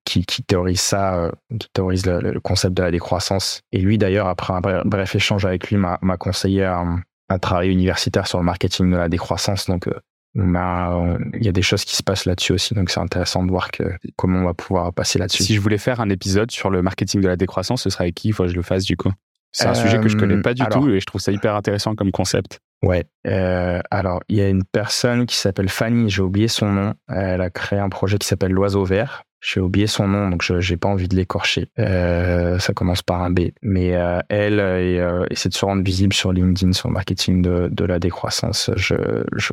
qui, 0.05 0.25
qui, 0.25 0.43
théorise 0.45 0.81
ça, 0.81 1.33
qui 1.59 1.69
théorise 1.73 2.07
le, 2.07 2.39
concept 2.39 2.75
de 2.75 2.83
la 2.85 2.93
décroissance. 2.93 3.63
Et 3.73 3.81
lui 3.81 3.99
d'ailleurs, 3.99 4.29
après 4.29 4.53
un 4.53 4.61
bref, 4.61 5.17
échange 5.17 5.45
avec 5.45 5.69
lui, 5.69 5.77
m'a 5.77 5.99
conseillé 6.17 6.65
un, 6.65 7.01
un, 7.29 7.39
travail 7.41 7.71
universitaire 7.71 8.29
sur 8.29 8.39
le 8.39 8.45
marketing 8.45 8.93
de 8.93 8.97
la 8.97 9.09
décroissance. 9.09 9.67
Donc 9.67 9.89
il 10.39 11.45
y 11.45 11.49
a 11.49 11.53
des 11.53 11.63
choses 11.63 11.85
qui 11.85 11.97
se 11.97 12.03
passent 12.03 12.25
là-dessus 12.25 12.53
aussi, 12.53 12.75
donc 12.75 12.91
c'est 12.91 13.01
intéressant 13.01 13.45
de 13.45 13.51
voir 13.51 13.71
que, 13.71 13.83
comment 14.17 14.41
on 14.41 14.45
va 14.45 14.55
pouvoir 14.55 14.93
passer 14.93 15.19
là-dessus. 15.19 15.43
Si 15.43 15.55
je 15.55 15.61
voulais 15.61 15.79
faire 15.79 16.01
un 16.01 16.09
épisode 16.11 16.51
sur 16.51 16.71
le 16.71 16.83
marketing 16.83 17.21
de 17.21 17.29
la 17.29 17.37
décroissance, 17.37 17.83
ce 17.83 17.91
serait 17.91 18.05
avec 18.05 18.15
qui 18.15 18.29
il 18.29 18.33
faut 18.33 18.45
que 18.45 18.51
je 18.51 18.55
le 18.55 18.63
fasse 18.63 18.85
du 18.85 18.97
coup 18.97 19.11
C'est 19.53 19.67
un 19.67 19.75
sujet 19.75 19.99
que 20.01 20.09
je 20.09 20.17
connais 20.17 20.41
pas 20.41 20.55
du 20.55 20.63
euh, 20.63 20.67
tout 20.67 20.89
et 20.91 21.01
je 21.01 21.07
trouve 21.07 21.21
ça 21.21 21.33
hyper 21.33 21.55
intéressant 21.55 21.95
comme 21.95 22.13
concept. 22.13 22.61
Ouais. 22.85 23.05
Euh, 23.27 23.81
alors, 23.91 24.21
il 24.29 24.37
y 24.37 24.41
a 24.41 24.49
une 24.49 24.63
personne 24.63 25.27
qui 25.27 25.35
s'appelle 25.35 25.69
Fanny, 25.69 26.09
j'ai 26.11 26.23
oublié 26.23 26.47
son 26.47 26.71
nom. 26.71 26.95
Elle 27.09 27.41
a 27.41 27.51
créé 27.51 27.81
un 27.81 27.89
projet 27.89 28.19
qui 28.19 28.29
s'appelle 28.29 28.53
L'Oiseau 28.53 28.85
Vert. 28.85 29.25
J'ai 29.41 29.61
oublié 29.61 29.87
son 29.87 30.09
nom, 30.09 30.31
donc 30.31 30.43
je 30.43 30.55
n'ai 30.55 30.77
pas 30.77 30.89
envie 30.89 31.09
de 31.09 31.15
l'écorcher. 31.15 31.69
Euh, 31.79 32.59
ça 32.59 32.75
commence 32.75 33.03
par 33.03 33.23
un 33.23 33.31
B. 33.31 33.51
Mais 33.63 33.89
elle 34.29 35.27
essaie 35.31 35.49
de 35.49 35.55
se 35.55 35.65
rendre 35.65 35.83
visible 35.83 36.13
sur 36.13 36.33
LinkedIn, 36.33 36.73
sur 36.73 36.89
le 36.89 36.95
marketing 36.95 37.43
de, 37.43 37.69
de 37.71 37.85
la 37.85 37.99
décroissance. 37.99 38.71
Je, 38.77 39.25
je, 39.37 39.53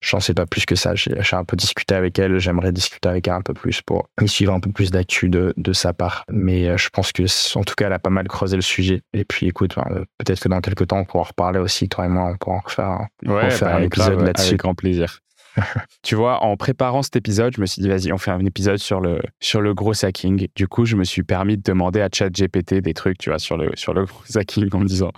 J'en 0.00 0.20
sais 0.20 0.34
pas 0.34 0.46
plus 0.46 0.64
que 0.64 0.76
ça. 0.76 0.94
J'ai 0.94 1.16
un 1.32 1.44
peu 1.44 1.56
discuté 1.56 1.94
avec 1.94 2.18
elle. 2.18 2.38
J'aimerais 2.38 2.70
discuter 2.70 3.08
avec 3.08 3.26
elle 3.26 3.34
un 3.34 3.42
peu 3.42 3.54
plus 3.54 3.82
pour 3.82 4.08
y 4.20 4.28
suivre 4.28 4.52
un 4.52 4.60
peu 4.60 4.70
plus 4.70 4.90
d'actu 4.90 5.28
de, 5.28 5.52
de, 5.56 5.72
sa 5.72 5.92
part. 5.92 6.24
Mais 6.30 6.68
euh, 6.68 6.76
je 6.76 6.88
pense 6.90 7.10
que, 7.10 7.24
en 7.58 7.64
tout 7.64 7.74
cas, 7.74 7.86
elle 7.86 7.92
a 7.92 7.98
pas 7.98 8.10
mal 8.10 8.28
creusé 8.28 8.54
le 8.54 8.62
sujet. 8.62 9.02
Et 9.12 9.24
puis, 9.24 9.46
écoute, 9.48 9.74
peut-être 10.18 10.40
que 10.40 10.48
dans 10.48 10.60
quelques 10.60 10.86
temps, 10.86 10.98
on 10.98 11.04
pourra 11.04 11.22
en 11.22 11.26
reparler 11.26 11.58
aussi. 11.58 11.88
Toi 11.88 12.06
et 12.06 12.08
moi, 12.08 12.30
on 12.32 12.36
pourra 12.36 12.56
en 12.56 12.60
refaire, 12.60 13.00
ouais, 13.26 13.48
bah, 13.60 13.76
un 13.76 13.82
épisode 13.82 14.20
là-dessus. 14.20 14.48
Avec 14.50 14.60
grand 14.60 14.74
plaisir. 14.74 15.18
tu 16.02 16.14
vois, 16.14 16.42
en 16.44 16.56
préparant 16.56 17.02
cet 17.02 17.16
épisode, 17.16 17.54
je 17.56 17.60
me 17.60 17.66
suis 17.66 17.82
dit, 17.82 17.88
vas-y, 17.88 18.12
on 18.12 18.18
fait 18.18 18.30
un 18.30 18.44
épisode 18.44 18.78
sur 18.78 19.00
le, 19.00 19.20
sur 19.40 19.60
le 19.60 19.74
gros 19.74 20.04
hacking. 20.04 20.46
Du 20.54 20.68
coup, 20.68 20.84
je 20.84 20.96
me 20.96 21.04
suis 21.04 21.22
permis 21.22 21.56
de 21.56 21.62
demander 21.62 22.00
à 22.00 22.08
ChatGPT 22.12 22.74
des 22.74 22.94
trucs, 22.94 23.18
tu 23.18 23.30
vois, 23.30 23.38
sur 23.38 23.56
le, 23.56 23.70
sur 23.74 23.94
le 23.94 24.04
gros 24.04 24.22
hacking 24.36 24.68
en 24.72 24.78
me 24.78 24.86
disant, 24.86 25.10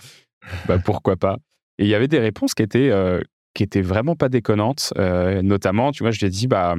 bah, 0.67 0.79
pourquoi 0.79 1.17
pas? 1.17 1.37
Et 1.79 1.85
il 1.85 1.89
y 1.89 1.95
avait 1.95 2.09
des 2.09 2.19
réponses 2.19 2.55
qui 2.55 2.63
étaient, 2.63 2.91
euh, 2.91 3.21
qui 3.55 3.63
était 3.63 3.83
vraiment 3.83 4.17
pas 4.17 4.29
déconnante. 4.29 4.93
Euh, 4.99 5.43
notamment, 5.43 5.93
tu 5.93 6.03
vois, 6.03 6.11
je 6.11 6.21
lui 6.21 6.27
ai 6.27 6.31
dit, 6.31 6.47
bah, 6.47 6.77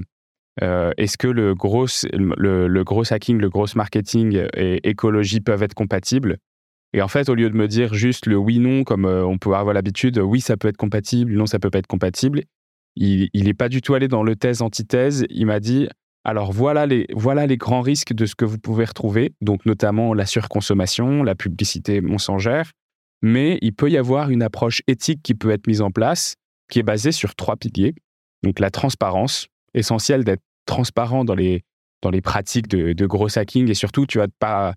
euh, 0.62 0.92
est-ce 0.98 1.18
que 1.18 1.28
le 1.28 1.56
gros, 1.56 1.86
le, 2.14 2.84
gros 2.84 3.12
hacking, 3.12 3.38
le 3.38 3.50
gros 3.50 3.68
marketing 3.76 4.46
et 4.56 4.88
écologie 4.90 5.42
peuvent 5.42 5.64
être 5.64 5.74
compatibles? 5.74 6.38
Et 6.94 7.02
en 7.02 7.08
fait, 7.08 7.30
au 7.30 7.36
lieu 7.36 7.50
de 7.50 7.56
me 7.56 7.68
dire 7.68 7.94
juste 7.94 8.26
le 8.26 8.36
oui-non, 8.36 8.84
comme 8.84 9.06
euh, 9.06 9.26
on 9.26 9.38
peut 9.38 9.54
avoir 9.54 9.74
l'habitude, 9.74 10.18
oui, 10.18 10.42
ça 10.42 10.58
peut 10.58 10.68
être 10.68 10.78
compatible, 10.78 11.34
non, 11.34 11.46
ça 11.46 11.58
peut 11.58 11.70
pas 11.70 11.80
être 11.80 11.88
compatible, 11.88 12.44
il 12.98 13.30
n'est 13.34 13.54
pas 13.54 13.70
du 13.70 13.82
tout 13.82 13.94
allé 13.94 14.10
dans 14.10 14.24
le 14.24 14.36
thèse-antithèse. 14.36 15.26
Il 15.30 15.46
m'a 15.46 15.62
dit, 15.62 15.88
alors 16.26 16.52
voilà 16.52 16.86
les, 16.86 17.08
voilà 17.14 17.48
les 17.48 17.56
grands 17.56 17.80
risques 17.80 18.14
de 18.14 18.26
ce 18.26 18.36
que 18.36 18.44
vous 18.44 18.60
pouvez 18.60 18.84
retrouver, 18.84 19.34
donc 19.40 19.66
notamment 19.66 20.14
la 20.14 20.26
surconsommation, 20.26 21.24
la 21.24 21.36
publicité 21.36 22.02
mensongère, 22.02 22.72
mais 23.22 23.58
il 23.62 23.74
peut 23.74 23.90
y 23.90 23.98
avoir 23.98 24.30
une 24.30 24.44
approche 24.44 24.82
éthique 24.88 25.22
qui 25.24 25.34
peut 25.34 25.52
être 25.52 25.68
mise 25.68 25.82
en 25.82 25.92
place 25.92 26.36
qui 26.72 26.80
est 26.80 26.84
basé 26.84 27.12
sur 27.12 27.36
trois 27.36 27.58
piliers. 27.58 27.94
Donc 28.42 28.60
la 28.60 28.72
transparence, 28.72 29.48
essentiel 29.76 30.24
d'être 30.24 30.42
transparent 30.66 31.24
dans 31.24 31.36
les, 31.36 31.64
dans 32.02 32.10
les 32.10 32.22
pratiques 32.22 32.68
de, 32.68 33.06
gros 33.06 33.38
hacking 33.38 33.70
et 33.70 33.76
surtout, 33.76 34.08
tu 34.08 34.18
vas 34.18 34.28
pas 34.40 34.74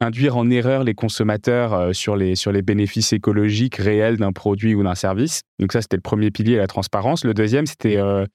induire 0.00 0.36
en 0.36 0.50
erreur 0.50 0.82
les 0.82 0.94
consommateurs 0.94 1.72
euh, 1.72 1.92
sur 1.92 2.16
les, 2.16 2.34
sur 2.34 2.50
les 2.50 2.62
bénéfices 2.62 3.12
écologiques 3.12 3.76
réels 3.76 4.16
d'un 4.16 4.32
produit 4.32 4.74
ou 4.74 4.82
d'un 4.82 4.96
service. 4.96 5.42
Donc 5.60 5.72
ça, 5.72 5.82
c'était 5.82 5.96
le 5.96 6.02
premier 6.02 6.32
pilier, 6.32 6.56
la 6.56 6.66
transparence. 6.66 7.24
Le 7.24 7.32
deuxième, 7.32 7.66
c'était 7.66 7.96
euh, 7.96 8.26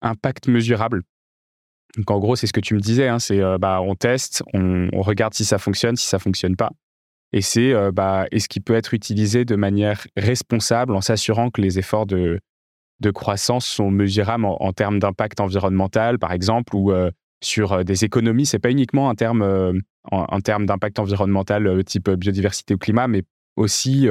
impact 0.00 0.48
mesurable. 0.48 1.02
Donc 1.96 2.10
en 2.10 2.18
gros, 2.18 2.36
c'est 2.36 2.46
ce 2.46 2.52
que 2.52 2.60
tu 2.60 2.74
me 2.74 2.80
disais, 2.80 3.08
hein, 3.08 3.18
c'est 3.18 3.40
euh, 3.40 3.58
bah, 3.58 3.80
on 3.82 3.94
teste, 3.94 4.42
on, 4.54 4.88
on, 4.92 5.02
regarde 5.02 5.34
si 5.34 5.44
ça 5.44 5.58
fonctionne, 5.58 5.96
si 5.96 6.06
ça 6.06 6.18
fonctionne 6.18 6.56
pas. 6.56 6.70
Et 7.34 7.40
c'est 7.40 7.72
euh, 7.72 7.90
bah, 7.90 8.26
est-ce 8.30 8.48
qu'il 8.48 8.62
peut 8.62 8.76
être 8.76 8.94
utilisé 8.94 9.44
de 9.44 9.56
manière 9.56 10.06
responsable 10.16 10.94
en 10.94 11.00
s'assurant 11.00 11.50
que 11.50 11.60
les 11.60 11.80
efforts 11.80 12.06
de, 12.06 12.38
de 13.00 13.10
croissance 13.10 13.66
sont 13.66 13.90
mesurables 13.90 14.44
en, 14.44 14.72
termes 14.72 15.00
d'impact 15.00 15.40
environnemental, 15.40 16.20
par 16.20 16.30
exemple, 16.30 16.76
ou 16.76 16.92
euh, 16.92 17.10
sur 17.42 17.72
euh, 17.72 17.82
des 17.82 18.04
économies. 18.04 18.46
C'est 18.46 18.60
pas 18.60 18.70
uniquement 18.70 19.10
un 19.10 19.16
terme, 19.16 19.82
en, 20.12 20.40
termes 20.42 20.64
d'impact 20.64 21.00
environnemental 21.00 21.82
type 21.82 22.08
biodiversité 22.08 22.74
ou 22.74 22.78
climat, 22.78 23.08
mais 23.08 23.24
aussi, 23.56 24.08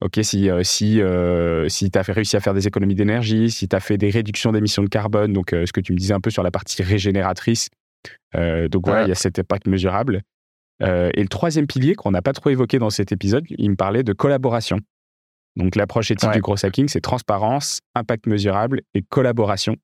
ok, 0.00 0.20
si, 0.22 0.48
si, 0.62 1.00
si 1.68 1.90
tu 1.90 1.98
as 1.98 2.02
réussi 2.02 2.36
à 2.36 2.40
faire 2.40 2.54
des 2.54 2.66
économies 2.66 2.94
d'énergie, 2.94 3.50
si 3.50 3.68
tu 3.68 3.76
as 3.76 3.80
fait 3.80 3.98
des 3.98 4.08
réductions 4.08 4.50
d'émissions 4.50 4.82
de 4.82 4.88
carbone, 4.88 5.34
donc 5.34 5.50
ce 5.50 5.72
que 5.72 5.80
tu 5.80 5.92
me 5.92 5.98
disais 5.98 6.14
un 6.14 6.20
peu 6.20 6.30
sur 6.30 6.42
la 6.42 6.50
partie 6.50 6.82
régénératrice. 6.82 7.68
donc 8.34 8.86
voilà, 8.86 9.02
il 9.02 9.08
y 9.08 9.12
a 9.12 9.14
cet 9.14 9.38
impact 9.38 9.66
mesurable. 9.66 10.22
Euh, 10.82 11.10
et 11.14 11.22
le 11.22 11.28
troisième 11.28 11.66
pilier 11.66 11.94
qu'on 11.94 12.10
n'a 12.10 12.22
pas 12.22 12.32
trop 12.32 12.50
évoqué 12.50 12.78
dans 12.78 12.90
cet 12.90 13.12
épisode, 13.12 13.44
il 13.48 13.70
me 13.70 13.76
parlait 13.76 14.02
de 14.02 14.12
collaboration. 14.12 14.78
Donc 15.56 15.76
l'approche 15.76 16.10
éthique 16.10 16.30
du 16.30 16.40
gros 16.40 16.64
hacking, 16.64 16.88
c'est 16.88 17.00
transparence, 17.00 17.80
impact 17.94 18.26
mesurable 18.26 18.80
et 18.94 19.02
collaboration. 19.02 19.76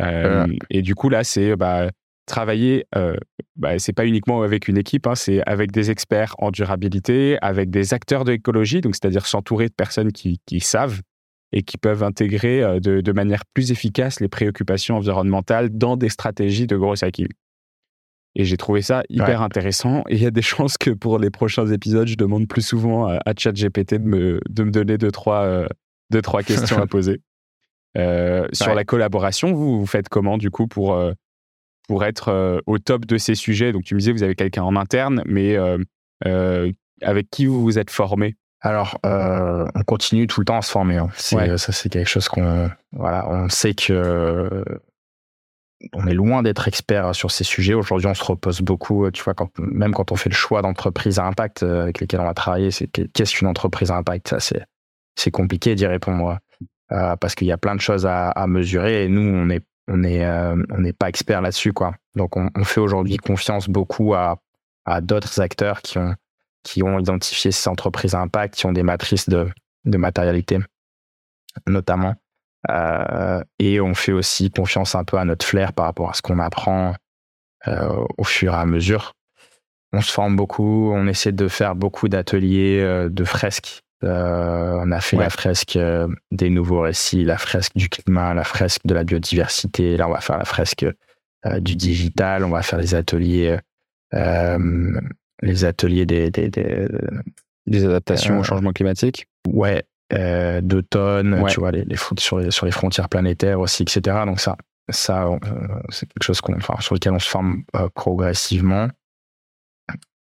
Euh, 0.00 0.46
et 0.70 0.82
du 0.82 0.94
coup, 0.94 1.08
là, 1.08 1.24
c'est 1.24 1.56
bah, 1.56 1.88
travailler, 2.26 2.84
euh, 2.94 3.16
bah, 3.56 3.78
c'est 3.78 3.94
pas 3.94 4.06
uniquement 4.06 4.42
avec 4.42 4.68
une 4.68 4.76
équipe, 4.76 5.06
hein, 5.06 5.14
c'est 5.14 5.42
avec 5.46 5.72
des 5.72 5.90
experts 5.90 6.34
en 6.38 6.50
durabilité, 6.50 7.38
avec 7.40 7.70
des 7.70 7.94
acteurs 7.94 8.24
de 8.24 8.32
l'écologie, 8.32 8.80
donc 8.80 8.94
c'est-à-dire 8.94 9.26
s'entourer 9.26 9.68
de 9.68 9.74
personnes 9.74 10.12
qui, 10.12 10.38
savent 10.60 11.00
et 11.52 11.62
qui 11.62 11.78
peuvent 11.78 12.02
intégrer 12.02 12.80
de, 12.80 13.00
de, 13.00 13.12
manière 13.12 13.42
plus 13.54 13.72
efficace 13.72 14.20
les 14.20 14.28
préoccupations 14.28 14.96
environnementales 14.96 15.70
dans 15.70 15.96
des 15.96 16.08
stratégies 16.10 16.66
de 16.66 16.76
gros 16.76 17.02
hacking. 17.02 17.28
Et 18.34 18.44
j'ai 18.44 18.56
trouvé 18.56 18.80
ça 18.80 19.02
hyper 19.08 19.42
intéressant. 19.42 20.04
Et 20.08 20.16
il 20.16 20.22
y 20.22 20.26
a 20.26 20.30
des 20.30 20.42
chances 20.42 20.78
que 20.78 20.90
pour 20.90 21.18
les 21.18 21.30
prochains 21.30 21.66
épisodes, 21.66 22.08
je 22.08 22.16
demande 22.16 22.48
plus 22.48 22.62
souvent 22.62 23.06
à, 23.06 23.20
ChatGPT 23.36 23.94
de 23.94 24.08
me, 24.08 24.40
de 24.48 24.64
me 24.64 24.70
donner 24.70 24.98
deux, 24.98 25.10
trois, 25.10 25.42
euh, 25.42 25.66
deux, 26.10 26.22
trois 26.22 26.42
questions 26.42 26.78
à 26.78 26.86
poser. 26.88 27.20
Euh, 27.98 28.46
sur 28.52 28.74
la 28.74 28.84
collaboration, 28.84 29.52
vous, 29.52 29.80
vous 29.80 29.86
faites 29.86 30.08
comment 30.08 30.38
du 30.38 30.50
coup 30.50 30.66
pour, 30.66 30.94
euh, 30.94 31.12
pour 31.88 32.04
être 32.04 32.62
au 32.66 32.78
top 32.78 33.04
de 33.04 33.18
ces 33.18 33.34
sujets? 33.34 33.72
Donc 33.72 33.84
tu 33.84 33.94
me 33.94 33.98
disais, 34.00 34.12
vous 34.12 34.22
avez 34.22 34.34
quelqu'un 34.34 34.62
en 34.62 34.76
interne, 34.76 35.22
mais 35.26 35.56
avec 37.02 37.28
qui 37.30 37.46
vous 37.46 37.60
vous 37.62 37.78
êtes 37.78 37.90
formé? 37.90 38.36
Alors, 38.64 38.98
on 39.04 39.82
continue 39.86 40.26
tout 40.26 40.40
le 40.40 40.46
temps 40.46 40.56
à 40.56 40.62
se 40.62 40.70
former. 40.70 40.96
Hein. 40.96 41.10
Ça, 41.16 41.58
c'est 41.58 41.90
quelque 41.90 42.08
chose 42.08 42.28
qu'on, 42.28 42.70
voilà, 42.92 43.28
on 43.28 43.50
sait 43.50 43.74
que 43.74 44.64
on 45.92 46.06
est 46.06 46.14
loin 46.14 46.42
d'être 46.42 46.68
expert 46.68 47.14
sur 47.14 47.30
ces 47.30 47.44
sujets. 47.44 47.74
Aujourd'hui, 47.74 48.06
on 48.06 48.14
se 48.14 48.24
repose 48.24 48.60
beaucoup, 48.60 49.10
tu 49.10 49.22
vois, 49.22 49.34
même 49.58 49.92
quand 49.92 50.12
on 50.12 50.16
fait 50.16 50.30
le 50.30 50.34
choix 50.34 50.62
d'entreprise 50.62 51.18
à 51.18 51.24
impact 51.24 51.62
euh, 51.62 51.82
avec 51.82 52.00
lesquelles 52.00 52.20
on 52.20 52.24
va 52.24 52.34
travailler, 52.34 52.70
c'est 52.70 52.88
qu'est-ce 52.88 53.34
qu'une 53.34 53.48
entreprise 53.48 53.90
à 53.90 53.96
impact? 53.96 54.34
C'est 55.16 55.30
compliqué 55.30 55.74
d'y 55.74 55.86
répondre 55.86 56.38
euh, 56.92 57.16
parce 57.16 57.34
qu'il 57.34 57.46
y 57.46 57.52
a 57.52 57.58
plein 57.58 57.74
de 57.74 57.80
choses 57.80 58.06
à, 58.06 58.46
mesurer 58.46 59.04
et 59.04 59.08
nous, 59.08 59.22
on 59.22 59.50
est 59.50 59.64
on 59.88 60.04
est 60.04 60.24
euh, 60.24 60.56
on 60.70 60.78
n'est 60.78 60.92
pas 60.92 61.08
expert 61.08 61.40
là-dessus. 61.40 61.72
Donc, 62.14 62.36
on, 62.36 62.64
fait 62.64 62.80
aujourd'hui 62.80 63.16
confiance 63.16 63.68
beaucoup 63.68 64.14
à 64.14 64.38
d'autres 65.00 65.40
acteurs 65.40 65.80
qui 66.62 66.82
ont 66.82 66.98
identifié 66.98 67.50
ces 67.50 67.68
entreprises 67.68 68.14
à 68.14 68.20
impact, 68.20 68.54
qui 68.54 68.66
ont 68.66 68.72
des 68.72 68.84
matrices 68.84 69.28
de 69.28 69.50
matérialité, 69.84 70.58
notamment. 71.66 72.14
Euh, 72.70 73.42
et 73.58 73.80
on 73.80 73.94
fait 73.94 74.12
aussi 74.12 74.50
confiance 74.50 74.94
un 74.94 75.04
peu 75.04 75.18
à 75.18 75.24
notre 75.24 75.44
flair 75.44 75.72
par 75.72 75.86
rapport 75.86 76.10
à 76.10 76.14
ce 76.14 76.22
qu'on 76.22 76.38
apprend 76.38 76.94
euh, 77.66 78.04
au 78.18 78.24
fur 78.24 78.54
et 78.54 78.56
à 78.56 78.66
mesure. 78.66 79.14
On 79.92 80.00
se 80.00 80.12
forme 80.12 80.36
beaucoup, 80.36 80.90
on 80.92 81.06
essaie 81.06 81.32
de 81.32 81.48
faire 81.48 81.74
beaucoup 81.74 82.08
d'ateliers 82.08 82.80
euh, 82.80 83.08
de 83.08 83.24
fresques. 83.24 83.82
on 84.02 84.90
a 84.90 85.00
fait 85.00 85.16
la 85.16 85.30
fresque 85.30 85.78
des 86.30 86.50
nouveaux 86.50 86.80
récits, 86.80 87.24
la 87.24 87.38
fresque 87.38 87.76
du 87.76 87.88
climat, 87.88 88.34
la 88.34 88.44
fresque 88.44 88.82
de 88.84 88.94
la 88.94 89.04
biodiversité. 89.04 89.96
Là, 89.96 90.08
on 90.08 90.12
va 90.12 90.20
faire 90.20 90.38
la 90.38 90.44
fresque 90.44 90.86
du 91.58 91.76
digital. 91.76 92.44
On 92.44 92.50
va 92.50 92.62
faire 92.62 92.78
les 92.78 92.94
ateliers, 92.94 93.58
les 94.12 95.64
ateliers 95.64 96.06
des, 96.06 96.30
des, 96.30 96.48
des, 96.48 96.88
des 97.66 97.84
adaptations 97.84 98.40
au 98.40 98.42
changement 98.42 98.72
climatique. 98.72 99.26
Ouais, 99.46 99.84
euh, 100.14 100.60
d'automne, 100.60 101.44
tu 101.48 101.60
vois, 101.60 101.70
les, 101.70 101.84
les, 101.84 101.96
sur, 102.18 102.38
les, 102.38 102.50
sur 102.50 102.66
les 102.66 102.72
frontières 102.72 103.08
planétaires 103.08 103.60
aussi, 103.60 103.82
etc. 103.82 104.18
Donc 104.26 104.40
ça, 104.40 104.56
ça 104.88 105.26
euh, 105.26 105.38
c'est 105.90 106.06
quelque 106.06 106.24
chose 106.24 106.40
qu'on, 106.40 106.54
enfin, 106.56 106.74
sur 106.80 106.94
lequel 106.94 107.12
on 107.12 107.18
se 107.18 107.28
forme 107.28 107.62
euh, 107.76 107.88
progressivement. 107.94 108.88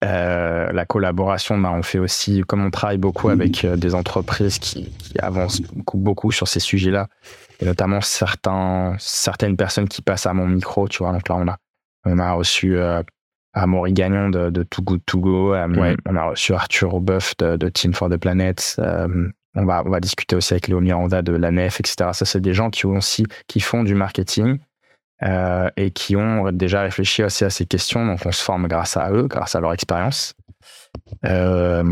La 0.02 0.86
collaboration, 0.88 1.58
bah, 1.58 1.72
on 1.74 1.84
fait 1.84 2.00
aussi, 2.00 2.42
comme 2.48 2.64
on 2.64 2.72
travaille 2.72 2.98
beaucoup 2.98 3.28
avec 3.28 3.66
euh, 3.66 3.76
des 3.76 3.96
entreprises 3.96 4.58
qui, 4.58 4.90
qui 4.98 5.20
avancent 5.20 5.62
beaucoup, 5.62 5.98
beaucoup, 5.98 6.32
sur 6.32 6.48
ces 6.48 6.62
sujets-là, 6.62 7.08
et 7.60 7.66
notamment 7.66 8.00
certains, 8.00 8.96
certaines 8.98 9.58
personnes 9.58 9.90
qui 9.90 10.02
passent 10.02 10.26
à 10.26 10.34
mon 10.34 10.48
micro, 10.48 10.88
tu 10.88 11.00
vois. 11.00 11.12
Donc 11.12 11.28
là, 11.28 11.36
on 11.36 11.48
a, 11.50 11.58
on 12.06 12.18
a 12.18 12.32
reçu 12.32 12.78
Amaury 13.54 13.92
Gagnon 13.92 14.30
de, 14.30 14.50
de 14.50 14.64
Too 14.64 14.84
Good 14.84 15.02
To 15.06 15.20
Go, 15.20 15.54
on 15.54 16.16
a 16.16 16.24
reçu 16.24 16.54
Arthur 16.54 16.94
Aubeuf 16.94 17.36
de, 17.38 17.58
de, 17.58 17.68
Team 17.68 17.94
for 17.94 18.10
the 18.10 18.18
Planet. 18.18 18.80
On 19.60 19.66
va, 19.66 19.84
on 19.86 19.90
va 19.90 20.00
discuter 20.00 20.36
aussi 20.36 20.54
avec 20.54 20.68
Léo 20.68 20.80
Miranda 20.80 21.22
de 21.22 21.34
la 21.34 21.52
NEF, 21.52 21.80
etc. 21.80 22.12
Ça, 22.14 22.26
c'est 22.26 22.42
des 22.42 22.54
gens 22.54 22.70
qui 22.70 22.86
aussi, 22.86 23.26
qui 23.48 23.60
font 23.60 23.84
du 23.84 23.96
marketing 23.96 24.60
euh, 25.24 25.70
et 25.78 25.92
qui 25.92 26.16
ont 26.16 26.52
déjà 26.52 26.82
réfléchi 26.82 27.24
aussi 27.24 27.44
à 27.44 27.50
ces 27.50 27.66
questions. 27.66 28.06
Donc, 28.06 28.26
on 28.26 28.32
se 28.32 28.44
forme 28.44 28.68
grâce 28.68 28.98
à 28.98 29.12
eux, 29.12 29.28
grâce 29.28 29.56
à 29.56 29.60
leur 29.60 29.74
expérience. 29.74 30.34
Euh, 31.26 31.84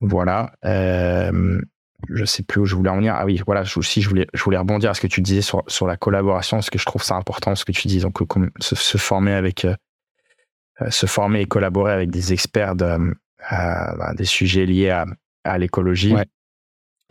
voilà. 0.00 0.52
Euh, 0.64 1.60
je 2.08 2.24
sais 2.24 2.44
plus 2.44 2.60
où 2.60 2.66
je 2.66 2.76
voulais 2.76 2.90
en 2.90 2.96
venir. 2.96 3.14
Ah 3.16 3.24
oui, 3.24 3.42
voilà. 3.44 3.64
Aussi, 3.76 4.02
je 4.02 4.08
voulais, 4.08 4.28
je 4.32 4.42
voulais 4.42 4.58
rebondir 4.58 4.90
à 4.90 4.94
ce 4.94 5.00
que 5.00 5.06
tu 5.08 5.20
disais 5.20 5.42
sur, 5.42 5.64
sur 5.66 5.86
la 5.86 5.96
collaboration, 5.96 6.58
parce 6.58 6.70
que 6.70 6.78
je 6.78 6.86
trouve 6.86 7.02
ça 7.02 7.16
important, 7.16 7.54
ce 7.54 7.64
que 7.64 7.72
tu 7.72 7.88
dis. 7.88 8.00
Donc, 8.00 8.18
se, 8.60 8.76
se 8.76 8.98
former 8.98 9.32
avec, 9.32 9.64
euh, 9.64 10.90
se 10.90 11.06
former 11.06 11.40
et 11.40 11.46
collaborer 11.46 11.92
avec 11.92 12.10
des 12.10 12.32
experts 12.32 12.76
de, 12.76 13.14
euh, 13.52 14.14
des 14.14 14.24
sujets 14.24 14.66
liés 14.66 14.90
à, 14.90 15.06
à 15.44 15.58
l'écologie. 15.58 16.14
Ouais. 16.14 16.26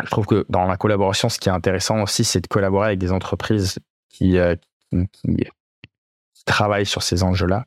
Je 0.03 0.09
trouve 0.09 0.25
que 0.25 0.45
dans 0.49 0.65
la 0.65 0.77
collaboration, 0.77 1.29
ce 1.29 1.39
qui 1.39 1.49
est 1.49 1.51
intéressant 1.51 2.01
aussi, 2.03 2.23
c'est 2.23 2.41
de 2.41 2.47
collaborer 2.47 2.87
avec 2.87 2.99
des 2.99 3.11
entreprises 3.11 3.79
qui, 4.09 4.37
euh, 4.37 4.55
qui, 4.91 5.07
qui, 5.11 6.45
travaillent 6.45 6.85
sur 6.85 7.03
ces 7.03 7.23
enjeux-là. 7.23 7.65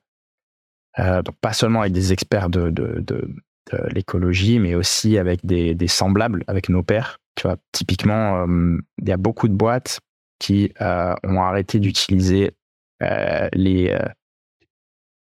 Euh, 0.98 1.22
donc 1.22 1.36
pas 1.40 1.52
seulement 1.52 1.80
avec 1.80 1.92
des 1.92 2.12
experts 2.12 2.48
de, 2.48 2.70
de, 2.70 3.00
de, 3.00 3.28
de 3.72 3.88
l'écologie, 3.92 4.58
mais 4.58 4.74
aussi 4.74 5.18
avec 5.18 5.44
des, 5.44 5.74
des, 5.74 5.88
semblables, 5.88 6.44
avec 6.46 6.68
nos 6.68 6.82
pairs. 6.82 7.18
Tu 7.34 7.46
vois, 7.46 7.56
typiquement, 7.72 8.46
euh, 8.46 8.78
il 9.02 9.08
y 9.08 9.12
a 9.12 9.16
beaucoup 9.16 9.48
de 9.48 9.54
boîtes 9.54 10.00
qui 10.38 10.72
ont 10.80 11.42
arrêté 11.42 11.80
d'utiliser 11.80 12.52
les, 13.00 13.98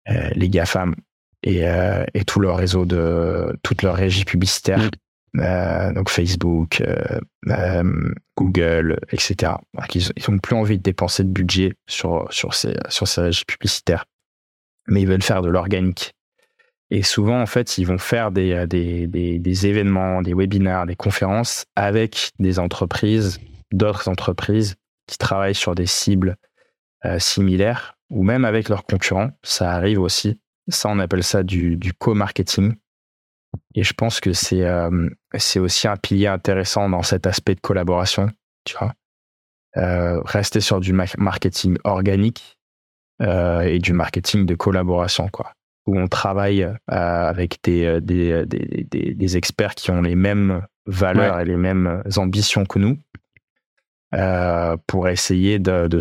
les 0.06 0.48
GAFAM 0.50 0.94
et, 1.42 1.62
et, 2.12 2.24
tout 2.26 2.40
leur 2.40 2.58
réseau 2.58 2.84
de 2.84 3.58
toute 3.62 3.80
leur 3.80 3.94
régie 3.94 4.26
publicitaire. 4.26 4.78
Mmh. 4.78 4.90
Euh, 5.38 5.92
donc 5.92 6.08
Facebook, 6.08 6.80
euh, 6.80 7.18
euh, 7.48 8.14
Google, 8.36 8.98
etc. 9.10 9.52
ils, 9.94 10.08
ils 10.16 10.30
ont 10.30 10.38
plus 10.38 10.56
envie 10.56 10.78
de 10.78 10.82
dépenser 10.82 11.24
de 11.24 11.28
budget 11.28 11.74
sur 11.86 12.26
sur 12.30 12.54
ces 12.54 12.76
sur 12.88 13.06
ces 13.06 13.30
publicitaires, 13.46 14.06
mais 14.86 15.02
ils 15.02 15.08
veulent 15.08 15.22
faire 15.22 15.42
de 15.42 15.48
l'organique. 15.48 16.14
Et 16.90 17.02
souvent, 17.02 17.40
en 17.42 17.46
fait, 17.46 17.78
ils 17.78 17.84
vont 17.84 17.98
faire 17.98 18.30
des, 18.30 18.64
des, 18.68 19.08
des, 19.08 19.40
des 19.40 19.66
événements, 19.66 20.22
des 20.22 20.34
webinaires, 20.34 20.86
des 20.86 20.94
conférences 20.94 21.64
avec 21.74 22.30
des 22.38 22.60
entreprises, 22.60 23.40
d'autres 23.72 24.08
entreprises 24.08 24.76
qui 25.08 25.18
travaillent 25.18 25.56
sur 25.56 25.74
des 25.74 25.86
cibles 25.86 26.36
similaires, 27.18 27.96
ou 28.08 28.22
même 28.22 28.44
avec 28.44 28.68
leurs 28.68 28.84
concurrents. 28.84 29.30
Ça 29.42 29.72
arrive 29.72 30.00
aussi. 30.00 30.40
Ça, 30.68 30.88
on 30.88 31.00
appelle 31.00 31.24
ça 31.24 31.42
du, 31.42 31.76
du 31.76 31.92
co-marketing. 31.92 32.74
Et 33.74 33.84
je 33.84 33.92
pense 33.92 34.20
que 34.20 34.32
c'est 34.32 34.64
euh, 34.64 35.08
c'est 35.36 35.58
aussi 35.58 35.88
un 35.88 35.96
pilier 35.96 36.26
intéressant 36.26 36.88
dans 36.88 37.02
cet 37.02 37.26
aspect 37.26 37.54
de 37.54 37.60
collaboration, 37.60 38.30
tu 38.64 38.76
vois. 38.78 38.92
Euh, 39.76 40.20
rester 40.22 40.60
sur 40.60 40.80
du 40.80 40.92
marketing 40.92 41.76
organique 41.84 42.58
euh, 43.20 43.60
et 43.60 43.78
du 43.78 43.92
marketing 43.92 44.46
de 44.46 44.54
collaboration, 44.54 45.28
quoi. 45.28 45.52
Où 45.86 45.98
on 45.98 46.08
travaille 46.08 46.68
avec 46.88 47.58
des, 47.62 48.00
des, 48.00 48.44
des, 48.44 49.14
des, 49.14 49.36
experts 49.36 49.76
qui 49.76 49.92
ont 49.92 50.02
les 50.02 50.16
mêmes 50.16 50.66
valeurs 50.86 51.36
ouais. 51.36 51.42
et 51.42 51.44
les 51.44 51.56
mêmes 51.56 52.02
ambitions 52.16 52.64
que 52.64 52.80
nous 52.80 52.98
pour 54.88 55.08
essayer 55.08 55.60
de, 55.60 55.86
de, 55.86 56.00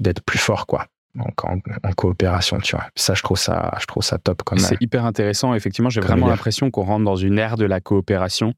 d'être 0.00 0.22
plus 0.22 0.38
fort, 0.38 0.66
quoi 0.66 0.86
donc 1.14 1.44
en, 1.44 1.58
en, 1.82 1.92
coopération, 1.92 2.58
tu 2.58 2.74
vois. 2.74 2.86
Ça, 2.96 3.14
je 3.14 3.22
trouve 3.22 3.38
ça, 3.38 3.76
je 3.80 3.86
trouve 3.86 4.02
ça 4.02 4.18
top 4.18 4.42
comme. 4.42 4.58
C'est 4.58 4.80
hyper 4.80 5.04
intéressant. 5.04 5.54
Effectivement, 5.54 5.90
j'ai 5.90 6.00
vraiment 6.00 6.28
l'impression 6.28 6.70
qu'on 6.70 6.82
rentre 6.82 7.04
dans 7.04 7.16
une 7.16 7.38
ère 7.38 7.56
de 7.56 7.66
la 7.66 7.80
coopération, 7.80 8.54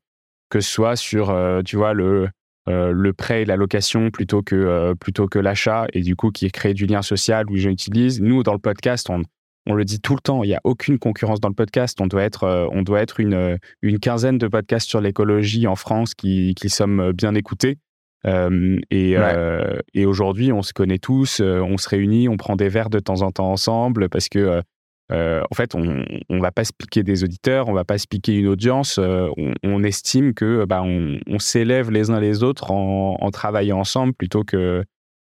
que 0.51 0.61
ce 0.61 0.71
soit 0.71 0.97
sur, 0.97 1.31
euh, 1.31 1.63
tu 1.63 1.77
vois, 1.77 1.95
le 1.95 2.29
euh, 2.67 2.93
le 2.93 3.13
prêt 3.13 3.43
et 3.43 3.45
la 3.45 3.57
location 3.57 4.11
plutôt 4.11 4.41
que 4.41 4.57
euh, 4.57 4.95
plutôt 4.95 5.27
que 5.29 5.39
l'achat, 5.39 5.87
et 5.93 6.01
du 6.01 6.17
coup 6.17 6.31
qui 6.31 6.51
crée 6.51 6.73
du 6.73 6.87
lien 6.87 7.03
social 7.03 7.45
où 7.51 7.57
j'utilise. 7.57 8.23
Nous, 8.23 8.43
dans 8.43 8.55
le 8.55 8.59
podcast, 8.59 9.11
on 9.11 9.23
on 9.67 9.75
le 9.75 9.85
dit 9.85 10.01
tout 10.01 10.15
le 10.15 10.21
temps, 10.21 10.43
il 10.45 10.49
n'y 10.49 10.55
a 10.55 10.61
aucune 10.65 10.99
concurrence 10.99 11.41
dans 11.41 11.49
le 11.49 11.55
podcast. 11.55 11.99
On 12.01 12.07
doit 12.07 12.23
être, 12.23 12.45
euh, 12.45 12.67
on 12.71 12.83
doit 12.83 13.01
être 13.01 13.19
une, 13.19 13.59
une 13.81 13.99
quinzaine 13.99 14.37
de 14.37 14.47
podcasts 14.47 14.89
sur 14.89 15.01
l'écologie 15.01 15.67
en 15.67 15.75
France 15.75 16.15
qui, 16.15 16.55
qui 16.55 16.69
sommes 16.69 17.13
bien 17.13 17.35
écoutés. 17.35 17.79
Euh, 18.27 18.79
et, 18.91 19.19
ouais. 19.19 19.33
euh, 19.37 19.79
et 19.93 20.07
aujourd'hui, 20.07 20.53
on 20.53 20.63
se 20.63 20.73
connaît 20.73 20.99
tous, 20.99 21.41
on 21.41 21.77
se 21.77 21.89
réunit, 21.89 22.29
on 22.29 22.37
prend 22.37 22.57
des 22.57 22.69
verres 22.69 22.91
de 22.91 22.99
temps 22.99 23.23
en 23.23 23.31
temps 23.31 23.51
ensemble 23.51 24.09
parce 24.09 24.29
que, 24.29 24.63
en 25.11 25.55
fait, 25.55 25.75
on 25.75 25.83
ne 25.83 26.41
va 26.41 26.51
pas 26.51 26.65
se 26.65 26.73
piquer 26.73 27.03
des 27.03 27.25
auditeurs, 27.25 27.69
on 27.69 27.73
va 27.73 27.85
pas 27.85 27.99
se 27.99 28.07
piquer 28.07 28.39
une 28.39 28.49
audience. 28.49 28.99
On, 28.99 29.53
on, 29.63 29.83
estime 29.85 30.35
que 30.35 30.65
bah, 30.65 30.83
on, 30.83 31.19
on 31.27 31.39
s'élève 31.39 31.91
les 31.91 32.11
uns 32.11 32.21
les 32.21 32.43
autres 32.43 32.71
en, 32.71 33.17
en, 33.21 33.31
travaillant 33.31 33.79
ensemble 33.79 34.15
plutôt 34.15 34.45
que 34.45 34.85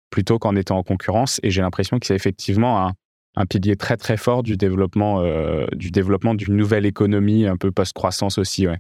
plutôt 0.10 0.40
qu'en 0.40 0.56
étant 0.56 0.78
en 0.78 0.84
concurrence. 0.84 1.40
Et 1.44 1.52
j'ai 1.52 1.62
l'impression 1.62 2.00
que 2.00 2.06
c'est 2.06 2.16
effectivement 2.16 2.86
un, 2.86 2.94
un, 3.36 3.46
pilier 3.46 3.76
très 3.76 3.96
très 3.96 4.18
fort 4.18 4.44
du 4.44 4.58
développement 4.58 5.24
du 5.72 5.92
développement 5.92 6.34
d'une 6.36 6.56
nouvelle 6.56 6.86
économie 6.86 7.46
un 7.46 7.56
peu 7.56 7.72
post-croissance 7.72 8.38
aussi. 8.38 8.68
Ouais. 8.68 8.80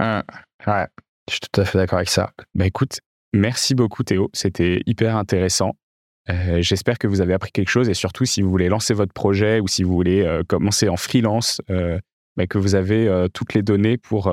Ouais. 0.00 0.86
Je 1.28 1.34
suis 1.34 1.40
tout 1.40 1.60
à 1.60 1.64
fait 1.64 1.78
d'accord 1.78 1.98
avec 1.98 2.10
ça. 2.10 2.32
Bah 2.54 2.66
écoute, 2.66 3.00
merci 3.32 3.74
beaucoup 3.74 4.02
Théo, 4.02 4.30
c'était 4.32 4.82
hyper 4.86 5.16
intéressant. 5.16 5.72
Euh, 6.30 6.62
J'espère 6.62 6.98
que 6.98 7.06
vous 7.06 7.20
avez 7.20 7.34
appris 7.34 7.52
quelque 7.52 7.68
chose 7.68 7.88
et 7.88 7.94
surtout 7.94 8.24
si 8.24 8.42
vous 8.42 8.50
voulez 8.50 8.68
lancer 8.68 8.94
votre 8.94 9.12
projet 9.12 9.60
ou 9.60 9.68
si 9.68 9.82
vous 9.82 9.92
voulez 9.92 10.22
euh, 10.22 10.42
commencer 10.46 10.88
en 10.88 10.96
freelance, 10.96 11.60
euh, 11.70 11.98
bah, 12.36 12.46
que 12.46 12.58
vous 12.58 12.74
avez 12.74 13.06
euh, 13.06 13.28
toutes 13.28 13.54
les 13.54 13.62
données 13.62 13.98
pour 13.98 14.32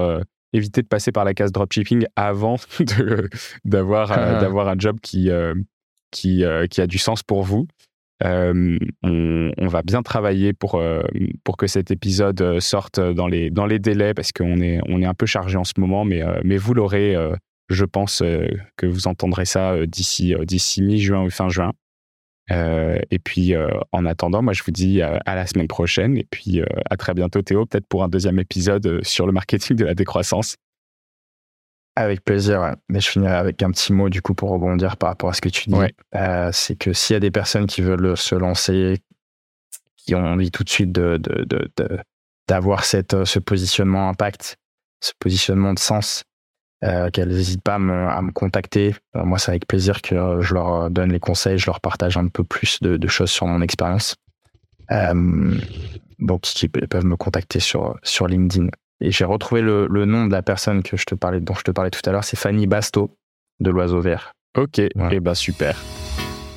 éviter 0.54 0.82
de 0.82 0.88
passer 0.88 1.12
par 1.12 1.24
la 1.24 1.34
case 1.34 1.52
dropshipping 1.52 2.06
avant 2.16 2.58
d'avoir 3.66 4.10
d'avoir 4.10 4.68
un 4.68 4.76
job 4.78 5.00
qui, 5.02 5.30
qui, 6.12 6.44
qui 6.70 6.82
a 6.82 6.88
du 6.88 6.98
sens 6.98 7.24
pour 7.24 7.44
vous. 7.44 7.68
Euh, 8.24 8.78
on, 9.04 9.68
va 9.68 9.82
bien 9.82 10.02
travailler 10.04 10.54
pour, 10.54 10.76
euh, 10.76 11.02
pour 11.44 11.58
que 11.58 11.68
cet 11.68 11.92
épisode 11.92 12.60
sorte 12.60 13.00
dans 13.00 13.28
les, 13.28 13.50
dans 13.50 13.66
les 13.66 13.80
délais 13.80 14.14
parce 14.14 14.32
qu'on 14.32 14.62
est, 14.62 14.80
on 14.88 15.02
est 15.02 15.06
un 15.06 15.14
peu 15.14 15.26
chargé 15.26 15.58
en 15.58 15.64
ce 15.64 15.74
moment, 15.78 16.06
mais, 16.06 16.22
euh, 16.22 16.40
mais 16.44 16.58
vous 16.58 16.74
l'aurez, 16.74 17.16
je 17.70 17.86
pense 17.86 18.22
que 18.78 18.86
vous 18.86 19.08
entendrez 19.08 19.46
ça 19.46 19.86
d'ici, 19.86 20.36
d'ici 20.44 20.82
mi-juin 20.82 21.24
ou 21.24 21.30
fin 21.30 21.50
juin. 21.50 21.72
et 22.50 23.20
puis, 23.24 23.54
en 23.92 24.06
attendant, 24.06 24.42
moi, 24.42 24.54
je 24.54 24.64
vous 24.64 24.72
dis 24.72 25.02
à 25.02 25.36
la 25.36 25.48
semaine 25.48 25.68
prochaine 25.68 26.18
et 26.18 26.28
puis 26.30 26.62
à 26.90 26.98
très 26.98 27.14
bientôt, 27.14 27.42
Théo, 27.42 27.66
peut-être 27.66 27.88
pour 27.88 28.04
un 28.04 28.10
deuxième 28.10 28.40
épisode 28.40 29.04
sur 29.04 29.26
le 29.26 29.32
marketing 29.32 29.78
de 29.78 29.86
la 29.86 29.96
décroissance. 29.96 30.58
Avec 31.96 32.24
plaisir, 32.24 32.62
ouais. 32.62 32.74
mais 32.88 33.02
je 33.02 33.10
finirai 33.10 33.34
avec 33.34 33.62
un 33.64 33.72
petit 33.72 33.92
mot 33.92 34.10
du 34.10 34.22
coup 34.22 34.34
pour 34.34 34.50
rebondir 34.50 34.96
par 34.96 35.10
rapport 35.10 35.30
à 35.30 35.34
ce 35.34 35.42
que 35.42 35.50
tu 35.50 35.70
dis. 35.70 35.76
Ouais. 35.76 35.94
Euh, 36.16 36.50
c'est 36.54 36.76
que 36.76 36.94
s'il 36.94 37.16
y 37.16 37.18
a 37.18 37.20
des 37.20 37.32
personnes 37.32 37.68
qui 37.68 37.82
veulent 37.82 38.16
se 38.16 38.34
lancer, 38.34 39.02
qui 39.98 40.16
ont 40.16 40.26
envie 40.26 40.52
tout 40.52 40.64
de 40.64 40.70
suite 40.70 40.92
de, 40.92 41.18
de, 41.18 41.44
de, 41.44 41.70
de 41.78 42.00
d'avoir 42.48 42.84
cette, 42.86 43.14
euh, 43.14 43.26
ce 43.26 43.40
positionnement 43.40 44.10
impact, 44.10 44.58
ce 45.00 45.12
positionnement 45.20 45.74
de 45.74 45.80
sens, 45.80 46.24
euh, 46.84 47.10
qu'elles 47.12 47.30
n'hésitent 47.30 47.62
pas 47.62 47.76
à 47.76 47.80
me, 47.80 48.08
à 48.08 48.22
me 48.22 48.32
contacter. 48.32 48.96
Moi, 49.14 49.38
c'est 49.38 49.52
avec 49.52 49.68
plaisir 49.68 50.02
que 50.02 50.42
je 50.42 50.54
leur 50.54 50.90
donne 50.90 51.12
les 51.12 51.20
conseils, 51.20 51.58
je 51.58 51.68
leur 51.68 51.80
partage 51.80 52.18
un 52.18 52.28
peu 52.28 52.44
plus 52.44 52.80
de, 52.82 52.98
de 52.98 53.08
choses 53.08 53.30
sur 53.30 53.46
mon 53.46 53.62
expérience. 53.62 54.16
Euh, 54.92 55.56
donc, 56.20 56.62
ils 56.64 56.70
peuvent 56.70 57.06
me 57.06 57.16
contacter 57.16 57.60
sur, 57.60 57.98
sur 58.04 58.28
LinkedIn. 58.28 58.68
Et 59.02 59.12
j'ai 59.12 59.26
retrouvé 59.26 59.62
le, 59.62 59.88
le, 59.88 60.06
nom 60.06 60.28
de 60.28 60.32
la 60.32 60.44
personne 60.44 60.84
que 60.84 60.96
je 60.96 61.06
te 61.06 61.16
parlais, 61.16 61.40
dont 61.40 61.56
je 61.56 61.64
te 61.64 61.72
parlais 61.72 61.90
tout 61.90 62.08
à 62.08 62.12
l'heure, 62.12 62.24
c'est 62.24 62.38
Fanny 62.38 62.68
Basto 62.68 63.18
de 63.60 63.72
l'Oiseau 63.72 64.00
Vert. 64.00 64.34
Ok, 64.58 64.80
et 64.80 64.92
ouais. 64.96 65.10
eh 65.12 65.20
ben 65.20 65.34
super. 65.34 65.76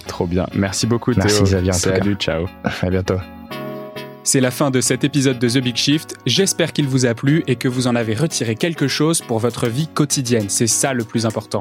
Trop 0.07 0.27
bien. 0.27 0.47
Merci 0.55 0.87
beaucoup 0.87 1.15
Théo. 1.15 1.25
Merci 1.25 1.43
Xavier. 1.43 1.73
Salut, 1.73 2.15
ciao. 2.17 2.47
À 2.83 2.91
bientôt. 2.91 3.17
C'est 4.25 4.41
la 4.41 4.51
fin 4.51 4.71
de 4.71 4.81
cet 4.81 5.05
épisode 5.05 5.39
de 5.39 5.49
The 5.49 5.59
Big 5.59 5.77
Shift. 5.77 6.17
J'espère 6.27 6.73
qu'il 6.73 6.87
vous 6.87 7.07
a 7.07 7.15
plu 7.15 7.45
et 7.47 7.57
que 7.57 7.69
vous 7.69 7.87
en 7.87 7.95
avez 7.95 8.15
retiré 8.15 8.55
quelque 8.57 8.89
chose 8.89 9.21
pour 9.21 9.39
votre 9.39 9.69
vie 9.69 9.87
quotidienne. 9.87 10.49
C'est 10.49 10.67
ça 10.67 10.95
le 10.95 11.05
plus 11.05 11.27
important. 11.27 11.61